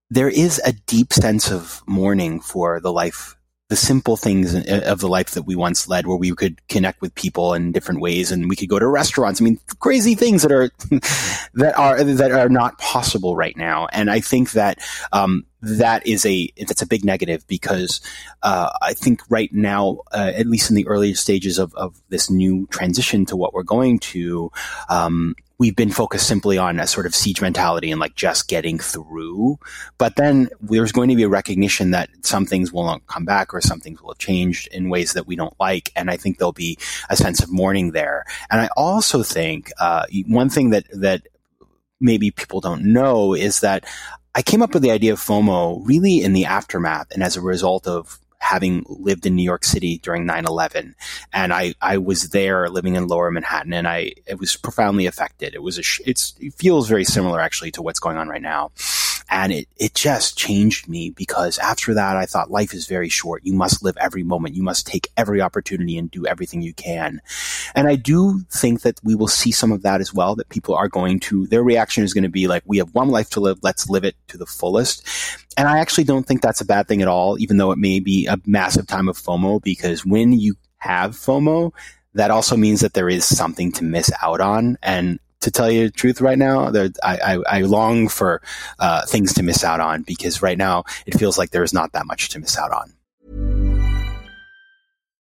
there 0.09 0.29
is 0.29 0.61
a 0.65 0.73
deep 0.73 1.13
sense 1.13 1.51
of 1.51 1.81
mourning 1.85 2.39
for 2.39 2.79
the 2.79 2.91
life 2.91 3.35
the 3.71 3.77
simple 3.77 4.17
things 4.17 4.53
of 4.53 4.99
the 4.99 5.07
life 5.07 5.31
that 5.31 5.43
we 5.43 5.55
once 5.55 5.87
led 5.87 6.05
where 6.05 6.17
we 6.17 6.35
could 6.35 6.59
connect 6.67 6.99
with 6.99 7.15
people 7.15 7.53
in 7.53 7.71
different 7.71 8.01
ways 8.01 8.29
and 8.29 8.49
we 8.49 8.55
could 8.57 8.67
go 8.67 8.77
to 8.77 8.85
restaurants. 8.85 9.39
I 9.39 9.45
mean, 9.45 9.61
crazy 9.79 10.13
things 10.13 10.41
that 10.41 10.51
are, 10.51 10.69
that 11.53 11.79
are, 11.79 12.03
that 12.03 12.31
are 12.33 12.49
not 12.49 12.77
possible 12.79 13.33
right 13.33 13.55
now. 13.55 13.87
And 13.93 14.11
I 14.11 14.19
think 14.19 14.51
that, 14.51 14.79
um, 15.13 15.45
that 15.61 16.05
is 16.05 16.25
a 16.25 16.49
that's 16.57 16.81
a 16.81 16.87
big 16.87 17.05
negative 17.05 17.45
because 17.47 18.01
uh, 18.41 18.71
I 18.81 18.93
think 18.93 19.21
right 19.29 19.53
now, 19.53 19.99
uh, 20.11 20.31
at 20.35 20.47
least 20.47 20.69
in 20.69 20.75
the 20.75 20.87
early 20.87 21.13
stages 21.13 21.59
of, 21.59 21.73
of 21.75 22.01
this 22.09 22.29
new 22.29 22.67
transition 22.71 23.25
to 23.27 23.37
what 23.37 23.53
we're 23.53 23.63
going 23.63 23.99
to, 23.99 24.51
um, 24.89 25.35
we've 25.61 25.75
been 25.75 25.91
focused 25.91 26.27
simply 26.27 26.57
on 26.57 26.79
a 26.79 26.87
sort 26.87 27.05
of 27.05 27.13
siege 27.13 27.39
mentality 27.39 27.91
and 27.91 27.99
like 27.99 28.15
just 28.15 28.47
getting 28.47 28.79
through. 28.79 29.59
But 29.99 30.15
then 30.15 30.49
there's 30.59 30.91
going 30.91 31.09
to 31.09 31.15
be 31.15 31.21
a 31.21 31.29
recognition 31.29 31.91
that 31.91 32.09
some 32.23 32.47
things 32.47 32.73
will 32.73 32.85
not 32.85 33.05
come 33.05 33.25
back 33.25 33.53
or 33.53 33.61
some 33.61 33.79
things 33.79 34.01
will 34.01 34.09
have 34.09 34.17
changed 34.17 34.67
in 34.69 34.89
ways 34.89 35.13
that 35.13 35.27
we 35.27 35.35
don't 35.35 35.53
like. 35.59 35.91
And 35.95 36.09
I 36.09 36.17
think 36.17 36.39
there'll 36.39 36.51
be 36.51 36.79
a 37.11 37.15
sense 37.15 37.43
of 37.43 37.51
mourning 37.51 37.91
there. 37.91 38.25
And 38.49 38.59
I 38.59 38.69
also 38.75 39.21
think, 39.21 39.69
uh, 39.79 40.07
one 40.25 40.49
thing 40.49 40.71
that, 40.71 40.85
that 40.93 41.27
maybe 41.99 42.31
people 42.31 42.59
don't 42.59 42.85
know 42.85 43.35
is 43.35 43.59
that 43.59 43.85
I 44.33 44.41
came 44.41 44.63
up 44.63 44.73
with 44.73 44.81
the 44.81 44.89
idea 44.89 45.13
of 45.13 45.19
FOMO 45.19 45.85
really 45.85 46.23
in 46.23 46.33
the 46.33 46.45
aftermath 46.45 47.11
and 47.11 47.21
as 47.21 47.37
a 47.37 47.41
result 47.41 47.85
of 47.85 48.17
having 48.41 48.83
lived 48.89 49.25
in 49.25 49.35
New 49.35 49.43
York 49.43 49.63
City 49.63 49.99
during 49.99 50.27
9-11. 50.27 50.95
And 51.31 51.53
I, 51.53 51.75
I 51.79 51.97
was 51.97 52.29
there 52.29 52.69
living 52.69 52.95
in 52.95 53.07
lower 53.07 53.29
Manhattan 53.29 53.71
and 53.71 53.87
I, 53.87 54.13
it 54.25 54.39
was 54.39 54.55
profoundly 54.55 55.05
affected. 55.05 55.53
It 55.53 55.61
was 55.61 55.77
a, 55.77 55.83
it's, 56.09 56.33
it 56.39 56.55
feels 56.55 56.89
very 56.89 57.05
similar 57.05 57.39
actually 57.39 57.71
to 57.71 57.83
what's 57.83 57.99
going 57.99 58.17
on 58.17 58.27
right 58.27 58.41
now. 58.41 58.71
And 59.31 59.53
it, 59.53 59.67
it 59.77 59.95
just 59.95 60.37
changed 60.37 60.89
me 60.89 61.09
because 61.09 61.57
after 61.57 61.93
that, 61.93 62.17
I 62.17 62.25
thought 62.25 62.51
life 62.51 62.73
is 62.73 62.85
very 62.85 63.07
short. 63.07 63.45
You 63.45 63.53
must 63.53 63.81
live 63.81 63.95
every 63.97 64.23
moment. 64.23 64.55
You 64.55 64.61
must 64.61 64.85
take 64.85 65.09
every 65.15 65.41
opportunity 65.41 65.97
and 65.97 66.11
do 66.11 66.27
everything 66.27 66.61
you 66.61 66.73
can. 66.73 67.21
And 67.73 67.87
I 67.87 67.95
do 67.95 68.41
think 68.51 68.81
that 68.81 68.99
we 69.03 69.15
will 69.15 69.29
see 69.29 69.51
some 69.51 69.71
of 69.71 69.83
that 69.83 70.01
as 70.01 70.13
well, 70.13 70.35
that 70.35 70.49
people 70.49 70.75
are 70.75 70.89
going 70.89 71.21
to, 71.21 71.47
their 71.47 71.63
reaction 71.63 72.03
is 72.03 72.13
going 72.13 72.25
to 72.25 72.29
be 72.29 72.47
like, 72.47 72.63
we 72.65 72.77
have 72.79 72.93
one 72.93 73.07
life 73.07 73.29
to 73.31 73.39
live. 73.39 73.59
Let's 73.63 73.89
live 73.89 74.03
it 74.03 74.17
to 74.27 74.37
the 74.37 74.45
fullest. 74.45 75.07
And 75.57 75.67
I 75.67 75.79
actually 75.79 76.03
don't 76.03 76.27
think 76.27 76.41
that's 76.41 76.61
a 76.61 76.65
bad 76.65 76.89
thing 76.89 77.01
at 77.01 77.07
all, 77.07 77.39
even 77.39 77.55
though 77.55 77.71
it 77.71 77.79
may 77.79 78.01
be 78.01 78.27
a 78.27 78.37
massive 78.45 78.85
time 78.85 79.07
of 79.07 79.17
FOMO, 79.17 79.63
because 79.63 80.05
when 80.05 80.33
you 80.33 80.55
have 80.79 81.11
FOMO, 81.11 81.71
that 82.15 82.31
also 82.31 82.57
means 82.57 82.81
that 82.81 82.93
there 82.93 83.07
is 83.07 83.25
something 83.25 83.71
to 83.71 83.85
miss 83.85 84.11
out 84.21 84.41
on. 84.41 84.77
And 84.83 85.19
to 85.41 85.51
tell 85.51 85.69
you 85.69 85.85
the 85.85 85.91
truth 85.91 86.21
right 86.21 86.37
now, 86.37 86.71
I, 86.73 86.89
I, 87.03 87.37
I, 87.47 87.61
long 87.61 88.07
for 88.07 88.41
uh, 88.79 89.05
things 89.05 89.33
to 89.33 89.43
miss 89.43 89.63
out 89.63 89.79
on 89.79 90.03
because 90.03 90.41
right 90.41 90.57
now 90.57 90.83
it 91.05 91.19
feels 91.19 91.37
like 91.37 91.51
there 91.51 91.63
is 91.63 91.73
not 91.73 91.91
that 91.93 92.05
much 92.05 92.29
to 92.29 92.39
miss 92.39 92.57
out 92.57 92.71
on. 92.71 92.93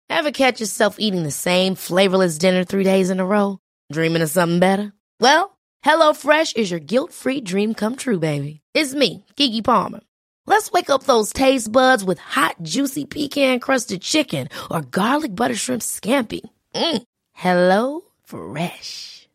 Ever 0.09 0.33
catch 0.33 0.61
yourself 0.61 0.97
eating 0.99 1.23
the 1.23 1.31
same 1.31 1.77
flavorless 1.77 2.37
dinner 2.37 2.65
three 2.65 2.85
days 2.85 3.11
in 3.11 3.21
a 3.21 3.25
row? 3.27 3.59
Dreaming 3.93 4.23
of 4.23 4.31
something 4.31 4.59
better? 4.59 4.93
Well, 5.21 5.57
HelloFresh 5.85 6.57
is 6.57 6.71
your 6.71 6.81
guilt 6.81 7.13
free 7.13 7.41
dream 7.41 7.75
come 7.75 7.97
true, 7.97 8.19
baby. 8.19 8.61
It's 8.75 8.95
me, 8.95 9.25
Keke 9.37 9.65
Palmer. 9.65 10.01
Let's 10.47 10.73
wake 10.73 10.91
up 10.91 11.05
those 11.05 11.33
taste 11.33 11.71
buds 11.71 12.05
with 12.05 12.19
hot, 12.19 12.57
juicy 12.63 13.05
pecan 13.05 13.61
crusted 13.61 14.03
chicken 14.03 14.49
or 14.71 14.83
garlic 14.83 15.35
butter 15.35 15.55
shrimp 15.55 15.81
scampi. 15.81 16.41
Mm. 16.75 17.03
Hello 17.33 18.01
Fresh. 18.25 19.20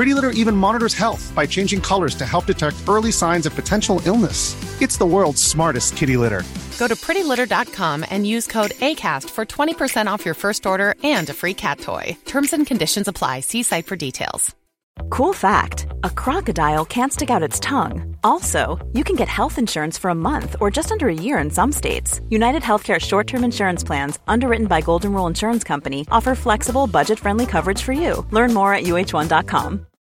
Pretty 0.00 0.14
Litter 0.14 0.30
even 0.30 0.56
monitors 0.56 0.94
health 0.94 1.30
by 1.34 1.44
changing 1.46 1.82
colors 1.82 2.14
to 2.14 2.24
help 2.24 2.46
detect 2.46 2.88
early 2.88 3.12
signs 3.12 3.44
of 3.44 3.54
potential 3.54 4.00
illness. 4.06 4.56
It's 4.80 4.96
the 4.96 5.04
world's 5.04 5.42
smartest 5.42 5.94
kitty 5.94 6.16
litter. 6.16 6.42
Go 6.78 6.88
to 6.88 6.94
prettylitter.com 6.94 8.06
and 8.08 8.26
use 8.26 8.46
code 8.46 8.70
ACAST 8.70 9.28
for 9.28 9.44
20% 9.44 10.06
off 10.06 10.24
your 10.24 10.32
first 10.32 10.64
order 10.64 10.94
and 11.04 11.28
a 11.28 11.34
free 11.34 11.52
cat 11.52 11.80
toy. 11.80 12.16
Terms 12.24 12.54
and 12.54 12.66
conditions 12.66 13.08
apply. 13.08 13.40
See 13.40 13.62
site 13.62 13.84
for 13.84 13.96
details. 13.96 14.56
Cool 15.10 15.34
fact 15.34 15.86
a 16.02 16.08
crocodile 16.08 16.86
can't 16.86 17.12
stick 17.12 17.28
out 17.28 17.42
its 17.48 17.60
tongue. 17.60 18.16
Also, 18.24 18.78
you 18.94 19.04
can 19.04 19.16
get 19.16 19.28
health 19.28 19.58
insurance 19.58 19.98
for 19.98 20.08
a 20.08 20.22
month 20.30 20.56
or 20.60 20.70
just 20.70 20.92
under 20.92 21.08
a 21.08 21.22
year 21.26 21.36
in 21.36 21.50
some 21.50 21.72
states. 21.72 22.22
United 22.30 22.62
Healthcare 22.62 22.98
short 22.98 23.26
term 23.26 23.44
insurance 23.44 23.84
plans, 23.84 24.18
underwritten 24.26 24.66
by 24.66 24.80
Golden 24.80 25.12
Rule 25.12 25.26
Insurance 25.26 25.62
Company, 25.62 26.06
offer 26.10 26.34
flexible, 26.34 26.86
budget 26.86 27.18
friendly 27.18 27.44
coverage 27.44 27.82
for 27.82 27.92
you. 27.92 28.26
Learn 28.30 28.54
more 28.54 28.72
at 28.72 28.84
uh1.com. 28.84 29.86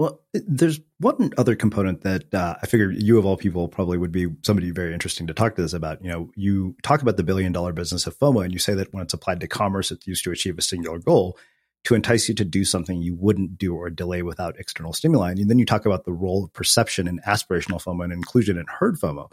Well, 0.00 0.22
there's 0.32 0.80
one 0.98 1.30
other 1.36 1.54
component 1.54 2.04
that 2.04 2.32
uh, 2.32 2.54
I 2.62 2.66
figure 2.66 2.90
you 2.90 3.18
of 3.18 3.26
all 3.26 3.36
people 3.36 3.68
probably 3.68 3.98
would 3.98 4.10
be 4.10 4.28
somebody 4.40 4.70
very 4.70 4.94
interesting 4.94 5.26
to 5.26 5.34
talk 5.34 5.56
to 5.56 5.60
this 5.60 5.74
about. 5.74 6.02
You 6.02 6.08
know, 6.08 6.30
you 6.36 6.74
talk 6.82 7.02
about 7.02 7.18
the 7.18 7.22
billion 7.22 7.52
dollar 7.52 7.74
business 7.74 8.06
of 8.06 8.18
FOMO, 8.18 8.42
and 8.42 8.50
you 8.50 8.58
say 8.58 8.72
that 8.72 8.94
when 8.94 9.02
it's 9.02 9.12
applied 9.12 9.40
to 9.40 9.46
commerce, 9.46 9.90
it's 9.90 10.06
used 10.06 10.24
to 10.24 10.30
achieve 10.30 10.56
a 10.56 10.62
singular 10.62 10.98
goal 10.98 11.36
to 11.84 11.94
entice 11.94 12.30
you 12.30 12.34
to 12.36 12.46
do 12.46 12.64
something 12.64 13.02
you 13.02 13.14
wouldn't 13.14 13.58
do 13.58 13.74
or 13.74 13.90
delay 13.90 14.22
without 14.22 14.58
external 14.58 14.94
stimuli. 14.94 15.32
And 15.32 15.50
then 15.50 15.58
you 15.58 15.66
talk 15.66 15.84
about 15.84 16.06
the 16.06 16.14
role 16.14 16.44
of 16.44 16.52
perception 16.54 17.06
and 17.06 17.22
aspirational 17.24 17.84
FOMO 17.84 18.04
and 18.04 18.12
inclusion 18.14 18.56
and 18.56 18.70
herd 18.70 18.98
FOMO. 18.98 19.30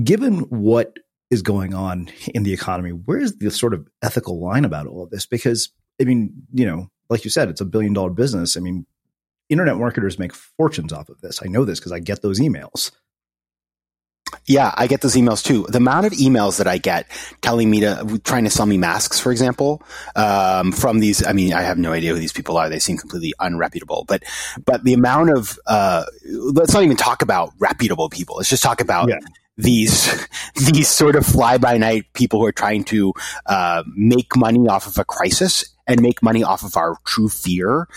Given 0.00 0.38
what 0.50 0.98
is 1.32 1.42
going 1.42 1.74
on 1.74 2.12
in 2.32 2.44
the 2.44 2.52
economy, 2.52 2.90
where 2.90 3.18
is 3.18 3.38
the 3.38 3.50
sort 3.50 3.74
of 3.74 3.88
ethical 4.02 4.40
line 4.40 4.64
about 4.64 4.86
all 4.86 5.02
of 5.02 5.10
this? 5.10 5.26
Because, 5.26 5.72
I 6.00 6.04
mean, 6.04 6.32
you 6.52 6.64
know, 6.64 6.92
like 7.10 7.24
you 7.24 7.30
said, 7.30 7.48
it's 7.48 7.60
a 7.60 7.64
billion 7.64 7.92
dollar 7.92 8.10
business. 8.10 8.56
I 8.56 8.60
mean, 8.60 8.86
internet 9.48 9.76
marketers 9.76 10.18
make 10.18 10.34
fortunes 10.34 10.92
off 10.92 11.08
of 11.08 11.20
this. 11.20 11.40
I 11.42 11.48
know 11.48 11.64
this 11.64 11.78
because 11.78 11.92
I 11.92 12.00
get 12.00 12.22
those 12.22 12.40
emails. 12.40 12.90
Yeah, 14.46 14.74
I 14.76 14.86
get 14.86 15.00
those 15.00 15.14
emails 15.14 15.44
too. 15.44 15.66
The 15.68 15.78
amount 15.78 16.06
of 16.06 16.12
emails 16.12 16.58
that 16.58 16.66
I 16.66 16.78
get 16.78 17.06
telling 17.40 17.70
me 17.70 17.80
to 17.80 18.20
trying 18.24 18.44
to 18.44 18.50
sell 18.50 18.66
me 18.66 18.78
masks, 18.78 19.20
for 19.20 19.30
example, 19.30 19.82
um, 20.16 20.72
from 20.72 20.98
these. 20.98 21.24
I 21.24 21.32
mean, 21.32 21.52
I 21.52 21.62
have 21.62 21.78
no 21.78 21.92
idea 21.92 22.12
who 22.12 22.18
these 22.18 22.32
people 22.32 22.56
are. 22.56 22.68
They 22.68 22.78
seem 22.78 22.96
completely 22.96 23.32
unreputable. 23.40 24.06
But 24.06 24.24
but 24.64 24.82
the 24.84 24.94
amount 24.94 25.30
of 25.30 25.58
uh, 25.66 26.04
let's 26.26 26.74
not 26.74 26.82
even 26.82 26.96
talk 26.96 27.22
about 27.22 27.52
reputable 27.58 28.08
people. 28.08 28.36
Let's 28.36 28.50
just 28.50 28.62
talk 28.62 28.80
about. 28.80 29.08
Yeah 29.08 29.18
these 29.56 30.26
these 30.56 30.88
sort 30.88 31.16
of 31.16 31.24
fly 31.24 31.58
by 31.58 31.76
night 31.78 32.12
people 32.12 32.40
who 32.40 32.46
are 32.46 32.52
trying 32.52 32.84
to 32.84 33.12
uh, 33.46 33.82
make 33.94 34.36
money 34.36 34.66
off 34.68 34.86
of 34.86 34.98
a 34.98 35.04
crisis 35.04 35.64
and 35.86 36.00
make 36.00 36.22
money 36.22 36.42
off 36.42 36.64
of 36.64 36.76
our 36.76 36.96
true 37.04 37.28
fear 37.28 37.88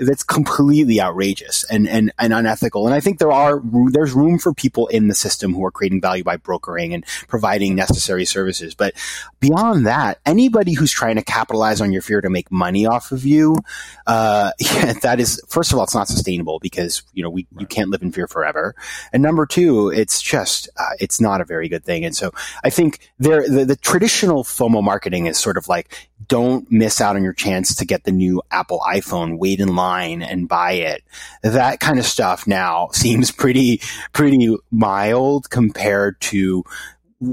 that's 0.00 0.22
completely 0.22 1.00
outrageous 1.00 1.64
and, 1.70 1.88
and, 1.88 2.12
and 2.18 2.32
unethical. 2.32 2.86
And 2.86 2.94
I 2.94 3.00
think 3.00 3.18
there 3.18 3.30
are, 3.30 3.62
there's 3.90 4.12
room 4.12 4.38
for 4.38 4.52
people 4.52 4.86
in 4.88 5.08
the 5.08 5.14
system 5.14 5.54
who 5.54 5.64
are 5.64 5.70
creating 5.70 6.00
value 6.00 6.24
by 6.24 6.36
brokering 6.36 6.94
and 6.94 7.04
providing 7.28 7.74
necessary 7.74 8.24
services. 8.24 8.74
But 8.74 8.94
beyond 9.40 9.86
that, 9.86 10.18
anybody 10.26 10.74
who's 10.74 10.92
trying 10.92 11.16
to 11.16 11.22
capitalize 11.22 11.80
on 11.80 11.92
your 11.92 12.02
fear 12.02 12.20
to 12.20 12.30
make 12.30 12.50
money 12.50 12.86
off 12.86 13.12
of 13.12 13.24
you, 13.24 13.58
uh, 14.06 14.52
yeah, 14.58 14.92
that 14.94 15.20
is, 15.20 15.40
first 15.48 15.72
of 15.72 15.78
all, 15.78 15.84
it's 15.84 15.94
not 15.94 16.08
sustainable 16.08 16.58
because, 16.58 17.02
you 17.12 17.22
know, 17.22 17.30
we, 17.30 17.46
right. 17.52 17.60
you 17.62 17.66
can't 17.66 17.90
live 17.90 18.02
in 18.02 18.12
fear 18.12 18.26
forever. 18.26 18.74
And 19.12 19.22
number 19.22 19.46
two, 19.46 19.90
it's 19.90 20.20
just, 20.20 20.68
uh, 20.76 20.90
it's 21.00 21.20
not 21.20 21.40
a 21.40 21.44
very 21.44 21.68
good 21.68 21.84
thing. 21.84 22.04
And 22.04 22.16
so 22.16 22.32
I 22.62 22.70
think 22.70 23.10
there, 23.18 23.48
the, 23.48 23.64
the 23.64 23.76
traditional 23.76 24.44
FOMO 24.44 24.82
marketing 24.82 25.26
is 25.26 25.38
sort 25.38 25.56
of 25.56 25.68
like, 25.68 26.08
don't 26.26 26.70
miss 26.70 27.00
out 27.00 27.16
on 27.16 27.22
your 27.24 27.32
chance 27.32 27.74
to 27.76 27.84
get 27.84 28.04
the 28.04 28.12
new 28.12 28.42
Apple 28.50 28.80
iPhone. 28.80 29.38
Wait 29.38 29.60
in 29.60 29.74
line 29.74 30.22
and 30.22 30.48
buy 30.48 30.72
it. 30.72 31.02
That 31.42 31.80
kind 31.80 31.98
of 31.98 32.04
stuff 32.04 32.46
now 32.46 32.88
seems 32.92 33.30
pretty, 33.30 33.80
pretty 34.12 34.56
mild 34.70 35.50
compared 35.50 36.20
to 36.22 36.64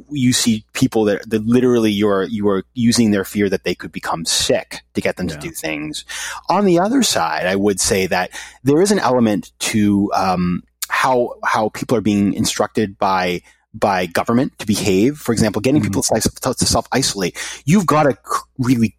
you 0.10 0.32
see 0.34 0.64
people 0.74 1.06
that, 1.06 1.30
that 1.30 1.46
literally 1.46 1.92
you're 1.92 2.24
you 2.24 2.48
are 2.48 2.64
using 2.74 3.12
their 3.12 3.26
fear 3.26 3.50
that 3.50 3.64
they 3.64 3.76
could 3.76 3.92
become 3.92 4.26
sick 4.26 4.82
to 4.94 5.02
get 5.02 5.18
them 5.18 5.28
yeah. 5.28 5.36
to 5.36 5.42
do 5.42 5.52
things. 5.52 6.06
On 6.50 6.66
the 6.66 6.80
other 6.80 7.04
side, 7.04 7.46
I 7.46 7.56
would 7.56 7.80
say 7.80 8.08
that 8.08 8.32
there 8.64 8.82
is 8.82 8.92
an 8.92 9.00
element 9.00 9.52
to 9.60 10.12
um, 10.14 10.64
how 10.90 11.36
how 11.44 11.70
people 11.70 11.98
are 11.98 12.02
being 12.02 12.34
instructed 12.34 12.98
by 12.98 13.42
by 13.74 14.06
government 14.06 14.58
to 14.60 14.66
behave. 14.66 15.18
For 15.18 15.32
example, 15.32 15.62
getting 15.62 15.82
mm-hmm. 15.82 15.92
people 15.92 16.54
to 16.54 16.66
self 16.66 16.88
isolate. 16.92 17.38
You've 17.66 17.86
got 17.86 18.04
to 18.04 18.18
really 18.58 18.96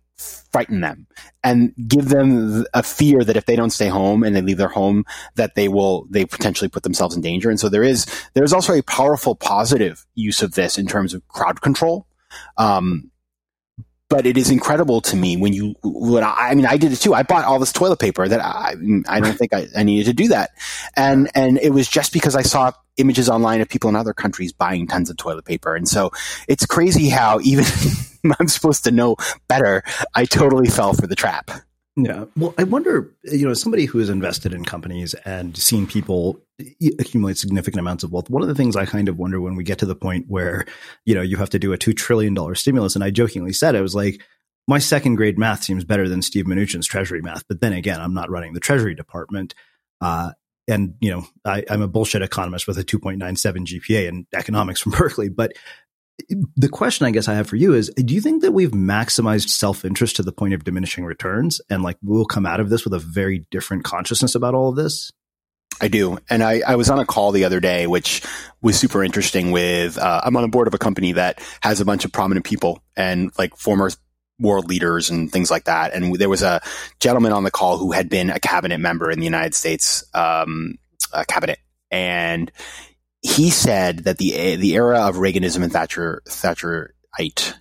frighten 0.53 0.81
them 0.81 1.07
and 1.45 1.73
give 1.89 2.09
them 2.09 2.64
a 2.75 2.83
fear 2.83 3.25
that 3.25 3.37
if 3.37 3.47
they 3.47 3.57
don't 3.57 3.70
stay 3.70 3.89
home 3.89 4.23
and 4.23 4.35
they 4.35 4.43
leave 4.43 4.59
their 4.59 4.68
home, 4.68 5.05
that 5.37 5.55
they 5.55 5.68
will, 5.68 6.07
they 6.11 6.25
potentially 6.25 6.68
put 6.68 6.83
themselves 6.83 7.14
in 7.14 7.23
danger. 7.23 7.51
And 7.51 7.61
so 7.61 7.68
there 7.68 7.83
is, 7.83 8.07
there's 8.35 8.53
also 8.53 8.75
a 8.75 8.83
powerful 8.83 9.35
positive 9.35 10.05
use 10.14 10.43
of 10.43 10.55
this 10.55 10.79
in 10.79 10.87
terms 10.87 11.14
of 11.14 11.27
crowd 11.29 11.61
control. 11.61 12.07
Um, 12.57 13.12
but 14.13 14.27
it 14.27 14.37
is 14.37 14.51
incredible 14.51 15.01
to 15.01 15.17
me 15.17 15.39
when 15.39 15.55
you 15.55 15.75
when 15.83 16.23
I, 16.23 16.51
I, 16.51 16.55
mean 16.55 16.67
I 16.67 16.77
did 16.77 16.93
it 16.93 16.97
too. 16.97 17.15
I 17.15 17.23
bought 17.23 17.47
all 17.47 17.59
this 17.59 17.73
toilet 17.73 17.99
paper 17.99 18.29
that 18.29 18.45
I 18.45 18.75
I 19.09 19.21
don't 19.21 19.39
think 19.39 19.55
I, 19.55 19.69
I, 19.75 19.85
needed 19.85 20.05
to 20.05 20.13
do 20.13 20.29
that, 20.29 20.51
and 20.97 21.31
and 21.35 21.59
it 21.59 21.71
was 21.71 21.89
just 21.89 22.13
because 22.13 22.37
I 22.37 22.43
saw 22.43 22.73
images 22.99 23.31
online 23.31 23.63
of 23.63 23.71
people 23.71 23.89
in 23.89 23.97
other 23.97 24.13
countries 24.13 24.53
buying 24.53 24.87
tons 24.87 25.09
of 25.09 25.17
toilet 25.17 25.47
paper, 25.47 25.75
and 25.75 25.89
so 25.89 26.11
it's 26.47 26.67
crazy 26.67 27.09
how 27.09 27.41
even 27.41 27.65
I'm 28.39 28.49
supposed 28.49 28.85
to 28.85 28.91
know 28.91 29.17
better. 29.49 29.83
I 30.15 30.27
totally 30.27 30.69
fell 30.69 30.93
for 30.93 31.07
the 31.07 31.17
trap. 31.17 31.51
Yeah. 31.97 32.25
Well, 32.37 32.55
I 32.59 32.65
wonder, 32.65 33.11
you 33.25 33.47
know, 33.47 33.55
somebody 33.55 33.85
who 33.87 33.99
has 33.99 34.09
invested 34.09 34.55
in 34.55 34.65
companies 34.65 35.15
and 35.27 35.57
seen 35.57 35.87
people 35.87 36.41
accumulate 36.99 37.39
significant 37.39 37.81
amounts 37.81 38.05
of 38.05 38.13
wealth. 38.13 38.31
One 38.31 38.43
of 38.43 38.49
the 38.49 38.55
things 38.55 38.77
I 38.77 38.87
kind 38.87 39.09
of 39.09 39.19
wonder 39.19 39.41
when 39.41 39.57
we 39.57 39.65
get 39.65 39.79
to 39.79 39.87
the 39.87 39.95
point 39.95 40.27
where, 40.29 40.65
you 41.05 41.15
know, 41.15 41.23
you 41.23 41.37
have 41.37 41.51
to 41.51 41.59
do 41.59 41.73
a 41.73 41.79
$2 41.79 41.97
trillion 41.97 42.37
stimulus. 42.55 42.95
And 42.95 43.05
I 43.05 43.11
jokingly 43.11 43.53
said, 43.53 43.77
I 43.77 43.81
was 43.81 43.95
like, 43.95 44.23
my 44.69 44.79
second 44.79 45.17
grade 45.17 45.39
math 45.39 45.65
seems 45.65 45.85
better 45.85 46.09
than 46.09 46.23
Steve 46.23 46.45
Mnuchin's 46.45 46.87
treasury 46.87 47.21
math. 47.21 47.47
But 47.49 47.61
then 47.61 47.73
again, 47.73 48.01
I'm 48.01 48.15
not 48.15 48.31
running 48.31 48.53
the 48.53 48.61
treasury 48.61 48.95
department. 48.95 49.55
Uh, 50.01 50.33
and 50.69 50.95
you 51.01 51.11
know 51.11 51.27
I, 51.45 51.65
am 51.69 51.83
a 51.83 51.89
bullshit 51.89 52.23
economist 52.23 52.67
with 52.67 52.79
a 52.79 52.85
2.97 52.85 53.67
GPA 53.67 54.09
in 54.09 54.27
economics 54.35 54.81
from 54.81 54.93
Berkeley, 54.99 55.29
but 55.29 55.53
the 56.57 56.69
question 56.69 57.07
I 57.07 57.11
guess 57.11 57.27
I 57.27 57.35
have 57.35 57.49
for 57.49 57.57
you 57.57 57.73
is 57.75 57.91
do 57.97 58.15
you 58.15 58.21
think 58.21 58.43
that 58.43 58.53
we've 58.53 58.71
maximized 58.71 59.49
self 59.49 59.85
interest 59.85 60.17
to 60.17 60.23
the 60.23 60.33
point 60.33 60.55
of 60.55 60.65
diminishing 60.65 61.05
returns 61.05 61.61
and 61.71 61.83
like 61.83 61.97
we'll 62.03 62.27
come 62.27 62.47
out 62.47 62.61
of 62.61 62.71
this 62.71 62.85
with 62.85 62.95
a 62.95 62.99
very 62.99 63.47
different 63.51 63.85
consciousness 63.85 64.35
about 64.35 64.55
all 64.55 64.69
of 64.69 64.77
this? 64.77 65.11
I 65.81 65.89
do. 65.89 66.18
And 66.31 66.43
I, 66.43 66.62
I 66.66 66.77
was 66.77 66.91
on 66.91 66.99
a 66.99 67.05
call 67.05 67.33
the 67.33 67.45
other 67.45 67.59
day, 67.59 67.87
which 67.87 68.23
was 68.61 68.79
super 68.79 69.03
interesting 69.03 69.51
with, 69.51 69.99
uh, 69.99 70.20
I'm 70.23 70.37
on 70.37 70.43
the 70.43 70.49
board 70.49 70.68
of 70.68 70.75
a 70.75 70.79
company 70.79 71.12
that 71.12 71.43
has 71.61 71.81
a 71.81 71.85
bunch 71.85 72.05
of 72.05 72.12
prominent 72.12 72.47
people 72.47 72.83
and 72.97 73.33
like 73.39 73.57
former 73.57 73.91
world 74.39 74.68
leaders 74.68 75.11
and 75.11 75.31
things 75.31 75.51
like 75.51 75.64
that. 75.64 75.93
And 75.93 76.14
there 76.16 76.29
was 76.29 76.43
a 76.43 76.61
gentleman 77.01 77.33
on 77.33 77.43
the 77.43 77.51
call 77.51 77.79
who 77.79 77.93
had 77.93 78.09
been 78.09 78.31
a 78.31 78.39
cabinet 78.39 78.79
member 78.79 79.11
in 79.11 79.18
the 79.18 79.25
United 79.25 79.55
States, 79.55 80.05
um, 80.14 80.79
cabinet. 81.29 81.59
And 81.91 82.51
he 83.23 83.51
said 83.51 84.01
that 84.01 84.18
the 84.18 84.57
the 84.57 84.75
era 84.75 85.07
of 85.07 85.16
Reaganism 85.16 85.62
and 85.62 85.73
Thatcher 85.73 86.23
Thatcherite 86.29 87.55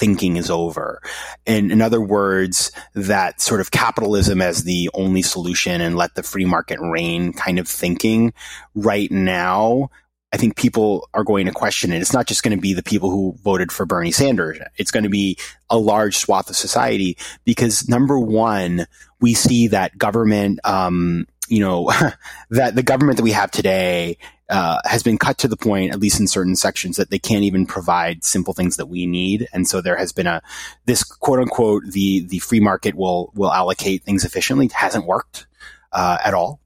thinking 0.00 0.36
is 0.36 0.50
over. 0.50 1.00
And 1.46 1.70
in 1.70 1.82
other 1.82 2.00
words, 2.00 2.72
that 2.94 3.40
sort 3.40 3.60
of 3.60 3.70
capitalism 3.70 4.40
as 4.40 4.64
the 4.64 4.88
only 4.94 5.20
solution 5.20 5.82
and 5.82 5.94
let 5.94 6.14
the 6.14 6.22
free 6.22 6.46
market 6.46 6.80
reign 6.80 7.34
kind 7.34 7.58
of 7.58 7.68
thinking 7.68 8.32
right 8.74 9.10
now. 9.12 9.90
I 10.32 10.36
think 10.36 10.56
people 10.56 11.08
are 11.12 11.24
going 11.24 11.46
to 11.46 11.52
question 11.52 11.92
it. 11.92 12.00
It's 12.00 12.12
not 12.12 12.26
just 12.26 12.42
going 12.42 12.56
to 12.56 12.60
be 12.60 12.72
the 12.72 12.84
people 12.84 13.10
who 13.10 13.36
voted 13.42 13.70
for 13.70 13.84
Bernie 13.84 14.12
Sanders. 14.12 14.58
It's 14.76 14.92
going 14.92 15.02
to 15.02 15.10
be 15.10 15.36
a 15.68 15.76
large 15.76 16.16
swath 16.16 16.48
of 16.48 16.56
society 16.56 17.18
because 17.44 17.88
number 17.88 18.18
one, 18.18 18.86
we 19.20 19.34
see 19.34 19.66
that 19.68 19.98
government, 19.98 20.60
um, 20.64 21.26
you 21.48 21.60
know, 21.60 21.92
that 22.50 22.74
the 22.74 22.82
government 22.82 23.18
that 23.18 23.24
we 23.24 23.32
have 23.32 23.50
today 23.50 24.18
uh, 24.50 24.78
has 24.84 25.02
been 25.02 25.16
cut 25.16 25.38
to 25.38 25.48
the 25.48 25.56
point, 25.56 25.92
at 25.92 26.00
least 26.00 26.20
in 26.20 26.26
certain 26.26 26.56
sections, 26.56 26.96
that 26.96 27.10
they 27.10 27.18
can't 27.18 27.44
even 27.44 27.66
provide 27.66 28.24
simple 28.24 28.52
things 28.52 28.76
that 28.76 28.86
we 28.86 29.06
need. 29.06 29.48
And 29.52 29.66
so 29.66 29.80
there 29.80 29.96
has 29.96 30.12
been 30.12 30.26
a 30.26 30.42
this 30.86 31.04
quote 31.04 31.38
unquote 31.38 31.84
the 31.84 32.20
the 32.26 32.40
free 32.40 32.60
market 32.60 32.94
will 32.94 33.32
will 33.34 33.52
allocate 33.52 34.02
things 34.02 34.24
efficiently 34.24 34.68
hasn't 34.74 35.06
worked 35.06 35.46
uh, 35.92 36.18
at 36.24 36.34
all. 36.34 36.60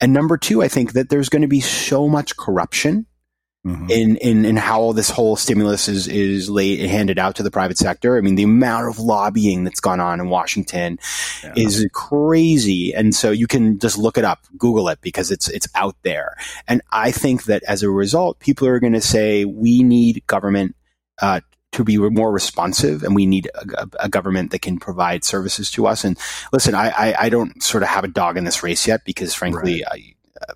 And 0.00 0.12
number 0.12 0.36
two, 0.36 0.62
I 0.62 0.68
think 0.68 0.92
that 0.92 1.08
there's 1.08 1.28
going 1.28 1.42
to 1.42 1.48
be 1.48 1.60
so 1.60 2.08
much 2.08 2.36
corruption 2.36 3.06
mm-hmm. 3.64 3.90
in, 3.90 4.16
in, 4.16 4.44
in 4.44 4.56
how 4.56 4.80
all 4.80 4.92
this 4.92 5.10
whole 5.10 5.36
stimulus 5.36 5.88
is, 5.88 6.06
is 6.08 6.50
laid, 6.50 6.80
handed 6.88 7.18
out 7.18 7.36
to 7.36 7.42
the 7.42 7.50
private 7.50 7.78
sector. 7.78 8.16
I 8.16 8.20
mean, 8.20 8.34
the 8.34 8.42
amount 8.42 8.88
of 8.88 8.98
lobbying 8.98 9.64
that's 9.64 9.80
gone 9.80 10.00
on 10.00 10.20
in 10.20 10.28
Washington 10.28 10.98
yeah. 11.42 11.52
is 11.56 11.86
crazy. 11.92 12.94
And 12.94 13.14
so 13.14 13.30
you 13.30 13.46
can 13.46 13.78
just 13.78 13.98
look 13.98 14.18
it 14.18 14.24
up, 14.24 14.40
Google 14.58 14.88
it 14.88 15.00
because 15.00 15.30
it's, 15.30 15.48
it's 15.48 15.68
out 15.74 15.96
there. 16.02 16.36
And 16.68 16.82
I 16.92 17.10
think 17.10 17.44
that 17.44 17.62
as 17.64 17.82
a 17.82 17.90
result, 17.90 18.38
people 18.38 18.68
are 18.68 18.80
going 18.80 18.92
to 18.92 19.00
say, 19.00 19.44
we 19.44 19.82
need 19.82 20.26
government, 20.26 20.76
uh, 21.20 21.40
to 21.72 21.82
be 21.82 21.98
more 21.98 22.30
responsive 22.30 23.02
and 23.02 23.16
we 23.16 23.26
need 23.26 23.50
a, 23.54 23.88
a, 23.98 24.08
government 24.08 24.52
that 24.52 24.62
can 24.62 24.78
provide 24.78 25.24
services 25.24 25.72
to 25.72 25.88
us. 25.88 26.04
And 26.04 26.16
listen, 26.52 26.72
I, 26.72 26.90
I, 26.90 27.14
I, 27.18 27.28
don't 27.28 27.60
sort 27.60 27.82
of 27.82 27.88
have 27.88 28.04
a 28.04 28.08
dog 28.08 28.36
in 28.36 28.44
this 28.44 28.62
race 28.62 28.86
yet 28.86 29.04
because 29.04 29.34
frankly, 29.34 29.82
right. 29.82 30.00
I, 30.00 30.13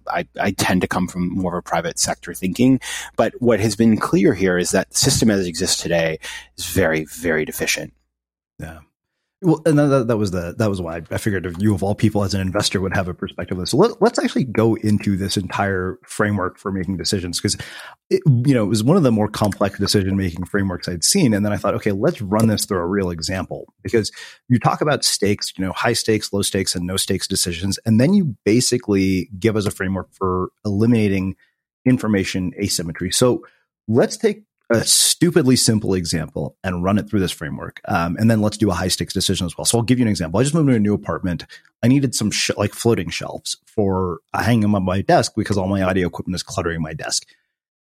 I, 0.08 0.26
I 0.40 0.50
tend 0.52 0.80
to 0.82 0.88
come 0.88 1.08
from 1.08 1.28
more 1.28 1.56
of 1.56 1.60
a 1.60 1.68
private 1.68 1.98
sector 1.98 2.34
thinking. 2.34 2.80
But 3.16 3.34
what 3.40 3.60
has 3.60 3.76
been 3.76 3.96
clear 3.98 4.34
here 4.34 4.58
is 4.58 4.70
that 4.70 4.90
the 4.90 4.96
system 4.96 5.30
as 5.30 5.46
it 5.46 5.48
exists 5.48 5.80
today 5.80 6.18
is 6.56 6.66
very, 6.66 7.04
very 7.04 7.44
deficient. 7.44 7.92
Yeah. 8.58 8.80
Well, 9.40 9.62
and 9.66 9.78
that, 9.78 10.08
that 10.08 10.16
was 10.16 10.32
the 10.32 10.56
that 10.58 10.68
was 10.68 10.80
why 10.80 11.00
I 11.12 11.18
figured 11.18 11.62
you 11.62 11.72
of 11.72 11.84
all 11.84 11.94
people 11.94 12.24
as 12.24 12.34
an 12.34 12.40
investor 12.40 12.80
would 12.80 12.96
have 12.96 13.06
a 13.06 13.14
perspective 13.14 13.56
of 13.56 13.62
this. 13.62 13.70
So 13.70 13.76
let, 13.76 14.02
us 14.02 14.18
actually 14.18 14.42
go 14.42 14.74
into 14.74 15.16
this 15.16 15.36
entire 15.36 16.00
framework 16.04 16.58
for 16.58 16.72
making 16.72 16.96
decisions 16.96 17.40
because 17.40 17.56
you 18.10 18.22
know 18.52 18.64
it 18.64 18.68
was 18.68 18.82
one 18.82 18.96
of 18.96 19.04
the 19.04 19.12
more 19.12 19.28
complex 19.28 19.78
decision 19.78 20.16
making 20.16 20.44
frameworks 20.46 20.88
I'd 20.88 21.04
seen, 21.04 21.34
and 21.34 21.46
then 21.46 21.52
I 21.52 21.56
thought, 21.56 21.74
okay, 21.74 21.92
let's 21.92 22.20
run 22.20 22.48
this 22.48 22.64
through 22.64 22.78
a 22.78 22.86
real 22.86 23.10
example 23.10 23.72
because 23.84 24.10
you 24.48 24.58
talk 24.58 24.80
about 24.80 25.04
stakes, 25.04 25.52
you 25.56 25.64
know, 25.64 25.72
high 25.72 25.92
stakes, 25.92 26.32
low 26.32 26.42
stakes, 26.42 26.74
and 26.74 26.84
no 26.84 26.96
stakes 26.96 27.28
decisions, 27.28 27.78
and 27.86 28.00
then 28.00 28.14
you 28.14 28.36
basically 28.44 29.30
give 29.38 29.54
us 29.54 29.66
a 29.66 29.70
framework 29.70 30.08
for 30.12 30.48
eliminating 30.64 31.36
information 31.84 32.50
asymmetry. 32.60 33.12
So 33.12 33.44
let's 33.86 34.16
take 34.16 34.42
a 34.70 34.84
stupidly 34.84 35.56
simple 35.56 35.94
example 35.94 36.56
and 36.62 36.84
run 36.84 36.98
it 36.98 37.08
through 37.08 37.20
this 37.20 37.32
framework. 37.32 37.80
Um, 37.86 38.16
and 38.18 38.30
then 38.30 38.42
let's 38.42 38.58
do 38.58 38.70
a 38.70 38.74
high 38.74 38.88
stakes 38.88 39.14
decision 39.14 39.46
as 39.46 39.56
well. 39.56 39.64
So 39.64 39.78
I'll 39.78 39.84
give 39.84 39.98
you 39.98 40.04
an 40.04 40.10
example. 40.10 40.38
I 40.38 40.42
just 40.42 40.54
moved 40.54 40.68
to 40.68 40.74
a 40.74 40.78
new 40.78 40.94
apartment. 40.94 41.46
I 41.82 41.88
needed 41.88 42.14
some 42.14 42.30
sh- 42.30 42.50
like 42.56 42.74
floating 42.74 43.08
shelves 43.08 43.56
for 43.66 44.20
uh, 44.34 44.42
hanging 44.42 44.60
them 44.60 44.74
on 44.74 44.84
my 44.84 45.00
desk 45.00 45.32
because 45.36 45.56
all 45.56 45.68
my 45.68 45.82
audio 45.82 46.06
equipment 46.06 46.34
is 46.34 46.42
cluttering 46.42 46.82
my 46.82 46.92
desk. 46.92 47.26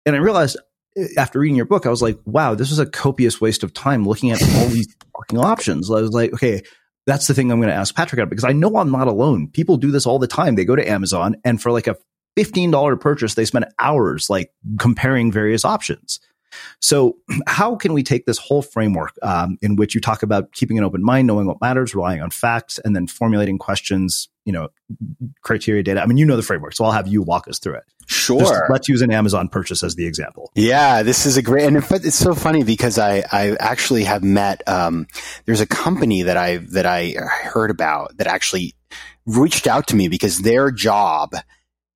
And 0.05 0.15
I 0.15 0.19
realized 0.19 0.59
uh, 0.99 1.05
after 1.17 1.39
reading 1.39 1.57
your 1.57 1.65
book, 1.65 1.87
I 1.87 1.91
was 1.91 2.03
like, 2.03 2.19
wow, 2.27 2.55
this 2.55 2.71
was 2.71 2.79
a 2.79 2.87
copious 2.87 3.41
waste 3.41 3.63
of 3.63 3.73
time 3.73 4.07
looking 4.07 4.31
at 4.31 4.43
all 4.43 4.69
these 4.69 4.95
fucking 5.17 5.39
options. 5.39 5.91
I 5.91 6.03
was 6.03 6.11
like, 6.11 6.35
okay, 6.35 6.63
that's 7.07 7.27
the 7.27 7.35
thing 7.35 7.51
I'm 7.51 7.61
going 7.61 7.71
to 7.71 7.75
ask 7.75 7.95
Patrick 7.95 8.19
about 8.19 8.31
because 8.31 8.45
I 8.45 8.53
know 8.53 8.77
I'm 8.77 8.91
not 8.91 9.09
alone. 9.09 9.49
People 9.49 9.79
do 9.79 9.91
this 9.91 10.05
all 10.05 10.19
the 10.19 10.27
time. 10.27 10.55
They 10.55 10.65
go 10.67 10.77
to 10.77 10.89
Amazon 10.89 11.37
and 11.45 11.61
for 11.63 11.73
like 11.73 11.87
a 11.87 11.97
$15 12.39 13.01
purchase, 13.01 13.35
they 13.35 13.45
spend 13.45 13.67
hours 13.79 14.29
like 14.29 14.51
comparing 14.79 15.31
various 15.31 15.65
options. 15.65 16.21
So, 16.81 17.17
how 17.47 17.77
can 17.77 17.93
we 17.93 18.03
take 18.03 18.27
this 18.27 18.39
whole 18.39 18.63
framework 18.63 19.13
um, 19.23 19.59
in 19.63 19.77
which 19.77 19.95
you 19.95 20.01
talk 20.01 20.23
about 20.23 20.53
keeping 20.53 20.79
an 20.79 20.85
open 20.85 21.03
mind, 21.03 21.27
knowing 21.27 21.47
what 21.47 21.61
matters, 21.61 21.95
relying 21.95 22.21
on 22.21 22.31
facts, 22.31 22.79
and 22.85 22.95
then 22.95 23.07
formulating 23.07 23.59
questions, 23.59 24.29
you 24.45 24.53
know, 24.53 24.69
criteria, 25.43 25.83
data? 25.83 26.03
I 26.03 26.07
mean, 26.07 26.17
you 26.17 26.27
know 26.27 26.37
the 26.37 26.43
framework, 26.43 26.75
so 26.75 26.85
I'll 26.85 26.93
have 26.93 27.09
you 27.09 27.23
walk 27.23 27.49
us 27.49 27.59
through 27.59 27.77
it. 27.77 27.85
Sure. 28.07 28.39
Just 28.39 28.55
let's 28.69 28.89
use 28.89 29.01
an 29.01 29.11
Amazon 29.11 29.49
purchase 29.49 29.83
as 29.83 29.95
the 29.95 30.07
example. 30.07 30.51
Yeah, 30.55 31.03
this 31.03 31.27
is 31.27 31.37
a 31.37 31.43
great, 31.43 31.67
and 31.67 31.77
it's 31.77 32.17
so 32.17 32.35
funny 32.35 32.63
because 32.63 32.99
I, 32.99 33.25
I 33.33 33.57
actually 33.59 34.05
have 34.05 34.23
met, 34.23 34.67
um, 34.69 35.07
there's 35.47 35.61
a 35.61 35.67
company 35.67 36.23
that 36.23 36.37
I, 36.37 36.59
that 36.73 36.87
I 36.87 37.13
heard 37.13 37.71
about 37.71 38.17
that 38.19 38.27
actually 38.27 38.75
reached 39.27 39.67
out 39.67 39.87
to 39.89 39.97
me 39.97 40.09
because 40.09 40.41
their 40.41 40.71
job 40.71 41.35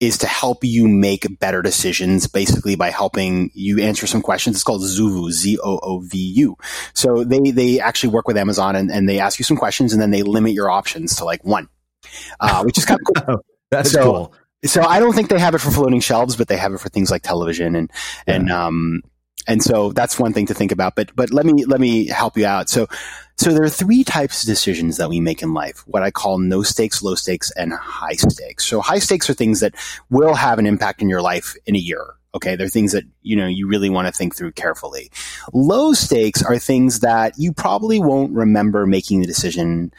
is 0.00 0.18
to 0.18 0.26
help 0.26 0.62
you 0.62 0.86
make 0.86 1.26
better 1.40 1.60
decisions 1.60 2.26
basically 2.28 2.76
by 2.76 2.90
helping 2.90 3.50
you 3.54 3.80
answer 3.80 4.06
some 4.06 4.22
questions. 4.22 4.56
It's 4.56 4.64
called 4.64 4.82
Zoovu, 4.82 5.30
Z-O-O-V-U. 5.30 6.56
So 6.94 7.24
they, 7.24 7.50
they 7.50 7.80
actually 7.80 8.10
work 8.10 8.28
with 8.28 8.36
Amazon 8.36 8.76
and, 8.76 8.90
and 8.90 9.08
they 9.08 9.18
ask 9.18 9.38
you 9.38 9.44
some 9.44 9.56
questions 9.56 9.92
and 9.92 10.00
then 10.00 10.10
they 10.12 10.22
limit 10.22 10.52
your 10.52 10.70
options 10.70 11.16
to 11.16 11.24
like 11.24 11.44
one, 11.44 11.68
uh, 12.38 12.62
which 12.62 12.78
is 12.78 12.84
kind 12.84 13.00
of 13.00 13.26
cool. 13.26 13.40
That's 13.70 13.90
so, 13.90 14.02
cool. 14.02 14.34
So 14.64 14.82
I 14.82 15.00
don't 15.00 15.14
think 15.14 15.28
they 15.28 15.38
have 15.38 15.54
it 15.54 15.58
for 15.58 15.70
floating 15.70 16.00
shelves, 16.00 16.36
but 16.36 16.48
they 16.48 16.56
have 16.56 16.72
it 16.72 16.78
for 16.78 16.88
things 16.88 17.10
like 17.10 17.22
television 17.22 17.74
and, 17.74 17.90
yeah. 18.26 18.34
and, 18.34 18.50
um, 18.50 19.02
and 19.48 19.62
so 19.62 19.92
that's 19.92 20.18
one 20.18 20.34
thing 20.34 20.46
to 20.46 20.54
think 20.54 20.70
about. 20.70 20.94
But, 20.94 21.16
but 21.16 21.32
let 21.32 21.46
me, 21.46 21.64
let 21.64 21.80
me 21.80 22.06
help 22.06 22.36
you 22.36 22.46
out. 22.46 22.68
So, 22.68 22.86
so 23.38 23.50
there 23.50 23.62
are 23.62 23.70
three 23.70 24.04
types 24.04 24.42
of 24.42 24.46
decisions 24.46 24.98
that 24.98 25.08
we 25.08 25.20
make 25.20 25.42
in 25.42 25.54
life, 25.54 25.82
what 25.86 26.02
I 26.02 26.10
call 26.10 26.38
no 26.38 26.62
stakes, 26.62 27.02
low 27.02 27.14
stakes, 27.14 27.50
and 27.52 27.72
high 27.72 28.12
stakes. 28.12 28.66
So 28.66 28.82
high 28.82 28.98
stakes 28.98 29.30
are 29.30 29.34
things 29.34 29.60
that 29.60 29.74
will 30.10 30.34
have 30.34 30.58
an 30.58 30.66
impact 30.66 31.00
in 31.00 31.08
your 31.08 31.22
life 31.22 31.56
in 31.64 31.74
a 31.74 31.78
year. 31.78 32.14
Okay. 32.34 32.56
They're 32.56 32.68
things 32.68 32.92
that, 32.92 33.04
you 33.22 33.36
know, 33.36 33.46
you 33.46 33.68
really 33.68 33.88
want 33.88 34.06
to 34.06 34.12
think 34.12 34.36
through 34.36 34.52
carefully. 34.52 35.10
Low 35.54 35.94
stakes 35.94 36.42
are 36.42 36.58
things 36.58 37.00
that 37.00 37.38
you 37.38 37.54
probably 37.54 37.98
won't 37.98 38.34
remember 38.34 38.86
making 38.86 39.22
the 39.22 39.26
decision 39.26 39.92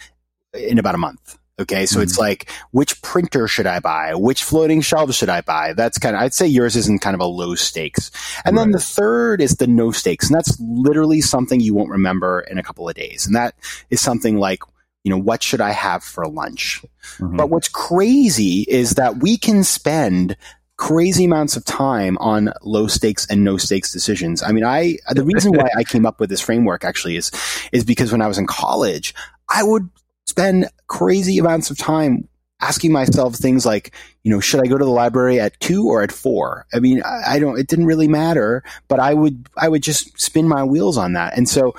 in 0.53 0.77
about 0.77 0.93
a 0.93 0.99
month. 0.99 1.38
Okay. 1.59 1.85
So 1.85 1.95
mm-hmm. 1.95 2.03
it's 2.03 2.17
like, 2.17 2.49
which 2.71 3.01
printer 3.01 3.47
should 3.47 3.67
I 3.67 3.79
buy? 3.79 4.15
Which 4.15 4.43
floating 4.43 4.81
shelves 4.81 5.15
should 5.15 5.29
I 5.29 5.41
buy? 5.41 5.73
That's 5.73 5.97
kind 5.97 6.15
of, 6.15 6.21
I'd 6.21 6.33
say 6.33 6.47
yours 6.47 6.75
isn't 6.75 7.01
kind 7.01 7.15
of 7.15 7.19
a 7.19 7.25
low 7.25 7.55
stakes. 7.55 8.11
And 8.45 8.55
right. 8.55 8.63
then 8.63 8.71
the 8.71 8.79
third 8.79 9.41
is 9.41 9.57
the 9.57 9.67
no 9.67 9.91
stakes. 9.91 10.27
And 10.27 10.35
that's 10.35 10.57
literally 10.59 11.21
something 11.21 11.59
you 11.59 11.73
won't 11.73 11.89
remember 11.89 12.41
in 12.49 12.57
a 12.57 12.63
couple 12.63 12.87
of 12.87 12.95
days. 12.95 13.25
And 13.25 13.35
that 13.35 13.55
is 13.89 14.01
something 14.01 14.37
like, 14.37 14.63
you 15.03 15.11
know, 15.11 15.17
what 15.17 15.43
should 15.43 15.61
I 15.61 15.71
have 15.71 16.03
for 16.03 16.27
lunch? 16.27 16.81
Mm-hmm. 17.17 17.37
But 17.37 17.49
what's 17.49 17.67
crazy 17.67 18.65
is 18.67 18.91
that 18.91 19.17
we 19.17 19.37
can 19.37 19.63
spend 19.63 20.37
crazy 20.77 21.25
amounts 21.25 21.57
of 21.57 21.65
time 21.65 22.17
on 22.19 22.53
low 22.63 22.87
stakes 22.87 23.27
and 23.29 23.43
no 23.43 23.57
stakes 23.57 23.91
decisions. 23.91 24.41
I 24.41 24.53
mean, 24.53 24.63
I, 24.63 24.97
the 25.11 25.25
reason 25.25 25.51
why 25.51 25.69
I 25.77 25.83
came 25.83 26.05
up 26.05 26.21
with 26.21 26.29
this 26.29 26.39
framework 26.39 26.85
actually 26.85 27.17
is, 27.17 27.31
is 27.73 27.83
because 27.83 28.13
when 28.13 28.21
I 28.21 28.27
was 28.27 28.37
in 28.37 28.47
college, 28.47 29.13
I 29.49 29.61
would 29.61 29.89
spend 30.29 30.69
crazy 30.87 31.39
amounts 31.39 31.71
of 31.71 31.77
time 31.77 32.27
asking 32.61 32.91
myself 32.91 33.35
things 33.35 33.65
like, 33.65 33.95
you 34.23 34.29
know, 34.29 34.39
should 34.39 34.61
I 34.61 34.67
go 34.67 34.77
to 34.77 34.85
the 34.85 34.91
library 34.91 35.39
at 35.39 35.59
two 35.59 35.87
or 35.87 36.03
at 36.03 36.11
four? 36.11 36.67
I 36.73 36.79
mean, 36.79 37.01
I, 37.03 37.35
I, 37.35 37.39
don't, 37.39 37.57
it 37.57 37.67
didn't 37.67 37.87
really 37.87 38.07
matter, 38.07 38.63
but 38.87 38.99
I 38.99 39.13
would, 39.13 39.47
I 39.57 39.69
would 39.69 39.81
just 39.81 40.19
spin 40.19 40.47
my 40.47 40.63
wheels 40.63 40.97
on 40.97 41.13
that. 41.13 41.35
And 41.35 41.49
so 41.49 41.73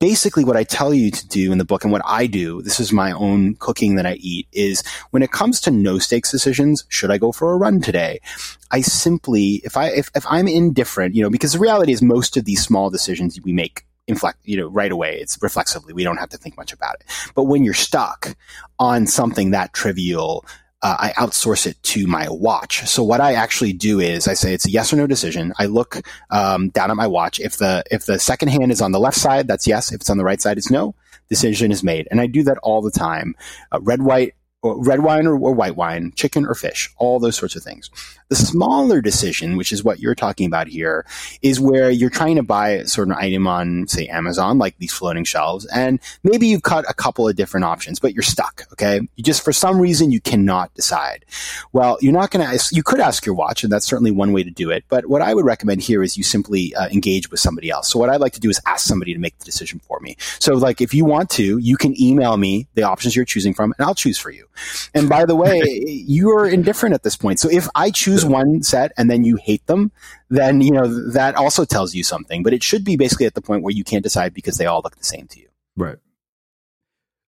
basically 0.00 0.44
what 0.44 0.56
I 0.56 0.64
tell 0.64 0.92
you 0.92 1.10
to 1.10 1.28
do 1.28 1.50
in 1.50 1.58
the 1.58 1.64
book 1.64 1.84
and 1.84 1.92
what 1.92 2.02
I 2.04 2.26
do, 2.26 2.60
this 2.62 2.78
is 2.78 2.92
my 2.92 3.12
own 3.12 3.54
cooking 3.54 3.94
that 3.94 4.06
I 4.06 4.14
eat 4.14 4.48
is 4.52 4.82
when 5.10 5.22
it 5.22 5.32
comes 5.32 5.60
to 5.62 5.70
no 5.70 5.98
stakes 5.98 6.30
decisions, 6.30 6.84
should 6.88 7.10
I 7.10 7.18
go 7.18 7.32
for 7.32 7.52
a 7.52 7.56
run 7.56 7.80
today? 7.80 8.20
I 8.70 8.82
simply, 8.82 9.62
if 9.64 9.76
I, 9.76 9.88
if, 9.88 10.10
if 10.14 10.26
I'm 10.28 10.46
indifferent, 10.46 11.14
you 11.14 11.22
know, 11.22 11.30
because 11.30 11.52
the 11.52 11.58
reality 11.58 11.92
is 11.92 12.02
most 12.02 12.36
of 12.36 12.44
these 12.44 12.62
small 12.62 12.90
decisions 12.90 13.40
we 13.40 13.52
make 13.52 13.84
inflect, 14.08 14.38
you 14.44 14.56
know, 14.56 14.66
right 14.66 14.90
away. 14.90 15.18
It's 15.20 15.40
reflexively. 15.40 15.92
We 15.92 16.04
don't 16.04 16.16
have 16.16 16.30
to 16.30 16.38
think 16.38 16.56
much 16.56 16.72
about 16.72 16.96
it. 16.96 17.04
But 17.34 17.44
when 17.44 17.64
you're 17.64 17.74
stuck 17.74 18.36
on 18.78 19.06
something 19.06 19.52
that 19.52 19.72
trivial, 19.72 20.44
uh, 20.82 20.96
I 20.98 21.10
outsource 21.12 21.66
it 21.66 21.82
to 21.84 22.06
my 22.06 22.28
watch. 22.28 22.86
So 22.88 23.02
what 23.02 23.20
I 23.20 23.34
actually 23.34 23.72
do 23.72 23.98
is 24.00 24.28
I 24.28 24.34
say 24.34 24.54
it's 24.54 24.66
a 24.66 24.70
yes 24.70 24.92
or 24.92 24.96
no 24.96 25.06
decision. 25.06 25.52
I 25.58 25.66
look 25.66 26.00
um, 26.30 26.70
down 26.70 26.90
at 26.90 26.96
my 26.96 27.06
watch. 27.06 27.40
If 27.40 27.58
the 27.58 27.82
if 27.90 28.06
the 28.06 28.18
second 28.18 28.48
hand 28.48 28.70
is 28.70 28.80
on 28.80 28.92
the 28.92 29.00
left 29.00 29.16
side, 29.16 29.48
that's 29.48 29.66
yes. 29.66 29.92
If 29.92 30.00
it's 30.00 30.10
on 30.10 30.18
the 30.18 30.24
right 30.24 30.40
side, 30.40 30.58
it's 30.58 30.70
no. 30.70 30.94
Decision 31.28 31.70
is 31.70 31.82
made, 31.84 32.08
and 32.10 32.22
I 32.22 32.26
do 32.26 32.42
that 32.44 32.56
all 32.62 32.80
the 32.80 32.90
time. 32.90 33.34
Uh, 33.70 33.80
red, 33.82 34.00
white, 34.00 34.34
red 34.62 35.00
wine 35.00 35.26
or, 35.26 35.38
or, 35.38 35.52
white 35.52 35.76
wine, 35.76 36.12
chicken 36.16 36.44
or 36.44 36.54
fish, 36.54 36.90
all 36.98 37.20
those 37.20 37.36
sorts 37.36 37.54
of 37.54 37.62
things. 37.62 37.90
The 38.28 38.34
smaller 38.34 39.00
decision, 39.00 39.56
which 39.56 39.72
is 39.72 39.84
what 39.84 40.00
you're 40.00 40.16
talking 40.16 40.46
about 40.46 40.66
here, 40.66 41.06
is 41.42 41.60
where 41.60 41.90
you're 41.90 42.10
trying 42.10 42.36
to 42.36 42.42
buy 42.42 42.70
a 42.70 42.86
certain 42.86 43.14
item 43.14 43.46
on, 43.46 43.86
say, 43.86 44.08
Amazon, 44.08 44.58
like 44.58 44.76
these 44.78 44.92
floating 44.92 45.24
shelves, 45.24 45.64
and 45.66 46.00
maybe 46.24 46.48
you've 46.48 46.62
cut 46.62 46.84
a 46.88 46.94
couple 46.94 47.28
of 47.28 47.36
different 47.36 47.64
options, 47.64 48.00
but 48.00 48.14
you're 48.14 48.22
stuck. 48.22 48.64
Okay, 48.72 49.00
you 49.16 49.24
just 49.24 49.44
for 49.44 49.52
some 49.52 49.80
reason 49.80 50.10
you 50.10 50.20
cannot 50.20 50.74
decide. 50.74 51.24
Well, 51.72 51.96
you're 52.00 52.12
not 52.12 52.30
going 52.30 52.46
to. 52.46 52.68
You 52.72 52.82
could 52.82 53.00
ask 53.00 53.24
your 53.24 53.36
watch, 53.36 53.62
and 53.62 53.72
that's 53.72 53.86
certainly 53.86 54.10
one 54.10 54.32
way 54.32 54.42
to 54.42 54.50
do 54.50 54.70
it. 54.70 54.84
But 54.88 55.06
what 55.06 55.22
I 55.22 55.34
would 55.34 55.44
recommend 55.44 55.82
here 55.82 56.02
is 56.02 56.16
you 56.16 56.24
simply 56.24 56.74
uh, 56.74 56.88
engage 56.88 57.30
with 57.30 57.40
somebody 57.40 57.70
else. 57.70 57.90
So 57.90 57.98
what 57.98 58.10
I'd 58.10 58.20
like 58.20 58.32
to 58.34 58.40
do 58.40 58.50
is 58.50 58.60
ask 58.66 58.84
somebody 58.84 59.14
to 59.14 59.20
make 59.20 59.38
the 59.38 59.44
decision 59.44 59.78
for 59.78 60.00
me. 60.00 60.16
So, 60.40 60.54
like, 60.54 60.80
if 60.80 60.92
you 60.92 61.04
want 61.04 61.30
to, 61.30 61.58
you 61.58 61.76
can 61.76 62.00
email 62.00 62.36
me 62.36 62.66
the 62.74 62.82
options 62.82 63.14
you're 63.14 63.24
choosing 63.24 63.54
from, 63.54 63.72
and 63.78 63.86
I'll 63.86 63.94
choose 63.94 64.18
for 64.18 64.30
you. 64.30 64.47
And 64.94 65.08
by 65.08 65.24
the 65.24 65.36
way, 65.36 65.62
you 65.86 66.30
are 66.30 66.48
indifferent 66.48 66.94
at 66.94 67.02
this 67.02 67.16
point. 67.16 67.40
So 67.40 67.48
if 67.50 67.68
I 67.74 67.90
choose 67.90 68.24
one 68.24 68.62
set 68.62 68.92
and 68.96 69.10
then 69.10 69.24
you 69.24 69.36
hate 69.36 69.66
them, 69.66 69.92
then, 70.28 70.60
you 70.60 70.70
know, 70.70 70.86
that 71.10 71.34
also 71.34 71.64
tells 71.64 71.94
you 71.94 72.04
something. 72.04 72.42
But 72.42 72.52
it 72.52 72.62
should 72.62 72.84
be 72.84 72.96
basically 72.96 73.26
at 73.26 73.34
the 73.34 73.42
point 73.42 73.62
where 73.62 73.74
you 73.74 73.84
can't 73.84 74.02
decide 74.02 74.34
because 74.34 74.56
they 74.56 74.66
all 74.66 74.80
look 74.82 74.96
the 74.96 75.04
same 75.04 75.26
to 75.28 75.40
you. 75.40 75.48
Right. 75.76 75.96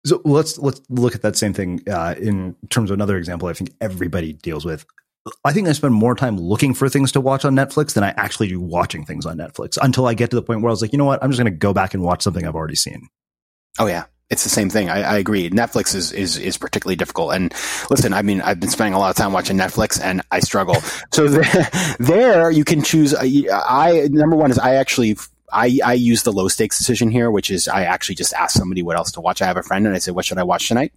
So 0.05 0.21
let's 0.25 0.59
let's 0.59 0.81
look 0.89 1.15
at 1.15 1.23
that 1.23 1.37
same 1.37 1.53
thing 1.53 1.81
uh, 1.89 2.17
in 2.19 2.57
terms 2.71 2.91
of 2.91 2.95
another 2.95 3.17
example. 3.17 3.49
I 3.49 3.53
think 3.53 3.71
everybody 3.81 4.33
deals 4.33 4.65
with. 4.65 4.85
I 5.45 5.53
think 5.53 5.69
I 5.69 5.73
spend 5.73 5.95
more 5.95 6.17
time 6.17 6.37
looking 6.37 6.75
for 6.75 6.89
things 6.89 7.13
to 7.13 7.21
watch 7.21 7.45
on 7.45 7.55
Netflix 7.55 7.95
than 7.95 8.03
I 8.03 8.13
actually 8.17 8.49
do 8.49 8.61
watching 8.61 9.05
things 9.05 9.25
on 9.25 9.37
Netflix. 9.37 9.79
Until 9.81 10.07
I 10.07 10.15
get 10.15 10.31
to 10.31 10.37
the 10.37 10.43
point 10.43 10.63
where 10.63 10.71
I 10.71 10.73
was 10.73 10.83
like, 10.83 10.93
you 10.93 10.99
know 10.99 11.05
what, 11.05 11.23
I'm 11.23 11.31
just 11.31 11.41
going 11.41 11.53
to 11.53 11.57
go 11.57 11.73
back 11.73 11.95
and 11.95 12.03
watch 12.03 12.23
something 12.23 12.45
I've 12.45 12.57
already 12.57 12.75
seen. 12.75 13.09
Oh 13.79 13.87
yeah, 13.87 14.07
it's 14.33 14.45
the 14.45 14.51
same 14.51 14.71
thing. 14.71 14.89
I, 14.89 15.03
I, 15.03 15.19
agree. 15.19 15.51
Netflix 15.51 15.95
is, 15.95 16.11
is 16.11 16.39
is 16.39 16.57
particularly 16.57 16.97
difficult. 16.97 17.35
And 17.35 17.53
listen, 17.91 18.15
I 18.15 18.23
mean, 18.23 18.41
I've 18.41 18.59
been 18.59 18.71
spending 18.71 18.95
a 18.95 18.99
lot 18.99 19.11
of 19.11 19.17
time 19.17 19.33
watching 19.33 19.59
Netflix, 19.59 20.01
and 20.03 20.23
I 20.31 20.41
struggle. 20.41 20.77
so 21.13 21.29
there, 21.29 21.71
there 21.99 22.51
you 22.51 22.65
can 22.65 22.83
choose. 22.83 23.13
Uh, 23.15 23.21
I 23.69 24.09
number 24.11 24.35
one 24.35 24.51
is 24.51 24.59
I 24.59 24.77
actually 24.77 25.17
I, 25.53 25.79
I 25.85 25.93
use 25.93 26.23
the 26.23 26.33
low 26.33 26.49
stakes 26.49 26.79
decision 26.79 27.11
here, 27.11 27.31
which 27.31 27.51
is 27.51 27.69
I 27.69 27.85
actually 27.85 28.15
just 28.15 28.33
ask 28.33 28.57
somebody 28.57 28.83
what 28.83 28.97
else 28.97 29.13
to 29.13 29.21
watch. 29.21 29.43
I 29.43 29.47
have 29.47 29.59
a 29.59 29.63
friend 29.63 29.87
and 29.87 29.95
I 29.95 29.99
say, 29.99 30.11
what 30.11 30.25
should 30.25 30.39
I 30.39 30.45
watch 30.45 30.69
tonight? 30.69 30.93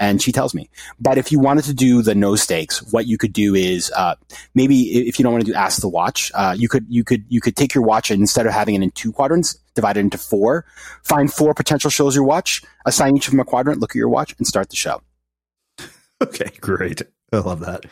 And 0.00 0.20
she 0.20 0.32
tells 0.32 0.54
me. 0.54 0.68
But 0.98 1.18
if 1.18 1.30
you 1.30 1.38
wanted 1.38 1.64
to 1.64 1.74
do 1.74 2.02
the 2.02 2.14
no 2.14 2.34
stakes, 2.34 2.82
what 2.90 3.06
you 3.06 3.18
could 3.18 3.32
do 3.32 3.54
is 3.54 3.92
uh, 3.94 4.16
maybe 4.54 5.08
if 5.08 5.18
you 5.18 5.22
don't 5.22 5.32
want 5.32 5.44
to 5.44 5.52
do 5.52 5.56
ask 5.56 5.80
the 5.80 5.88
watch, 5.88 6.32
uh, 6.34 6.56
you 6.58 6.68
could 6.68 6.86
you 6.88 7.04
could 7.04 7.24
you 7.28 7.40
could 7.40 7.54
take 7.54 7.74
your 7.74 7.84
watch 7.84 8.10
and 8.10 8.20
instead 8.20 8.46
of 8.46 8.52
having 8.52 8.74
it 8.74 8.82
in 8.82 8.90
two 8.92 9.12
quadrants, 9.12 9.56
divide 9.74 9.98
it 9.98 10.00
into 10.00 10.18
four. 10.18 10.64
Find 11.04 11.32
four 11.32 11.54
potential 11.54 11.90
shows 11.90 12.16
you 12.16 12.24
watch, 12.24 12.62
assign 12.86 13.16
each 13.16 13.28
of 13.28 13.32
them 13.32 13.40
a 13.40 13.44
quadrant, 13.44 13.80
look 13.80 13.92
at 13.92 13.96
your 13.96 14.08
watch, 14.08 14.34
and 14.38 14.46
start 14.46 14.70
the 14.70 14.76
show. 14.76 15.02
Okay, 16.22 16.50
great. 16.60 17.00
I 17.32 17.38
love 17.38 17.60
that. 17.60 17.84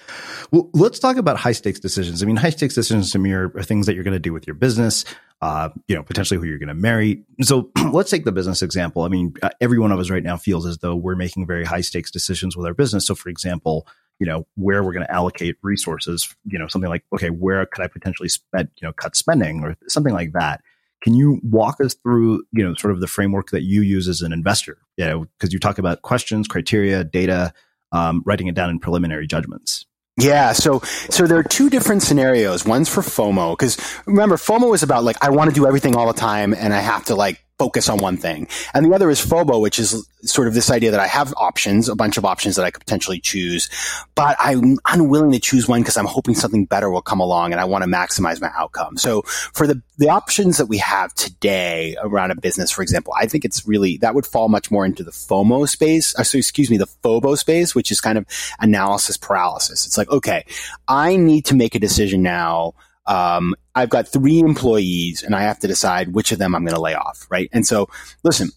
Well, 0.50 0.68
let's 0.72 0.98
talk 0.98 1.16
about 1.16 1.36
high 1.36 1.52
stakes 1.52 1.78
decisions. 1.78 2.22
I 2.22 2.26
mean, 2.26 2.36
high 2.36 2.50
stakes 2.50 2.74
decisions 2.74 3.12
to 3.12 3.18
me 3.18 3.32
are, 3.32 3.52
are 3.56 3.62
things 3.62 3.86
that 3.86 3.94
you're 3.94 4.04
going 4.04 4.12
to 4.12 4.18
do 4.18 4.32
with 4.32 4.46
your 4.46 4.54
business, 4.54 5.04
uh, 5.40 5.68
you 5.86 5.94
know, 5.94 6.02
potentially 6.02 6.40
who 6.40 6.46
you're 6.46 6.58
going 6.58 6.68
to 6.68 6.74
marry. 6.74 7.22
So 7.42 7.70
let's 7.92 8.10
take 8.10 8.24
the 8.24 8.32
business 8.32 8.62
example. 8.62 9.02
I 9.02 9.08
mean, 9.08 9.34
uh, 9.42 9.50
every 9.60 9.78
one 9.78 9.92
of 9.92 10.00
us 10.00 10.10
right 10.10 10.22
now 10.22 10.36
feels 10.36 10.66
as 10.66 10.78
though 10.78 10.96
we're 10.96 11.16
making 11.16 11.46
very 11.46 11.64
high 11.64 11.82
stakes 11.82 12.10
decisions 12.10 12.56
with 12.56 12.66
our 12.66 12.74
business. 12.74 13.06
So, 13.06 13.14
for 13.14 13.28
example, 13.28 13.86
you 14.18 14.26
know, 14.26 14.46
where 14.56 14.82
we're 14.82 14.92
going 14.92 15.06
to 15.06 15.12
allocate 15.12 15.56
resources, 15.62 16.34
you 16.44 16.58
know, 16.58 16.66
something 16.66 16.90
like, 16.90 17.04
okay, 17.12 17.30
where 17.30 17.64
could 17.66 17.84
I 17.84 17.86
potentially 17.86 18.28
spend, 18.28 18.68
you 18.80 18.88
know, 18.88 18.92
cut 18.92 19.14
spending 19.14 19.62
or 19.62 19.76
something 19.86 20.14
like 20.14 20.32
that. 20.32 20.62
Can 21.00 21.14
you 21.14 21.40
walk 21.44 21.80
us 21.80 21.94
through, 21.94 22.42
you 22.50 22.64
know, 22.64 22.74
sort 22.74 22.92
of 22.92 23.00
the 23.00 23.06
framework 23.06 23.50
that 23.50 23.62
you 23.62 23.82
use 23.82 24.08
as 24.08 24.20
an 24.20 24.32
investor? 24.32 24.78
You 24.96 25.04
know, 25.04 25.26
because 25.38 25.52
you 25.52 25.60
talk 25.60 25.78
about 25.78 26.02
questions, 26.02 26.48
criteria, 26.48 27.04
data, 27.04 27.52
um, 27.92 28.22
writing 28.24 28.46
it 28.46 28.54
down 28.54 28.70
in 28.70 28.78
preliminary 28.78 29.26
judgments. 29.26 29.86
Yeah, 30.18 30.52
so 30.52 30.80
so 31.10 31.26
there 31.26 31.38
are 31.38 31.44
two 31.44 31.70
different 31.70 32.02
scenarios. 32.02 32.64
One's 32.64 32.88
for 32.88 33.02
FOMO 33.02 33.52
because 33.52 33.78
remember 34.04 34.36
FOMO 34.36 34.74
is 34.74 34.82
about 34.82 35.04
like 35.04 35.16
I 35.22 35.30
want 35.30 35.48
to 35.50 35.54
do 35.54 35.66
everything 35.66 35.94
all 35.94 36.08
the 36.08 36.18
time 36.18 36.54
and 36.54 36.74
I 36.74 36.80
have 36.80 37.04
to 37.06 37.14
like 37.14 37.44
focus 37.58 37.88
on 37.88 37.98
one 37.98 38.16
thing. 38.16 38.46
And 38.72 38.86
the 38.86 38.94
other 38.94 39.10
is 39.10 39.20
FOBO, 39.20 39.60
which 39.60 39.78
is 39.78 40.06
sort 40.22 40.48
of 40.48 40.54
this 40.54 40.70
idea 40.70 40.90
that 40.90 41.00
I 41.00 41.06
have 41.06 41.34
options, 41.36 41.88
a 41.88 41.96
bunch 41.96 42.16
of 42.16 42.24
options 42.24 42.56
that 42.56 42.64
I 42.64 42.70
could 42.70 42.80
potentially 42.80 43.20
choose, 43.20 43.68
but 44.14 44.36
I'm 44.38 44.78
unwilling 44.88 45.32
to 45.32 45.40
choose 45.40 45.68
one 45.68 45.80
because 45.80 45.96
I'm 45.96 46.06
hoping 46.06 46.34
something 46.34 46.64
better 46.66 46.90
will 46.90 47.02
come 47.02 47.20
along 47.20 47.52
and 47.52 47.60
I 47.60 47.64
want 47.64 47.84
to 47.84 47.90
maximize 47.90 48.40
my 48.40 48.50
outcome. 48.56 48.96
So 48.96 49.22
for 49.22 49.66
the, 49.66 49.82
the 49.96 50.08
options 50.08 50.58
that 50.58 50.66
we 50.66 50.78
have 50.78 51.12
today 51.14 51.96
around 52.00 52.30
a 52.30 52.36
business, 52.36 52.70
for 52.70 52.82
example, 52.82 53.12
I 53.16 53.26
think 53.26 53.44
it's 53.44 53.66
really, 53.66 53.96
that 53.98 54.14
would 54.14 54.26
fall 54.26 54.48
much 54.48 54.70
more 54.70 54.84
into 54.84 55.02
the 55.02 55.10
FOMO 55.10 55.68
space. 55.68 56.16
Uh, 56.16 56.22
so 56.22 56.38
excuse 56.38 56.70
me, 56.70 56.76
the 56.76 56.88
FOBO 57.02 57.36
space, 57.36 57.74
which 57.74 57.90
is 57.90 58.00
kind 58.00 58.18
of 58.18 58.26
analysis 58.60 59.16
paralysis. 59.16 59.86
It's 59.86 59.98
like, 59.98 60.10
okay, 60.10 60.44
I 60.86 61.16
need 61.16 61.44
to 61.46 61.56
make 61.56 61.74
a 61.74 61.80
decision 61.80 62.22
now 62.22 62.74
um, 63.08 63.54
I've 63.78 63.90
got 63.90 64.08
three 64.08 64.40
employees 64.40 65.22
and 65.22 65.36
I 65.36 65.42
have 65.42 65.60
to 65.60 65.68
decide 65.68 66.12
which 66.12 66.32
of 66.32 66.38
them 66.38 66.54
I'm 66.54 66.64
going 66.64 66.74
to 66.74 66.80
lay 66.80 66.94
off, 66.94 67.26
right? 67.30 67.48
And 67.52 67.64
so, 67.64 67.88
listen, 68.24 68.50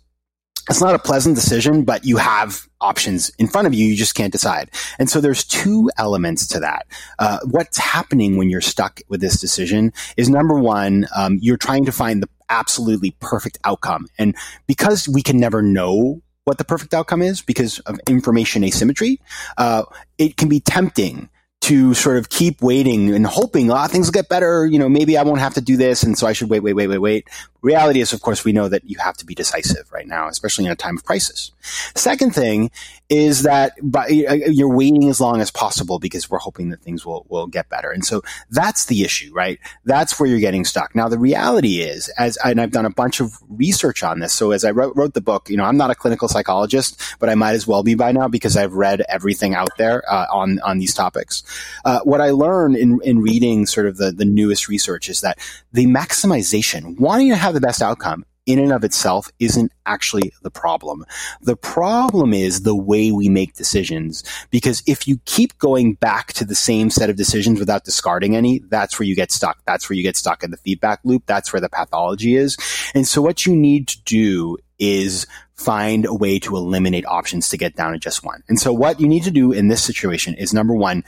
it's 0.67 0.81
not 0.81 0.95
a 0.95 0.99
pleasant 0.99 1.35
decision, 1.35 1.83
but 1.83 2.05
you 2.05 2.17
have 2.17 2.67
options 2.81 3.29
in 3.37 3.47
front 3.47 3.67
of 3.67 3.73
you. 3.73 3.85
You 3.85 3.95
just 3.95 4.15
can't 4.15 4.31
decide. 4.31 4.71
And 4.97 5.09
so 5.09 5.21
there's 5.21 5.43
two 5.43 5.91
elements 5.97 6.47
to 6.47 6.59
that. 6.61 6.87
Uh, 7.19 7.39
what's 7.45 7.77
happening 7.77 8.37
when 8.37 8.49
you're 8.49 8.61
stuck 8.61 9.01
with 9.09 9.21
this 9.21 9.39
decision 9.39 9.93
is 10.17 10.27
number 10.27 10.57
one, 10.57 11.07
um, 11.15 11.37
you're 11.39 11.57
trying 11.57 11.85
to 11.85 11.91
find 11.91 12.23
the 12.23 12.29
absolutely 12.49 13.11
perfect 13.19 13.59
outcome. 13.63 14.07
And 14.17 14.35
because 14.65 15.07
we 15.07 15.21
can 15.21 15.37
never 15.37 15.61
know 15.61 16.21
what 16.45 16.57
the 16.57 16.65
perfect 16.65 16.95
outcome 16.95 17.21
is 17.21 17.41
because 17.41 17.77
of 17.79 17.99
information 18.07 18.63
asymmetry, 18.63 19.19
uh, 19.57 19.83
it 20.17 20.37
can 20.37 20.49
be 20.49 20.59
tempting 20.59 21.29
to 21.61 21.93
sort 21.93 22.17
of 22.17 22.29
keep 22.29 22.61
waiting 22.61 23.13
and 23.13 23.25
hoping, 23.25 23.71
ah, 23.71 23.87
things 23.87 24.07
will 24.07 24.13
get 24.13 24.29
better. 24.29 24.65
You 24.65 24.79
know, 24.79 24.89
maybe 24.89 25.17
I 25.17 25.23
won't 25.23 25.39
have 25.39 25.53
to 25.53 25.61
do 25.61 25.77
this. 25.77 26.03
And 26.03 26.17
so 26.17 26.27
I 26.27 26.33
should 26.33 26.49
wait, 26.49 26.61
wait, 26.61 26.73
wait, 26.73 26.87
wait, 26.87 26.97
wait. 26.97 27.27
Reality 27.61 28.01
is, 28.01 28.11
of 28.11 28.21
course, 28.21 28.43
we 28.43 28.53
know 28.53 28.67
that 28.67 28.89
you 28.89 28.97
have 28.97 29.15
to 29.17 29.25
be 29.25 29.35
decisive 29.35 29.91
right 29.91 30.07
now, 30.07 30.27
especially 30.27 30.65
in 30.65 30.71
a 30.71 30.75
time 30.75 30.97
of 30.97 31.05
crisis. 31.05 31.51
Second 31.95 32.33
thing 32.33 32.71
is 33.07 33.43
that 33.43 33.73
by, 33.83 34.05
uh, 34.05 34.33
you're 34.33 34.73
waiting 34.73 35.09
as 35.09 35.19
long 35.19 35.41
as 35.41 35.51
possible 35.51 35.99
because 35.99 36.29
we're 36.29 36.39
hoping 36.39 36.69
that 36.69 36.81
things 36.81 37.05
will, 37.05 37.25
will 37.29 37.45
get 37.45 37.69
better. 37.69 37.91
And 37.91 38.05
so 38.05 38.21
that's 38.49 38.85
the 38.85 39.03
issue, 39.03 39.31
right? 39.33 39.59
That's 39.85 40.19
where 40.19 40.29
you're 40.29 40.39
getting 40.39 40.65
stuck. 40.65 40.95
Now, 40.95 41.09
the 41.09 41.19
reality 41.19 41.81
is, 41.81 42.07
as, 42.17 42.37
and 42.43 42.59
I've 42.59 42.71
done 42.71 42.85
a 42.85 42.89
bunch 42.89 43.19
of 43.19 43.37
research 43.49 44.01
on 44.01 44.19
this. 44.19 44.33
So 44.33 44.51
as 44.51 44.63
I 44.63 44.71
wrote, 44.71 44.95
wrote 44.95 45.13
the 45.13 45.21
book, 45.21 45.49
you 45.49 45.57
know, 45.57 45.65
I'm 45.65 45.77
not 45.77 45.91
a 45.91 45.95
clinical 45.95 46.29
psychologist, 46.29 46.99
but 47.19 47.29
I 47.29 47.35
might 47.35 47.53
as 47.53 47.67
well 47.67 47.83
be 47.83 47.95
by 47.95 48.11
now 48.11 48.27
because 48.27 48.55
I've 48.57 48.73
read 48.73 49.03
everything 49.09 49.53
out 49.53 49.75
there 49.77 50.03
uh, 50.11 50.27
on, 50.31 50.59
on 50.61 50.79
these 50.79 50.93
topics. 50.93 51.43
Uh, 51.83 51.99
what 52.05 52.21
I 52.21 52.31
learned 52.31 52.77
in, 52.77 53.01
in 53.03 53.19
reading 53.19 53.65
sort 53.65 53.87
of 53.87 53.97
the, 53.97 54.11
the 54.11 54.25
newest 54.25 54.69
research 54.69 55.09
is 55.09 55.21
that 55.21 55.37
the 55.73 55.85
maximization, 55.85 56.97
wanting 56.97 57.29
to 57.29 57.35
have 57.35 57.50
the 57.51 57.61
best 57.61 57.81
outcome, 57.81 58.25
in 58.45 58.59
and 58.59 58.71
of 58.71 58.83
itself 58.83 59.29
isn't 59.39 59.71
actually 59.85 60.33
the 60.41 60.49
problem. 60.49 61.05
The 61.41 61.55
problem 61.55 62.33
is 62.33 62.63
the 62.63 62.75
way 62.75 63.11
we 63.11 63.29
make 63.29 63.53
decisions. 63.53 64.23
Because 64.49 64.81
if 64.87 65.07
you 65.07 65.19
keep 65.25 65.57
going 65.59 65.93
back 65.93 66.33
to 66.33 66.45
the 66.45 66.55
same 66.55 66.89
set 66.89 67.09
of 67.09 67.15
decisions 67.15 67.59
without 67.59 67.83
discarding 67.83 68.35
any, 68.35 68.59
that's 68.69 68.97
where 68.97 69.05
you 69.05 69.15
get 69.15 69.31
stuck. 69.31 69.59
That's 69.65 69.89
where 69.89 69.95
you 69.95 70.03
get 70.03 70.17
stuck 70.17 70.43
in 70.43 70.51
the 70.51 70.57
feedback 70.57 70.99
loop. 71.03 71.23
That's 71.27 71.53
where 71.53 71.61
the 71.61 71.69
pathology 71.69 72.35
is. 72.35 72.57
And 72.95 73.07
so 73.07 73.21
what 73.21 73.45
you 73.45 73.55
need 73.55 73.87
to 73.89 74.01
do 74.03 74.57
is 74.79 75.27
find 75.53 76.07
a 76.07 76.13
way 76.13 76.39
to 76.39 76.57
eliminate 76.57 77.05
options 77.05 77.49
to 77.49 77.57
get 77.57 77.75
down 77.75 77.93
to 77.93 77.99
just 77.99 78.23
one. 78.23 78.41
And 78.49 78.59
so 78.59 78.73
what 78.73 78.99
you 78.99 79.07
need 79.07 79.23
to 79.23 79.31
do 79.31 79.51
in 79.51 79.67
this 79.67 79.83
situation 79.83 80.33
is 80.33 80.53
number 80.53 80.73
one, 80.73 81.03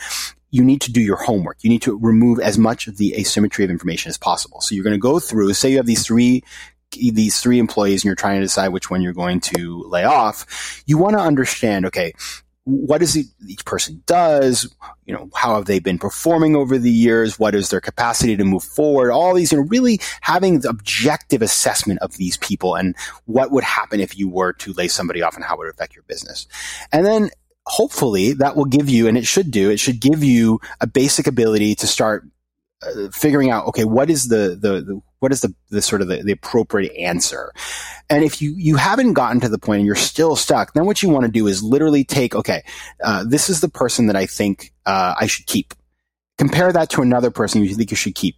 you 0.54 0.64
need 0.64 0.82
to 0.82 0.92
do 0.92 1.02
your 1.02 1.18
homework. 1.18 1.58
You 1.64 1.70
need 1.72 1.82
to 1.82 1.98
remove 1.98 2.40
as 2.40 2.60
much 2.60 2.88
of 2.88 2.98
the 2.98 3.16
asymmetry 3.16 3.66
of 3.66 3.72
information 3.72 4.12
as 4.12 4.20
possible. 4.20 4.62
So 4.62 4.76
you're 4.76 4.84
going 4.84 4.94
to 4.94 5.00
go 5.00 5.20
through, 5.20 5.52
say 5.54 5.72
you 5.72 5.78
have 5.78 5.88
these 5.88 6.06
three 6.06 6.44
these 6.92 7.42
three 7.42 7.58
employees 7.58 8.02
and 8.02 8.06
you're 8.06 8.16
trying 8.16 8.40
to 8.40 8.46
decide 8.46 8.68
which 8.68 8.92
one 8.92 9.02
you're 9.02 9.14
going 9.14 9.40
to 9.40 9.84
lay 9.88 10.04
off, 10.04 10.84
you 10.86 10.96
want 10.96 11.16
to 11.16 11.20
understand, 11.20 11.88
okay, 11.88 12.14
what 12.66 13.02
is 13.02 13.16
it 13.16 13.26
each 13.48 13.66
person 13.66 14.04
does? 14.06 14.72
You 15.06 15.16
know, 15.16 15.28
how 15.34 15.56
have 15.56 15.66
they 15.66 15.80
been 15.80 15.98
performing 15.98 16.56
over 16.56 16.78
the 16.78 16.92
years? 16.92 17.40
What 17.40 17.56
is 17.56 17.72
their 17.72 17.82
capacity 17.82 18.38
to 18.38 18.46
move 18.46 18.64
forward? 18.64 19.12
All 19.12 19.34
these, 19.34 19.52
you 19.52 19.58
know, 19.58 19.66
really 19.66 20.00
having 20.22 20.60
the 20.60 20.70
objective 20.70 21.42
assessment 21.42 22.00
of 22.02 22.16
these 22.18 22.38
people 22.38 22.76
and 22.76 22.96
what 23.26 23.50
would 23.50 23.64
happen 23.64 24.00
if 24.00 24.16
you 24.16 24.30
were 24.30 24.54
to 24.54 24.72
lay 24.74 24.88
somebody 24.88 25.24
off 25.24 25.36
and 25.36 25.44
how 25.44 25.56
it 25.56 25.58
would 25.60 25.70
affect 25.70 25.96
your 25.96 26.04
business. 26.04 26.46
And 26.92 27.06
then 27.06 27.32
hopefully 27.66 28.34
that 28.34 28.56
will 28.56 28.66
give 28.66 28.90
you, 28.90 29.08
and 29.08 29.18
it 29.18 29.26
should 29.26 29.52
do, 29.52 29.70
it 29.70 29.80
should 29.80 30.00
give 30.00 30.24
you 30.24 30.60
a 30.82 30.88
basic 30.88 31.28
ability 31.28 31.76
to 31.76 31.88
start 31.88 32.26
uh, 32.84 33.10
figuring 33.12 33.50
out, 33.50 33.68
okay, 33.68 33.86
what 33.86 34.10
is 34.10 34.28
the, 34.28 34.58
the, 34.60 34.82
the 34.82 35.02
what 35.20 35.32
is 35.32 35.40
the, 35.40 35.56
the 35.70 35.82
sort 35.82 36.02
of 36.02 36.10
the, 36.10 36.22
the, 36.22 36.34
appropriate 36.34 36.94
answer? 37.00 37.54
And 38.10 38.26
if 38.26 38.42
you, 38.42 38.54
you 38.58 38.76
haven't 38.76 39.14
gotten 39.14 39.40
to 39.40 39.48
the 39.48 39.58
point 39.58 39.80
and 39.80 39.86
you're 39.86 39.96
still 39.96 40.36
stuck, 40.36 40.74
then 40.74 40.86
what 40.86 41.02
you 41.02 41.08
want 41.08 41.26
to 41.26 41.32
do 41.32 41.48
is 41.48 41.64
literally 41.64 42.04
take, 42.04 42.36
okay, 42.36 42.64
uh, 43.02 43.24
this 43.26 43.50
is 43.50 43.62
the 43.62 43.70
person 43.70 44.08
that 44.08 44.18
I 44.18 44.26
think, 44.26 44.74
uh, 44.86 45.16
I 45.18 45.28
should 45.28 45.46
keep. 45.46 45.74
Compare 46.38 46.74
that 46.74 46.90
to 46.90 47.02
another 47.02 47.32
person 47.32 47.64
you 47.64 47.74
think 47.74 47.92
you 47.92 47.96
should 47.96 48.16
keep. 48.16 48.36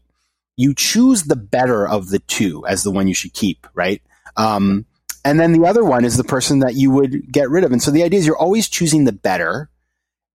You 0.58 0.76
choose 0.76 1.24
the 1.24 1.36
better 1.36 1.88
of 1.88 2.10
the 2.10 2.20
two 2.20 2.64
as 2.68 2.84
the 2.84 2.92
one 2.92 3.08
you 3.08 3.16
should 3.16 3.34
keep, 3.34 3.66
right? 3.74 4.02
Um, 4.38 4.86
and 5.26 5.40
then 5.40 5.52
the 5.52 5.68
other 5.68 5.84
one 5.84 6.06
is 6.06 6.18
the 6.18 6.24
person 6.24 6.60
that 6.60 6.76
you 6.76 6.92
would 6.92 7.32
get 7.32 7.50
rid 7.50 7.64
of. 7.64 7.72
And 7.72 7.82
so 7.82 7.90
the 7.90 8.04
idea 8.04 8.20
is 8.20 8.28
you're 8.28 8.38
always 8.38 8.70
choosing 8.70 9.06
the 9.06 9.12
better 9.12 9.70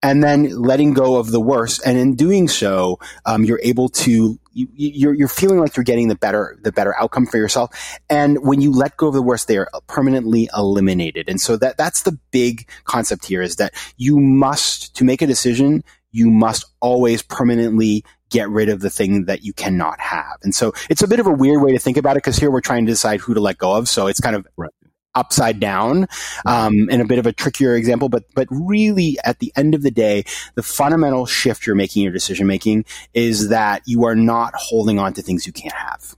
and 0.03 0.23
then 0.25 0.51
letting 0.51 0.95
go 0.95 1.17
of 1.17 1.31
the 1.31 1.41
worst. 1.41 1.81
And 1.87 1.97
in 1.97 2.17
doing 2.17 2.49
so, 2.49 2.99
um, 3.25 3.45
you're 3.45 3.61
able 3.63 3.89
to 3.91 4.39
you, 4.53 4.67
you're 4.75 5.15
you're 5.15 5.29
feeling 5.29 5.61
like 5.61 5.77
you're 5.77 5.85
getting 5.85 6.09
the 6.09 6.17
better 6.17 6.59
the 6.63 6.73
better 6.73 6.99
outcome 7.01 7.27
for 7.27 7.37
yourself. 7.37 7.99
And 8.09 8.43
when 8.43 8.61
you 8.61 8.73
let 8.73 8.97
go 8.97 9.07
of 9.07 9.15
the 9.15 9.23
worst, 9.23 9.47
they 9.47 9.59
are 9.59 9.69
permanently 9.87 10.49
eliminated. 10.57 11.29
And 11.29 11.41
so 11.41 11.57
that 11.59 11.77
that's 11.77 12.03
the 12.03 12.19
big 12.33 12.69
concept 12.83 13.27
here 13.27 13.43
is 13.43 13.57
that 13.57 13.75
you 13.97 14.19
must 14.19 14.97
to 14.97 15.05
make 15.05 15.23
a 15.23 15.27
decision. 15.27 15.85
You 16.11 16.31
must 16.31 16.65
always 16.81 17.23
permanently 17.23 18.05
get 18.31 18.49
rid 18.49 18.69
of 18.69 18.81
the 18.81 18.91
thing 18.91 19.27
that 19.27 19.43
you 19.43 19.53
cannot 19.53 20.01
have. 20.01 20.39
And 20.43 20.53
so 20.53 20.73
it's 20.89 21.03
a 21.03 21.09
bit 21.09 21.21
of 21.21 21.27
a 21.27 21.33
weird 21.33 21.63
way 21.63 21.73
to 21.73 21.79
think 21.79 21.97
about 21.97 22.13
it 22.13 22.23
because 22.25 22.37
here 22.37 22.51
we're 22.51 22.61
trying 22.61 22.87
to 22.87 22.93
decide 22.93 23.21
who 23.21 23.35
to 23.35 23.41
let 23.41 23.59
go 23.59 23.77
of. 23.77 23.89
So 23.89 24.09
it's 24.09 24.21
kind 24.21 24.35
of 24.35 24.47
right 24.57 24.73
upside 25.15 25.59
down 25.59 26.07
um, 26.47 26.89
in 26.91 27.01
a 27.01 27.05
bit 27.05 27.19
of 27.19 27.27
a 27.27 27.33
trickier 27.33 27.75
example 27.75 28.09
but 28.09 28.25
but 28.35 28.47
really 28.51 29.17
at 29.25 29.39
the 29.41 29.53
end 29.57 29.75
of 29.75 29.83
the 29.83 29.91
day 29.91 30.25
the 30.55 30.63
fundamental 30.63 31.27
shift 31.27 31.67
you're 31.67 31.77
making 31.77 32.03
your 32.03 32.13
decision 32.13 32.47
making 32.47 32.85
is 33.15 33.49
that 33.49 33.83
you 33.87 34.05
are 34.05 34.15
not 34.15 34.55
holding 34.57 34.99
on 34.99 35.13
to 35.15 35.23
things 35.23 35.47
you 35.47 35.53
can't 35.53 35.75
have. 35.75 36.17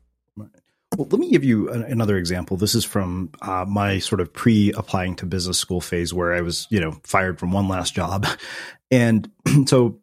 Well, 0.96 1.08
let 1.10 1.18
me 1.18 1.30
give 1.30 1.42
you 1.42 1.70
another 1.70 2.18
example. 2.18 2.58
This 2.58 2.74
is 2.74 2.84
from 2.84 3.30
uh, 3.40 3.64
my 3.66 3.98
sort 3.98 4.20
of 4.20 4.30
pre-applying 4.32 5.16
to 5.16 5.26
business 5.26 5.58
school 5.58 5.80
phase, 5.80 6.12
where 6.12 6.34
I 6.34 6.42
was, 6.42 6.66
you 6.68 6.80
know, 6.80 6.92
fired 7.02 7.38
from 7.38 7.50
one 7.50 7.66
last 7.66 7.94
job, 7.94 8.26
and 8.90 9.30
so 9.66 10.00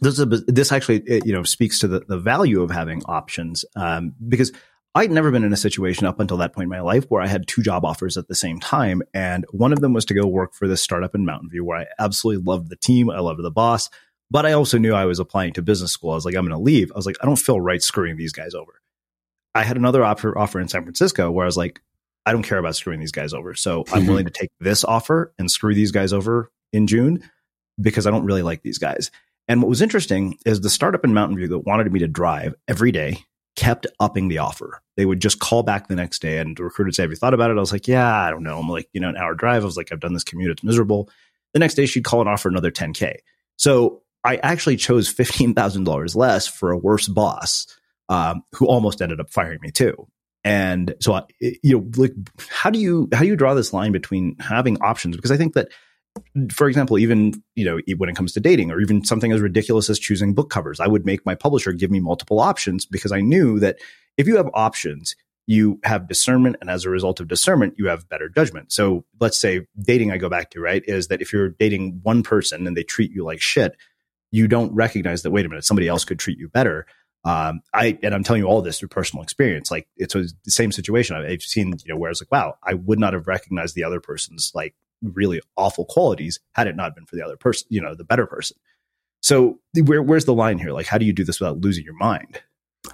this 0.00 0.14
is 0.14 0.20
a, 0.20 0.26
this 0.26 0.70
actually, 0.70 1.02
you 1.24 1.32
know, 1.32 1.44
speaks 1.44 1.78
to 1.78 1.88
the, 1.88 2.00
the 2.00 2.18
value 2.18 2.62
of 2.62 2.70
having 2.70 3.02
options 3.06 3.64
um, 3.74 4.14
because 4.28 4.52
I'd 4.98 5.12
never 5.12 5.30
been 5.30 5.44
in 5.44 5.52
a 5.52 5.56
situation 5.56 6.08
up 6.08 6.18
until 6.18 6.38
that 6.38 6.52
point 6.52 6.64
in 6.64 6.70
my 6.70 6.80
life 6.80 7.04
where 7.08 7.22
I 7.22 7.28
had 7.28 7.46
two 7.46 7.62
job 7.62 7.84
offers 7.84 8.16
at 8.16 8.26
the 8.26 8.34
same 8.34 8.58
time. 8.58 9.00
And 9.14 9.46
one 9.52 9.72
of 9.72 9.80
them 9.80 9.92
was 9.92 10.04
to 10.06 10.14
go 10.14 10.26
work 10.26 10.54
for 10.54 10.66
this 10.66 10.82
startup 10.82 11.14
in 11.14 11.24
Mountain 11.24 11.50
View 11.50 11.64
where 11.64 11.78
I 11.78 11.86
absolutely 12.00 12.42
loved 12.42 12.68
the 12.68 12.74
team. 12.74 13.08
I 13.08 13.20
loved 13.20 13.40
the 13.40 13.50
boss, 13.52 13.90
but 14.28 14.44
I 14.44 14.54
also 14.54 14.76
knew 14.76 14.94
I 14.94 15.04
was 15.04 15.20
applying 15.20 15.52
to 15.52 15.62
business 15.62 15.92
school. 15.92 16.10
I 16.10 16.16
was 16.16 16.24
like, 16.24 16.34
I'm 16.34 16.44
going 16.44 16.58
to 16.58 16.58
leave. 16.58 16.90
I 16.90 16.96
was 16.96 17.06
like, 17.06 17.14
I 17.22 17.26
don't 17.26 17.36
feel 17.36 17.60
right 17.60 17.80
screwing 17.80 18.16
these 18.16 18.32
guys 18.32 18.54
over. 18.54 18.80
I 19.54 19.62
had 19.62 19.76
another 19.76 20.02
offer, 20.02 20.36
offer 20.36 20.58
in 20.58 20.66
San 20.66 20.82
Francisco 20.82 21.30
where 21.30 21.44
I 21.44 21.46
was 21.46 21.56
like, 21.56 21.80
I 22.26 22.32
don't 22.32 22.42
care 22.42 22.58
about 22.58 22.74
screwing 22.74 22.98
these 22.98 23.12
guys 23.12 23.32
over. 23.32 23.54
So 23.54 23.84
I'm 23.92 24.00
mm-hmm. 24.00 24.08
willing 24.08 24.24
to 24.24 24.32
take 24.32 24.50
this 24.58 24.82
offer 24.82 25.32
and 25.38 25.48
screw 25.48 25.76
these 25.76 25.92
guys 25.92 26.12
over 26.12 26.50
in 26.72 26.88
June 26.88 27.22
because 27.80 28.08
I 28.08 28.10
don't 28.10 28.24
really 28.24 28.42
like 28.42 28.62
these 28.62 28.78
guys. 28.78 29.12
And 29.46 29.62
what 29.62 29.68
was 29.68 29.80
interesting 29.80 30.38
is 30.44 30.60
the 30.60 30.68
startup 30.68 31.04
in 31.04 31.14
Mountain 31.14 31.36
View 31.36 31.46
that 31.46 31.60
wanted 31.60 31.92
me 31.92 32.00
to 32.00 32.08
drive 32.08 32.56
every 32.66 32.90
day 32.90 33.22
kept 33.58 33.88
upping 33.98 34.28
the 34.28 34.38
offer. 34.38 34.80
They 34.96 35.04
would 35.04 35.20
just 35.20 35.40
call 35.40 35.64
back 35.64 35.88
the 35.88 35.96
next 35.96 36.22
day 36.22 36.38
and 36.38 36.56
the 36.56 36.62
recruiter 36.62 36.86
would 36.86 36.94
say, 36.94 37.02
Have 37.02 37.10
you 37.10 37.16
thought 37.16 37.34
about 37.34 37.50
it? 37.50 37.56
I 37.56 37.60
was 37.60 37.72
like, 37.72 37.88
Yeah, 37.88 38.08
I 38.08 38.30
don't 38.30 38.44
know. 38.44 38.56
I'm 38.56 38.68
like, 38.68 38.88
you 38.92 39.00
know, 39.00 39.08
an 39.08 39.16
hour 39.16 39.34
drive. 39.34 39.62
I 39.62 39.66
was 39.66 39.76
like, 39.76 39.90
I've 39.90 39.98
done 39.98 40.12
this 40.14 40.22
commute. 40.22 40.52
It's 40.52 40.62
miserable. 40.62 41.10
The 41.54 41.58
next 41.58 41.74
day 41.74 41.84
she'd 41.84 42.04
call 42.04 42.20
and 42.20 42.28
offer 42.28 42.48
another 42.48 42.70
10K. 42.70 43.16
So 43.56 44.02
I 44.22 44.36
actually 44.36 44.76
chose 44.76 45.12
$15,000 45.12 46.16
less 46.16 46.46
for 46.46 46.70
a 46.70 46.78
worse 46.78 47.08
boss 47.08 47.66
um, 48.08 48.44
who 48.52 48.66
almost 48.66 49.02
ended 49.02 49.20
up 49.20 49.30
firing 49.30 49.58
me 49.60 49.72
too. 49.72 50.06
And 50.44 50.94
so, 51.00 51.14
I, 51.14 51.24
you 51.40 51.78
know, 51.78 51.90
like, 51.96 52.14
how 52.48 52.70
do 52.70 52.78
you 52.78 53.08
how 53.12 53.20
do 53.20 53.26
you 53.26 53.34
draw 53.36 53.54
this 53.54 53.72
line 53.72 53.90
between 53.90 54.36
having 54.38 54.80
options? 54.80 55.16
Because 55.16 55.32
I 55.32 55.36
think 55.36 55.54
that 55.54 55.68
for 56.52 56.68
example, 56.68 56.98
even 56.98 57.42
you 57.54 57.64
know 57.64 57.80
when 57.96 58.08
it 58.08 58.16
comes 58.16 58.32
to 58.32 58.40
dating, 58.40 58.70
or 58.70 58.80
even 58.80 59.04
something 59.04 59.32
as 59.32 59.40
ridiculous 59.40 59.90
as 59.90 59.98
choosing 59.98 60.34
book 60.34 60.50
covers, 60.50 60.80
I 60.80 60.86
would 60.86 61.06
make 61.06 61.24
my 61.26 61.34
publisher 61.34 61.72
give 61.72 61.90
me 61.90 62.00
multiple 62.00 62.40
options 62.40 62.86
because 62.86 63.12
I 63.12 63.20
knew 63.20 63.58
that 63.60 63.78
if 64.16 64.26
you 64.26 64.36
have 64.36 64.50
options, 64.54 65.16
you 65.46 65.80
have 65.84 66.08
discernment, 66.08 66.56
and 66.60 66.68
as 66.68 66.84
a 66.84 66.90
result 66.90 67.20
of 67.20 67.28
discernment, 67.28 67.74
you 67.78 67.88
have 67.88 68.08
better 68.08 68.28
judgment. 68.28 68.70
So 68.72 69.04
let's 69.20 69.38
say 69.38 69.66
dating, 69.80 70.12
I 70.12 70.18
go 70.18 70.28
back 70.28 70.50
to 70.50 70.60
right 70.60 70.82
is 70.86 71.08
that 71.08 71.22
if 71.22 71.32
you're 71.32 71.48
dating 71.48 72.00
one 72.02 72.22
person 72.22 72.66
and 72.66 72.76
they 72.76 72.82
treat 72.82 73.10
you 73.10 73.24
like 73.24 73.40
shit, 73.40 73.74
you 74.30 74.46
don't 74.46 74.74
recognize 74.74 75.22
that 75.22 75.30
wait 75.30 75.46
a 75.46 75.48
minute, 75.48 75.64
somebody 75.64 75.88
else 75.88 76.04
could 76.04 76.18
treat 76.18 76.38
you 76.38 76.48
better. 76.48 76.86
Um, 77.24 77.62
I 77.74 77.98
and 78.02 78.14
I'm 78.14 78.22
telling 78.22 78.42
you 78.42 78.48
all 78.48 78.62
this 78.62 78.78
through 78.78 78.88
personal 78.88 79.22
experience. 79.22 79.70
Like 79.70 79.88
it's 79.96 80.14
the 80.14 80.30
same 80.48 80.70
situation. 80.72 81.16
I've 81.16 81.42
seen, 81.42 81.74
you 81.84 81.92
know, 81.92 81.96
where 81.96 82.10
it's 82.10 82.20
like, 82.20 82.30
wow, 82.30 82.54
I 82.62 82.74
would 82.74 82.98
not 82.98 83.12
have 83.12 83.26
recognized 83.26 83.74
the 83.74 83.84
other 83.84 84.00
person's 84.00 84.52
like 84.54 84.74
really 85.02 85.40
awful 85.56 85.84
qualities 85.84 86.40
had 86.52 86.66
it 86.66 86.76
not 86.76 86.94
been 86.94 87.06
for 87.06 87.16
the 87.16 87.24
other 87.24 87.36
person, 87.36 87.66
you 87.70 87.80
know, 87.80 87.94
the 87.94 88.04
better 88.04 88.26
person. 88.26 88.56
So 89.20 89.58
where, 89.84 90.02
where's 90.02 90.24
the 90.24 90.34
line 90.34 90.58
here? 90.58 90.72
Like, 90.72 90.86
how 90.86 90.98
do 90.98 91.04
you 91.04 91.12
do 91.12 91.24
this 91.24 91.40
without 91.40 91.60
losing 91.60 91.84
your 91.84 91.96
mind? 91.96 92.40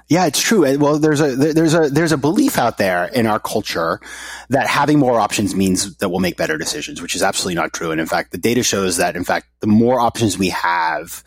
Yeah, 0.09 0.27
it's 0.27 0.41
true. 0.41 0.79
Well, 0.79 0.99
there's 0.99 1.21
a 1.21 1.37
there's 1.37 1.75
a 1.75 1.89
there's 1.89 2.13
a 2.13 2.17
belief 2.17 2.59
out 2.59 2.79
there 2.79 3.07
in 3.07 3.27
our 3.27 3.39
culture 3.39 4.01
that 4.49 4.67
having 4.67 4.99
more 4.99 5.21
options 5.21 5.55
means 5.55 5.97
that 5.99 6.09
we'll 6.09 6.21
make 6.21 6.37
better 6.37 6.59
decisions, 6.59 7.01
which 7.01 7.15
is 7.15 7.23
absolutely 7.23 7.55
not 7.55 7.73
true. 7.73 7.91
And 7.91 8.01
in 8.01 8.07
fact, 8.07 8.33
the 8.33 8.39
data 8.39 8.63
shows 8.63 8.97
that 8.97 9.15
in 9.15 9.25
fact, 9.25 9.47
the 9.61 9.67
more 9.67 10.01
options 10.01 10.37
we 10.39 10.49
have, 10.49 11.23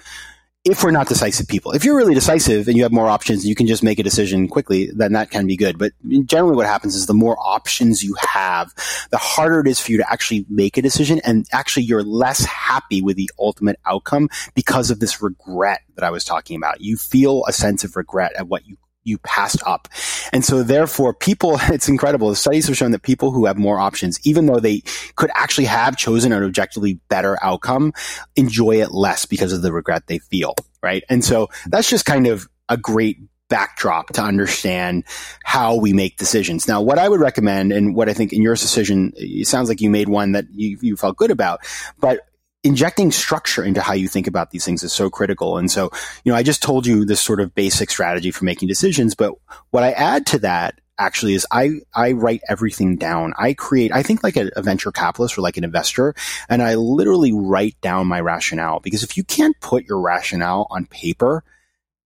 if 0.70 0.84
we're 0.84 0.92
not 0.92 1.08
decisive 1.08 1.48
people. 1.48 1.72
If 1.72 1.86
you're 1.86 1.96
really 1.96 2.14
decisive 2.14 2.68
and 2.68 2.76
you 2.76 2.84
have 2.84 2.92
more 2.92 3.08
options, 3.08 3.46
you 3.46 3.56
can 3.56 3.68
just 3.68 3.84
make 3.84 4.00
a 4.00 4.04
decision 4.04 4.48
quickly, 4.48 4.92
then 4.94 5.14
that 5.14 5.32
can 5.32 5.48
be 5.48 5.56
good. 5.56 5.78
But 5.78 5.94
generally 6.26 6.56
what 6.56 6.66
happens 6.66 6.96
is 6.96 7.06
the 7.06 7.14
more 7.14 7.38
options 7.40 8.04
you 8.04 8.16
have, 8.20 8.74
the 9.10 9.18
harder 9.18 9.62
it 9.62 9.68
is 9.68 9.80
for 9.80 9.92
you 9.92 9.98
to 10.00 10.12
actually 10.12 10.46
make 10.50 10.78
a 10.78 10.82
decision. 10.82 11.22
And 11.24 11.48
actually 11.54 11.84
you're 11.84 12.04
less 12.04 12.44
happy 12.44 13.02
with 13.02 13.16
the 13.16 13.32
ultimate 13.40 13.80
outcome 13.86 14.30
because 14.56 14.92
of 14.92 15.00
this 15.00 15.22
regret 15.22 15.82
that 15.96 16.04
I 16.04 16.12
was 16.12 16.26
talking 16.26 16.58
about. 16.58 16.82
You 16.82 16.98
feel 16.98 17.44
a 17.48 17.54
sense 17.54 17.84
of 17.84 17.96
regret 17.96 18.34
at 18.36 18.48
what 18.48 18.68
you 18.68 18.78
you 19.08 19.18
passed 19.20 19.62
up. 19.66 19.88
And 20.34 20.44
so 20.44 20.64
therefore 20.64 21.14
people, 21.14 21.58
it's 21.64 21.88
incredible. 21.88 22.30
The 22.30 22.36
studies 22.36 22.68
have 22.68 22.78
shown 22.78 22.92
that 22.92 23.02
people 23.02 23.32
who 23.32 23.46
have 23.46 23.58
more 23.58 23.80
options, 23.80 24.20
even 24.26 24.46
though 24.46 24.60
they 24.60 24.82
could 25.16 25.32
actually 25.34 25.66
have 25.66 25.98
chosen 25.98 26.32
an 26.32 26.44
objectively 26.44 27.00
better 27.10 27.38
outcome, 27.42 27.94
enjoy 28.36 28.82
it 28.82 28.92
less 28.92 29.26
because 29.26 29.54
of 29.54 29.62
the 29.62 29.72
regret 29.72 30.08
they 30.08 30.20
feel. 30.20 30.56
Right. 30.82 31.04
And 31.10 31.24
so 31.24 31.50
that's 31.68 31.90
just 31.90 32.06
kind 32.06 32.28
of 32.28 32.48
a 32.70 32.78
great 32.78 33.18
backdrop 33.50 34.12
to 34.14 34.22
understand 34.22 35.04
how 35.44 35.76
we 35.76 35.94
make 35.94 36.18
decisions. 36.18 36.68
Now, 36.68 36.82
what 36.82 37.00
I 37.00 37.08
would 37.08 37.20
recommend 37.20 37.72
and 37.72 37.96
what 37.96 38.10
I 38.10 38.14
think 38.14 38.34
in 38.34 38.42
your 38.42 38.56
decision, 38.56 39.14
it 39.16 39.48
sounds 39.48 39.70
like 39.70 39.82
you 39.82 39.90
made 39.90 40.10
one 40.10 40.34
that 40.34 40.46
you, 40.52 40.78
you 40.82 40.98
felt 40.98 41.18
good 41.18 41.32
about, 41.32 41.62
but 42.00 42.22
injecting 42.64 43.12
structure 43.12 43.64
into 43.64 43.82
how 43.82 43.94
you 43.94 44.08
think 44.08 44.28
about 44.28 44.52
these 44.52 44.66
things 44.66 44.84
is 44.84 44.92
so 44.92 45.10
critical. 45.10 45.58
And 45.58 45.70
so, 45.70 45.90
you 46.24 46.32
know, 46.32 46.38
I 46.38 46.44
just 46.44 46.64
told 46.64 46.86
you 46.86 47.06
this 47.06 47.22
sort 47.22 47.40
of 47.40 47.56
basic 47.56 47.90
strategy 47.90 48.32
for 48.32 48.46
making 48.46 48.68
decisions, 48.68 49.16
but 49.16 49.34
what 49.72 49.84
I 49.84 49.92
add 49.92 50.26
to 50.28 50.40
that 50.40 50.80
actually 51.00 51.36
is 51.36 51.46
I, 51.52 51.82
I 51.94 52.14
write 52.14 52.42
everything 52.50 52.96
down. 52.96 53.34
I 53.38 53.54
create, 53.54 53.92
I 53.92 54.02
think 54.02 54.24
like 54.24 54.36
a, 54.36 54.50
a, 54.56 54.64
venture 54.64 54.92
capitalist 54.92 55.38
or 55.38 55.42
like 55.42 55.58
an 55.58 55.64
investor, 55.64 56.16
and 56.50 56.64
I 56.64 56.76
literally 56.76 57.32
write 57.32 57.80
down 57.82 58.08
my 58.08 58.20
rationale 58.20 58.80
because 58.80 59.04
if 59.04 59.16
you 59.16 59.24
can't 59.24 59.60
put 59.62 59.86
your 59.86 60.02
rationale 60.02 60.66
on 60.72 60.88
paper, 60.88 61.44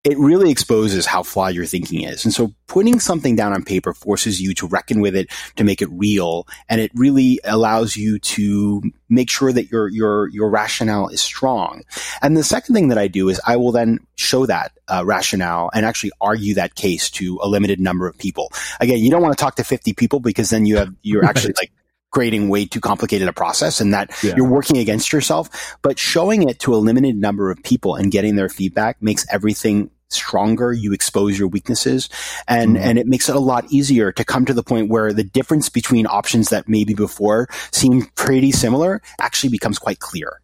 it 0.05 0.17
really 0.17 0.51
exposes 0.51 1.07
how 1.07 1.23
flawed 1.23 1.55
your 1.55 1.67
thinking 1.67 2.03
is. 2.03 2.25
And 2.25 2.33
so 2.33 2.55
putting 2.69 3.01
something 3.01 3.35
down 3.35 3.53
on 3.53 3.65
paper 3.65 3.93
forces 3.93 4.41
you 4.41 4.55
to 4.55 4.67
reckon 4.67 5.01
with 5.01 5.17
it, 5.17 5.29
to 5.57 5.65
make 5.65 5.83
it 5.83 5.89
real. 5.91 6.47
And 6.69 6.81
it 6.81 6.93
really 6.95 7.41
allows 7.45 7.97
you 7.97 8.21
to 8.21 8.83
make 9.09 9.29
sure 9.29 9.53
that 9.53 9.71
your, 9.71 9.89
your, 9.89 10.29
your 10.29 10.51
rationale 10.51 11.09
is 11.09 11.21
strong. 11.21 11.83
And 12.23 12.37
the 12.37 12.45
second 12.45 12.75
thing 12.75 12.89
that 12.89 12.99
I 12.99 13.09
do 13.09 13.29
is 13.29 13.41
I 13.45 13.57
will 13.57 13.73
then 13.73 13.99
show 14.15 14.47
that 14.47 14.73
uh, 14.87 15.03
rationale 15.05 15.69
and 15.75 15.85
actually 15.85 16.13
argue 16.21 16.55
that 16.55 16.77
case 16.77 17.11
to 17.13 17.41
a 17.43 17.49
limited 17.49 17.81
number 17.81 18.07
of 18.07 18.17
people. 18.17 18.53
Again, 18.81 18.99
you 18.99 19.11
don't 19.11 19.23
want 19.23 19.37
to 19.37 19.43
talk 19.43 19.57
to 19.57 19.65
50 19.65 19.95
people 19.95 20.21
because 20.21 20.51
then 20.51 20.65
you 20.65 20.77
have, 20.77 20.95
you're 21.03 21.25
actually 21.27 21.55
like, 21.57 21.73
creating 22.11 22.49
way 22.49 22.65
too 22.65 22.81
complicated 22.81 23.29
a 23.29 23.33
process 23.33 23.81
and 23.81 23.93
that 23.93 24.11
yeah. 24.23 24.35
you're 24.37 24.49
working 24.49 24.79
against 24.79 25.13
yourself. 25.13 25.77
But 25.83 25.99
showing 25.99 26.49
it 26.49 26.59
to 26.61 26.75
a 26.75 26.77
limited 26.77 27.17
number 27.17 27.51
of 27.51 27.63
people 27.63 27.95
and 27.95 28.11
getting 28.11 28.37
their 28.37 28.49
feedback 28.49 29.03
makes 29.03 29.27
everything 29.31 29.91
stronger. 30.11 30.73
You 30.73 30.93
expose 30.93 31.39
your 31.39 31.49
weaknesses 31.49 32.09
and, 32.47 32.77
mm-hmm. 32.77 32.85
and 32.85 32.99
it 32.99 33.07
makes 33.07 33.29
it 33.29 33.37
a 33.37 33.41
lot 33.41 33.71
easier 33.71 34.11
to 34.13 34.25
come 34.25 34.47
to 34.47 34.55
the 34.55 34.63
point 34.63 34.89
where 34.89 35.13
the 35.13 35.25
difference 35.25 35.69
between 35.69 36.07
options 36.07 36.49
that 36.49 36.69
maybe 36.69 36.95
before 36.95 37.49
seemed 37.73 38.15
pretty 38.15 38.53
similar 38.53 39.03
actually 39.21 39.51
becomes 39.51 39.79
quite 39.79 39.99
clear. 39.99 40.41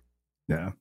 Yeah. 0.49 0.73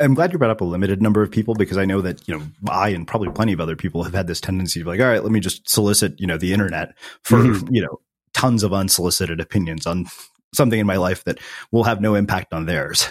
I'm 0.00 0.14
glad 0.14 0.32
you 0.32 0.38
brought 0.38 0.52
up 0.52 0.60
a 0.60 0.64
limited 0.64 1.02
number 1.02 1.22
of 1.22 1.30
people 1.30 1.54
because 1.54 1.76
I 1.76 1.84
know 1.84 2.00
that, 2.02 2.26
you 2.28 2.38
know, 2.38 2.44
I 2.70 2.90
and 2.90 3.06
probably 3.06 3.30
plenty 3.30 3.52
of 3.52 3.60
other 3.60 3.74
people 3.74 4.04
have 4.04 4.14
had 4.14 4.28
this 4.28 4.40
tendency 4.40 4.80
of 4.80 4.86
like, 4.86 5.00
all 5.00 5.06
right, 5.06 5.22
let 5.22 5.32
me 5.32 5.40
just 5.40 5.68
solicit, 5.68 6.20
you 6.20 6.26
know, 6.26 6.38
the 6.38 6.52
internet 6.52 6.94
for, 7.22 7.38
mm-hmm. 7.38 7.74
you 7.74 7.82
know, 7.82 8.00
tons 8.34 8.62
of 8.62 8.72
unsolicited 8.72 9.40
opinions 9.40 9.86
on 9.86 10.06
something 10.54 10.78
in 10.78 10.86
my 10.86 10.96
life 10.96 11.24
that 11.24 11.38
will 11.70 11.84
have 11.84 12.00
no 12.00 12.14
impact 12.14 12.52
on 12.52 12.66
theirs. 12.66 13.08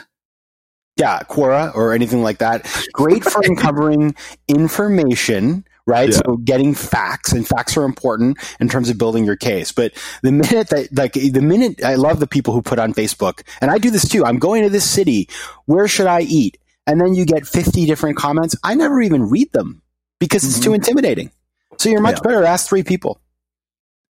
Yeah, 0.98 1.20
Quora 1.22 1.74
or 1.74 1.94
anything 1.94 2.22
like 2.22 2.40
that. 2.40 2.70
Great 2.94 3.24
for 3.24 3.42
uncovering 3.46 4.16
information 4.48 5.66
right? 5.86 6.10
Yeah. 6.10 6.20
So 6.26 6.38
getting 6.38 6.74
facts 6.74 7.32
and 7.32 7.48
facts 7.48 7.76
are 7.78 7.84
important 7.84 8.38
in 8.60 8.70
terms 8.70 8.90
of 8.90 8.98
building 8.98 9.26
your 9.26 9.36
case. 9.36 9.72
But 9.72 9.94
the 10.22 10.32
minute 10.32 10.70
that, 10.70 10.96
like, 10.96 11.14
the 11.14 11.42
minute 11.42 11.84
I 11.84 11.96
love 11.96 12.20
the 12.20 12.28
people 12.28 12.54
who 12.54 12.62
put 12.62 12.80
on 12.80 12.94
Facebook, 12.94 13.42
and 13.62 13.72
I 13.72 13.78
do 13.78 13.90
this 13.90 14.08
too. 14.08 14.26
I'm 14.26 14.40
going 14.40 14.64
to 14.64 14.70
this 14.70 14.90
city. 14.90 15.30
Where 15.66 15.88
should 15.88 16.08
I 16.08 16.22
eat? 16.22 16.58
And 16.88 17.00
then 17.00 17.14
you 17.14 17.26
get 17.26 17.46
50 17.46 17.86
different 17.86 18.18
comments. 18.18 18.56
I 18.64 18.74
never 18.76 19.02
even 19.02 19.30
read 19.30 19.52
them 19.54 19.82
because 20.20 20.44
it's 20.44 20.56
mm-hmm. 20.56 20.64
too 20.64 20.74
intimidating. 20.74 21.32
So 21.78 21.90
you're 21.90 22.02
much 22.02 22.18
yeah. 22.18 22.32
better 22.32 22.44
ask 22.44 22.68
three 22.68 22.84
people. 22.84 23.21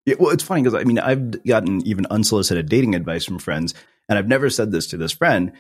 Yeah, 0.06 0.16
well, 0.20 0.32
it's 0.32 0.44
funny 0.44 0.64
because 0.64 0.80
I 0.80 0.84
mean, 0.84 1.00
I've 1.00 1.44
gotten 1.46 1.86
even 1.86 2.06
unsolicited 2.08 2.70
dating 2.70 2.96
advice 2.96 3.24
from 3.24 3.40
friends, 3.40 3.74
and 4.10 4.18
I've 4.18 4.28
never 4.28 4.50
said 4.50 4.72
this 4.72 4.88
to 4.88 4.98
this 4.98 5.12
friend, 5.12 5.52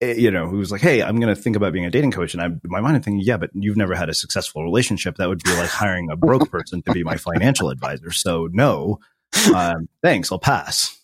eh, 0.00 0.14
you 0.14 0.30
know, 0.30 0.48
who's 0.48 0.72
like, 0.72 0.80
"Hey, 0.80 1.02
I'm 1.02 1.20
going 1.20 1.34
to 1.34 1.40
think 1.40 1.54
about 1.54 1.72
being 1.72 1.84
a 1.86 1.90
dating 1.90 2.10
coach," 2.10 2.34
and 2.34 2.42
I'm 2.42 2.60
in 2.64 2.70
my 2.70 2.80
mind, 2.80 2.96
I'm 2.96 3.02
thinking, 3.02 3.22
"Yeah, 3.24 3.36
but 3.36 3.50
you've 3.54 3.76
never 3.76 3.94
had 3.94 4.08
a 4.08 4.14
successful 4.14 4.64
relationship. 4.64 5.16
That 5.16 5.28
would 5.28 5.42
be 5.44 5.54
like 5.56 5.70
hiring 5.70 6.10
a 6.10 6.16
broke 6.16 6.50
person 6.50 6.82
to 6.82 6.92
be 6.92 7.04
my 7.04 7.16
financial 7.16 7.70
advisor. 7.70 8.10
So, 8.10 8.48
no, 8.52 8.98
um, 9.54 9.88
thanks, 10.02 10.32
I'll 10.32 10.38
pass." 10.40 10.98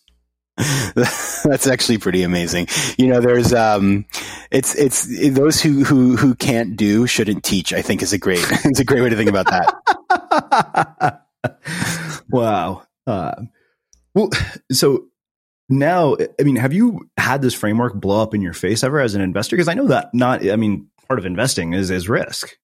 That's 0.94 1.66
actually 1.68 1.98
pretty 1.98 2.22
amazing. 2.22 2.66
You 2.98 3.06
know, 3.06 3.20
there's 3.20 3.52
um, 3.54 4.04
it's 4.50 4.74
it's 4.74 5.06
those 5.30 5.60
who 5.60 5.84
who 5.84 6.16
who 6.16 6.34
can't 6.34 6.76
do 6.76 7.06
shouldn't 7.06 7.44
teach. 7.44 7.72
I 7.72 7.82
think 7.82 8.02
is 8.02 8.12
a 8.12 8.18
great 8.18 8.44
it's 8.64 8.80
a 8.80 8.84
great 8.84 9.00
way 9.00 9.08
to 9.10 9.16
think 9.16 9.30
about 9.30 9.46
that. 9.46 11.22
wow. 12.30 12.82
Uh, 13.06 13.42
well, 14.14 14.30
so 14.72 15.06
now, 15.68 16.16
I 16.38 16.42
mean, 16.42 16.56
have 16.56 16.72
you 16.72 17.08
had 17.16 17.42
this 17.42 17.54
framework 17.54 17.94
blow 17.94 18.22
up 18.22 18.34
in 18.34 18.42
your 18.42 18.52
face 18.52 18.82
ever 18.82 19.00
as 19.00 19.14
an 19.14 19.20
investor? 19.20 19.56
Because 19.56 19.68
I 19.68 19.74
know 19.74 19.86
that 19.88 20.12
not, 20.12 20.48
I 20.48 20.56
mean, 20.56 20.88
part 21.06 21.18
of 21.18 21.26
investing 21.26 21.72
is 21.72 21.90
is 21.90 22.08
risk. 22.08 22.56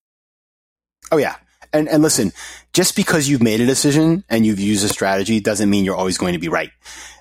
Oh 1.13 1.17
yeah, 1.17 1.37
and 1.73 1.89
and 1.89 2.03
listen, 2.03 2.33
just 2.73 2.97
because 2.97 3.29
you've 3.29 3.43
made 3.43 3.61
a 3.61 3.67
decision 3.67 4.25
and 4.29 4.45
you've 4.45 4.61
used 4.61 4.85
a 4.85 4.89
strategy 4.89 5.41
doesn't 5.41 5.71
mean 5.71 5.85
you're 5.85 5.97
always 5.97 6.19
going 6.19 6.33
to 6.33 6.39
be 6.39 6.49
right. 6.49 6.71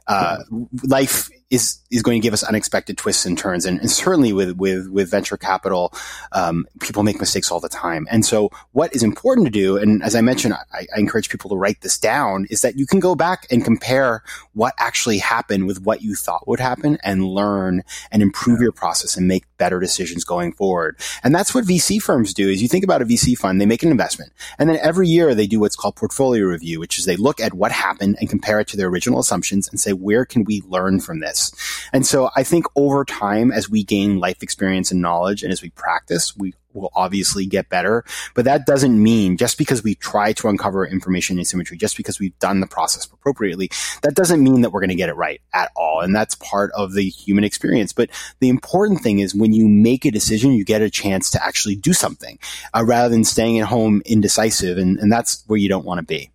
Uh, 0.07 0.37
life 0.83 1.29
is 1.55 1.79
is 1.89 2.01
going 2.01 2.21
to 2.21 2.23
give 2.23 2.33
us 2.33 2.43
unexpected 2.43 2.97
twists 2.97 3.25
and 3.25 3.37
turns, 3.37 3.65
and, 3.65 3.79
and 3.79 3.89
certainly 3.89 4.33
with 4.33 4.57
with 4.57 4.89
with 4.89 5.09
venture 5.09 5.37
capital, 5.37 5.93
um, 6.33 6.65
people 6.79 7.03
make 7.03 7.19
mistakes 7.19 7.49
all 7.51 7.59
the 7.59 7.69
time. 7.69 8.07
And 8.11 8.25
so, 8.25 8.51
what 8.73 8.93
is 8.95 9.01
important 9.01 9.47
to 9.47 9.51
do, 9.51 9.77
and 9.77 10.03
as 10.03 10.15
I 10.15 10.21
mentioned, 10.21 10.53
I, 10.53 10.85
I, 10.95 10.99
encourage 10.99 11.29
people 11.29 11.49
to 11.49 11.55
write 11.55 11.81
this 11.81 11.97
down, 11.97 12.45
is 12.49 12.61
that 12.61 12.77
you 12.77 12.85
can 12.85 12.99
go 12.99 13.15
back 13.15 13.47
and 13.49 13.63
compare 13.63 14.23
what 14.53 14.73
actually 14.77 15.17
happened 15.17 15.65
with 15.65 15.81
what 15.81 16.01
you 16.01 16.15
thought 16.15 16.47
would 16.47 16.59
happen, 16.59 16.97
and 17.03 17.25
learn 17.25 17.83
and 18.11 18.21
improve 18.21 18.61
your 18.61 18.73
process 18.73 19.15
and 19.15 19.27
make 19.27 19.45
better 19.57 19.79
decisions 19.79 20.23
going 20.23 20.53
forward. 20.53 20.97
And 21.23 21.33
that's 21.33 21.53
what 21.53 21.65
VC 21.65 22.01
firms 22.01 22.33
do. 22.33 22.49
Is 22.49 22.61
you 22.61 22.67
think 22.67 22.83
about 22.83 23.01
a 23.01 23.05
VC 23.05 23.37
fund, 23.37 23.59
they 23.59 23.65
make 23.65 23.83
an 23.83 23.91
investment, 23.91 24.31
and 24.57 24.69
then 24.69 24.79
every 24.81 25.07
year 25.07 25.33
they 25.33 25.47
do 25.47 25.59
what's 25.59 25.75
called 25.75 25.95
portfolio 25.95 26.45
review, 26.45 26.79
which 26.79 26.99
is 26.99 27.05
they 27.05 27.15
look 27.15 27.39
at 27.39 27.53
what 27.53 27.71
happened 27.71 28.17
and 28.19 28.29
compare 28.29 28.59
it 28.59 28.67
to 28.69 28.77
their 28.77 28.87
original 28.87 29.19
assumptions 29.19 29.69
and 29.69 29.79
say 29.79 29.93
where 29.93 30.25
can 30.25 30.43
we 30.43 30.61
learn 30.67 30.99
from 30.99 31.19
this. 31.19 31.51
And 31.93 32.05
so 32.05 32.29
I 32.35 32.43
think 32.43 32.65
over 32.75 33.05
time, 33.05 33.51
as 33.51 33.69
we 33.69 33.83
gain 33.83 34.19
life 34.19 34.41
experience 34.43 34.91
and 34.91 35.01
knowledge 35.01 35.43
and 35.43 35.51
as 35.51 35.61
we 35.61 35.69
practice, 35.69 36.35
we 36.35 36.53
will 36.76 36.91
obviously 36.95 37.45
get 37.45 37.69
better. 37.69 38.03
But 38.34 38.45
that 38.45 38.65
doesn't 38.65 39.01
mean 39.01 39.38
just 39.38 39.57
because 39.57 39.84
we 39.84 39.95
try 39.95 40.34
to 40.34 40.47
uncover 40.47 40.86
information 40.86 41.39
asymmetry, 41.39 41.78
just 41.78 41.97
because 41.97 42.19
we've 42.19 42.38
done 42.39 42.59
the 42.59 42.67
process 42.67 43.05
appropriately, 43.05 43.69
that 44.01 44.15
doesn't 44.15 44.43
mean 44.43 44.61
that 44.61 44.71
we're 44.71 44.82
going 44.82 44.89
to 44.89 44.95
get 44.95 45.09
it 45.09 45.15
right 45.15 45.41
at 45.53 45.71
all. 45.76 46.01
And 46.01 46.15
that's 46.15 46.36
part 46.36 46.71
of 46.76 46.93
the 46.93 47.09
human 47.09 47.43
experience. 47.43 47.93
But 47.93 48.09
the 48.39 48.49
important 48.49 49.01
thing 49.01 49.19
is 49.19 49.34
when 49.36 49.53
you 49.53 49.67
make 49.67 50.05
a 50.05 50.11
decision, 50.11 50.53
you 50.53 50.65
get 50.65 50.82
a 50.82 50.89
chance 50.89 51.30
to 51.32 51.43
actually 51.43 51.76
do 51.76 51.93
something 51.93 52.39
uh, 52.73 52.84
rather 52.86 53.09
than 53.09 53.23
staying 53.23 53.59
at 53.59 53.67
home 53.67 54.01
indecisive. 54.05 54.78
And, 54.78 54.99
and 54.99 55.11
that's 55.11 55.43
where 55.47 55.57
you 55.57 55.69
don't 55.69 55.86
want 55.86 55.99
to 55.99 56.05
be. 56.05 56.32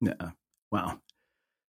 Yeah. 0.00 0.30
Wow. 0.70 1.00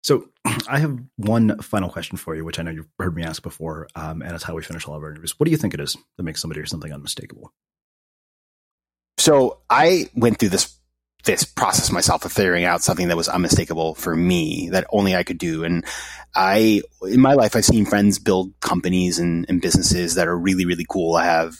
So 0.07 0.29
I 0.69 0.79
have 0.79 0.97
one 1.17 1.59
final 1.59 1.89
question 1.89 2.17
for 2.17 2.33
you, 2.33 2.45
which 2.45 2.59
I 2.59 2.63
know 2.63 2.71
you've 2.71 2.87
heard 2.97 3.15
me 3.15 3.23
ask 3.23 3.43
before, 3.43 3.87
um, 3.95 4.21
and 4.21 4.33
it's 4.33 4.43
how 4.43 4.55
we 4.55 4.63
finish 4.63 4.87
all 4.87 4.95
of 4.95 5.03
our 5.03 5.09
interviews. 5.09 5.37
What 5.37 5.45
do 5.45 5.51
you 5.51 5.57
think 5.57 5.73
it 5.73 5.81
is 5.81 5.97
that 6.15 6.23
makes 6.23 6.41
somebody 6.41 6.61
or 6.61 6.65
something 6.65 6.93
unmistakable? 6.93 7.53
So 9.17 9.59
I 9.69 10.09
went 10.15 10.39
through 10.39 10.49
this 10.49 10.77
this 11.27 11.43
process 11.43 11.91
myself 11.91 12.23
of 12.23 12.31
figuring 12.31 12.63
out 12.63 12.81
something 12.81 13.09
that 13.09 13.17
was 13.17 13.27
unmistakable 13.27 13.95
for 13.95 14.15
me 14.15 14.69
that 14.69 14.87
only 14.91 15.13
I 15.15 15.23
could 15.23 15.37
do. 15.37 15.65
And 15.65 15.83
I, 16.35 16.81
in 17.01 17.19
my 17.19 17.33
life, 17.33 17.55
I've 17.55 17.65
seen 17.65 17.85
friends 17.85 18.17
build 18.17 18.57
companies 18.61 19.19
and, 19.19 19.45
and 19.49 19.61
businesses 19.61 20.15
that 20.15 20.27
are 20.27 20.37
really, 20.37 20.63
really 20.65 20.85
cool. 20.87 21.15
I 21.15 21.25
have 21.25 21.57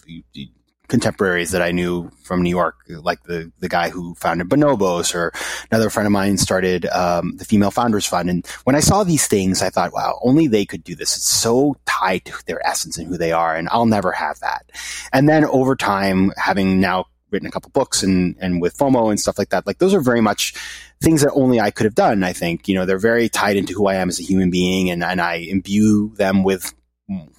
contemporaries 0.88 1.52
that 1.52 1.62
I 1.62 1.72
knew 1.72 2.10
from 2.24 2.42
New 2.42 2.50
York, 2.50 2.76
like 2.88 3.24
the 3.24 3.52
the 3.60 3.68
guy 3.68 3.90
who 3.90 4.16
founded 4.16 4.48
Bonobos, 4.48 5.14
or 5.14 5.34
another 5.70 5.90
friend 5.90 6.08
of 6.08 6.14
mine 6.14 6.38
started 6.38 6.86
um, 6.86 7.36
the 7.36 7.46
Female 7.46 7.72
Founders 7.72 8.06
Fund. 8.06 8.30
And 8.30 8.48
when 8.64 8.76
I 8.76 8.80
saw 8.80 9.04
these 9.04 9.28
things, 9.28 9.62
I 9.62 9.70
thought, 9.70 9.94
wow, 9.94 10.18
only 10.24 10.48
they 10.48 10.66
could 10.66 10.84
do 10.84 10.96
this. 10.96 11.18
It's 11.18 11.30
so 11.30 11.76
tied 11.86 12.24
to 12.26 12.46
their 12.46 12.66
essence 12.66 12.98
and 12.98 13.08
who 13.08 13.18
they 13.18 13.34
are, 13.34 13.54
and 13.56 13.68
I'll 13.70 13.86
never 13.86 14.14
have 14.14 14.40
that. 14.40 14.72
And 15.12 15.28
then 15.28 15.44
over 15.44 15.76
time, 15.76 16.32
having 16.38 16.80
now 16.80 17.08
written 17.32 17.48
a 17.48 17.52
couple 17.52 17.72
books 17.72 18.04
and 18.04 18.36
and 18.40 18.62
with 18.62 18.78
FOMO 18.78 19.10
and 19.10 19.20
stuff 19.20 19.38
like 19.38 19.50
that, 19.50 19.68
like 19.68 19.80
those 19.80 19.94
are 19.94 20.02
very 20.02 20.22
much 20.22 20.54
things 21.02 21.22
that 21.22 21.32
only 21.34 21.60
I 21.60 21.72
could 21.72 21.86
have 21.86 21.96
done. 21.96 22.24
I 22.24 22.34
think 22.34 22.68
you 22.68 22.76
know 22.76 22.86
they're 22.86 22.98
very 22.98 23.30
tied 23.30 23.58
into 23.58 23.74
who 23.74 23.88
I 23.88 23.96
am 23.96 24.10
as 24.10 24.20
a 24.20 24.24
human 24.24 24.50
being, 24.50 24.90
and 24.90 25.04
and 25.04 25.22
I 25.22 25.36
imbue 25.36 26.14
them 26.16 26.44
with 26.44 26.74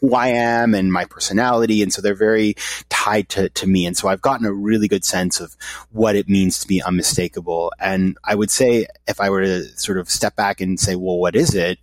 who 0.00 0.14
I 0.14 0.28
am 0.28 0.74
and 0.74 0.92
my 0.92 1.04
personality. 1.04 1.82
And 1.82 1.92
so 1.92 2.00
they're 2.00 2.14
very 2.14 2.54
tied 2.88 3.28
to, 3.30 3.50
to 3.50 3.66
me. 3.66 3.86
And 3.86 3.96
so 3.96 4.08
I've 4.08 4.22
gotten 4.22 4.46
a 4.46 4.52
really 4.52 4.88
good 4.88 5.04
sense 5.04 5.40
of 5.40 5.56
what 5.90 6.16
it 6.16 6.28
means 6.28 6.58
to 6.60 6.66
be 6.66 6.82
unmistakable. 6.82 7.72
And 7.78 8.16
I 8.24 8.34
would 8.34 8.50
say 8.50 8.86
if 9.06 9.20
I 9.20 9.28
were 9.28 9.42
to 9.42 9.64
sort 9.78 9.98
of 9.98 10.08
step 10.08 10.36
back 10.36 10.60
and 10.60 10.80
say, 10.80 10.96
well, 10.96 11.18
what 11.18 11.36
is 11.36 11.54
it? 11.54 11.78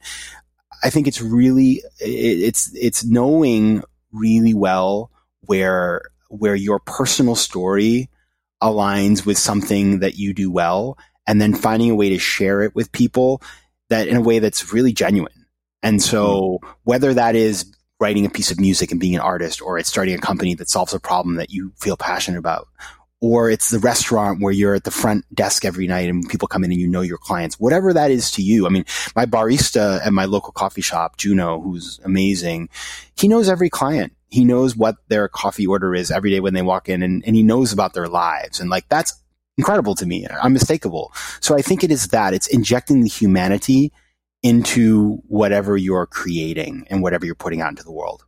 I 0.83 0.89
think 0.89 1.07
it's 1.07 1.21
really, 1.21 1.83
it's, 1.99 2.73
it's 2.75 3.05
knowing 3.05 3.83
really 4.11 4.53
well 4.53 5.11
where, 5.41 6.01
where 6.29 6.55
your 6.55 6.79
personal 6.79 7.35
story 7.35 8.09
aligns 8.61 9.25
with 9.25 9.37
something 9.37 9.99
that 9.99 10.15
you 10.15 10.33
do 10.33 10.51
well 10.51 10.97
and 11.27 11.41
then 11.41 11.53
finding 11.53 11.91
a 11.91 11.95
way 11.95 12.09
to 12.09 12.19
share 12.19 12.61
it 12.61 12.75
with 12.75 12.91
people 12.91 13.41
that 13.89 14.07
in 14.07 14.15
a 14.15 14.21
way 14.21 14.39
that's 14.39 14.73
really 14.73 14.93
genuine. 14.93 15.45
And 15.83 16.01
so 16.01 16.59
whether 16.83 17.13
that 17.13 17.35
is 17.35 17.71
writing 17.99 18.25
a 18.25 18.29
piece 18.29 18.51
of 18.51 18.59
music 18.59 18.91
and 18.91 18.99
being 18.99 19.15
an 19.15 19.21
artist, 19.21 19.61
or 19.61 19.77
it's 19.77 19.89
starting 19.89 20.15
a 20.15 20.19
company 20.19 20.55
that 20.55 20.69
solves 20.69 20.93
a 20.93 20.99
problem 20.99 21.35
that 21.35 21.51
you 21.51 21.71
feel 21.77 21.95
passionate 21.95 22.39
about, 22.39 22.67
or 23.21 23.49
it's 23.49 23.69
the 23.69 23.79
restaurant 23.79 24.41
where 24.41 24.51
you're 24.51 24.75
at 24.75 24.83
the 24.83 24.91
front 24.91 25.25
desk 25.33 25.63
every 25.63 25.87
night 25.87 26.09
and 26.09 26.27
people 26.27 26.47
come 26.47 26.63
in 26.63 26.71
and 26.71 26.79
you 26.79 26.87
know 26.87 27.01
your 27.01 27.17
clients, 27.17 27.59
whatever 27.59 27.93
that 27.93 28.11
is 28.11 28.31
to 28.31 28.41
you. 28.41 28.65
I 28.65 28.69
mean, 28.69 28.85
my 29.15 29.25
barista 29.25 30.05
at 30.05 30.11
my 30.11 30.25
local 30.25 30.51
coffee 30.51 30.81
shop, 30.81 31.17
Juno, 31.17 31.61
who's 31.61 31.99
amazing, 32.03 32.69
he 33.15 33.27
knows 33.27 33.47
every 33.47 33.69
client. 33.69 34.13
He 34.29 34.43
knows 34.43 34.75
what 34.75 34.95
their 35.07 35.27
coffee 35.27 35.67
order 35.67 35.95
is 35.95 36.11
every 36.11 36.31
day 36.31 36.39
when 36.39 36.53
they 36.53 36.61
walk 36.61 36.89
in 36.89 37.03
and, 37.03 37.23
and 37.25 37.35
he 37.35 37.43
knows 37.43 37.71
about 37.71 37.93
their 37.93 38.07
lives. 38.07 38.59
And 38.59 38.69
like, 38.69 38.89
that's 38.89 39.13
incredible 39.57 39.95
to 39.95 40.05
me, 40.05 40.27
unmistakable. 40.27 41.13
So 41.39 41.55
I 41.55 41.61
think 41.61 41.83
it 41.83 41.91
is 41.91 42.09
that 42.09 42.33
it's 42.33 42.47
injecting 42.47 43.01
the 43.01 43.09
humanity 43.09 43.93
into 44.43 45.21
whatever 45.27 45.77
you're 45.77 46.05
creating 46.05 46.85
and 46.89 47.01
whatever 47.01 47.25
you're 47.25 47.35
putting 47.35 47.61
out 47.61 47.69
into 47.69 47.83
the 47.83 47.91
world. 47.91 48.25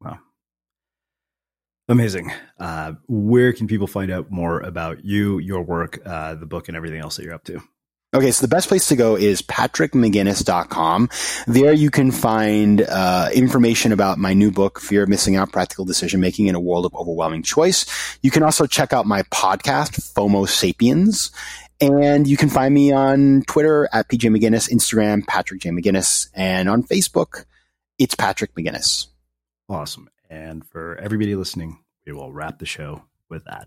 Wow. 0.00 0.18
Amazing. 1.88 2.32
Uh, 2.58 2.94
where 3.08 3.52
can 3.52 3.66
people 3.66 3.86
find 3.86 4.10
out 4.10 4.30
more 4.30 4.60
about 4.60 5.04
you, 5.04 5.38
your 5.38 5.62
work, 5.62 6.00
uh, 6.06 6.34
the 6.34 6.46
book, 6.46 6.68
and 6.68 6.76
everything 6.76 7.00
else 7.00 7.16
that 7.16 7.24
you're 7.24 7.34
up 7.34 7.44
to? 7.44 7.60
Okay, 8.14 8.30
so 8.30 8.42
the 8.42 8.48
best 8.48 8.68
place 8.68 8.86
to 8.86 8.96
go 8.96 9.16
is 9.16 9.42
patrickmcginnis.com. 9.42 11.08
There 11.48 11.72
you 11.72 11.90
can 11.90 12.12
find 12.12 12.80
uh, 12.82 13.28
information 13.34 13.90
about 13.90 14.18
my 14.18 14.34
new 14.34 14.52
book, 14.52 14.78
Fear 14.78 15.02
of 15.02 15.08
Missing 15.08 15.34
Out 15.34 15.50
Practical 15.50 15.84
Decision 15.84 16.20
Making 16.20 16.46
in 16.46 16.54
a 16.54 16.60
World 16.60 16.86
of 16.86 16.94
Overwhelming 16.94 17.42
Choice. 17.42 18.16
You 18.22 18.30
can 18.30 18.44
also 18.44 18.66
check 18.66 18.92
out 18.92 19.04
my 19.04 19.22
podcast, 19.24 20.00
FOMO 20.14 20.48
Sapiens. 20.48 21.32
And 21.80 22.28
you 22.28 22.36
can 22.36 22.50
find 22.50 22.72
me 22.72 22.92
on 22.92 23.42
Twitter 23.48 23.88
at 23.92 24.08
PJ 24.08 24.30
McGinnis, 24.30 24.70
Instagram, 24.70 25.26
Patrick 25.26 25.62
J. 25.62 25.70
McGinnis, 25.70 26.28
and 26.34 26.68
on 26.68 26.84
Facebook, 26.84 27.46
it's 27.98 28.14
Patrick 28.14 28.54
McGinnis. 28.54 29.08
Awesome. 29.68 30.08
And 30.30 30.64
for 30.64 30.94
everybody 31.02 31.34
listening, 31.34 31.80
we 32.06 32.12
will 32.12 32.32
wrap 32.32 32.60
the 32.60 32.66
show 32.66 33.02
with 33.28 33.44
that. 33.46 33.66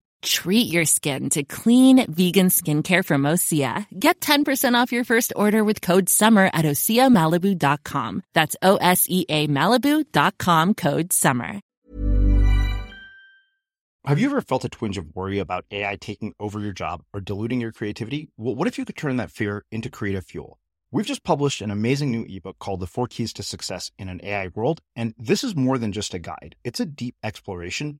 Treat 0.21 0.67
your 0.71 0.85
skin 0.85 1.29
to 1.31 1.43
clean 1.43 2.05
vegan 2.11 2.47
skincare 2.47 3.03
from 3.03 3.23
Osea. 3.23 3.87
Get 3.99 4.19
10% 4.19 4.75
off 4.75 4.91
your 4.91 5.03
first 5.03 5.33
order 5.35 5.63
with 5.63 5.81
code 5.81 6.09
SUMMER 6.09 6.49
at 6.53 6.65
OseaMalibu.com. 6.65 8.23
That's 8.33 8.55
O 8.61 8.77
S 8.77 9.07
E 9.09 9.25
A 9.29 9.47
Malibu.com 9.47 10.73
code 10.73 11.13
SUMMER. 11.13 11.61
Have 14.05 14.17
you 14.17 14.25
ever 14.29 14.41
felt 14.41 14.65
a 14.65 14.69
twinge 14.69 14.97
of 14.97 15.15
worry 15.15 15.37
about 15.37 15.65
AI 15.69 15.95
taking 15.95 16.33
over 16.39 16.59
your 16.59 16.71
job 16.71 17.03
or 17.13 17.21
diluting 17.21 17.61
your 17.61 17.71
creativity? 17.71 18.29
Well, 18.35 18.55
what 18.55 18.67
if 18.67 18.79
you 18.79 18.85
could 18.85 18.97
turn 18.97 19.17
that 19.17 19.29
fear 19.29 19.63
into 19.71 19.91
creative 19.91 20.25
fuel? 20.25 20.57
We've 20.91 21.05
just 21.05 21.23
published 21.23 21.61
an 21.61 21.69
amazing 21.69 22.11
new 22.11 22.25
ebook 22.27 22.57
called 22.57 22.79
The 22.79 22.87
Four 22.87 23.07
Keys 23.07 23.31
to 23.33 23.43
Success 23.43 23.91
in 23.99 24.09
an 24.09 24.19
AI 24.23 24.49
World. 24.55 24.81
And 24.95 25.13
this 25.19 25.43
is 25.43 25.55
more 25.55 25.77
than 25.77 25.91
just 25.91 26.15
a 26.15 26.19
guide, 26.19 26.55
it's 26.63 26.79
a 26.79 26.85
deep 26.85 27.15
exploration 27.23 27.99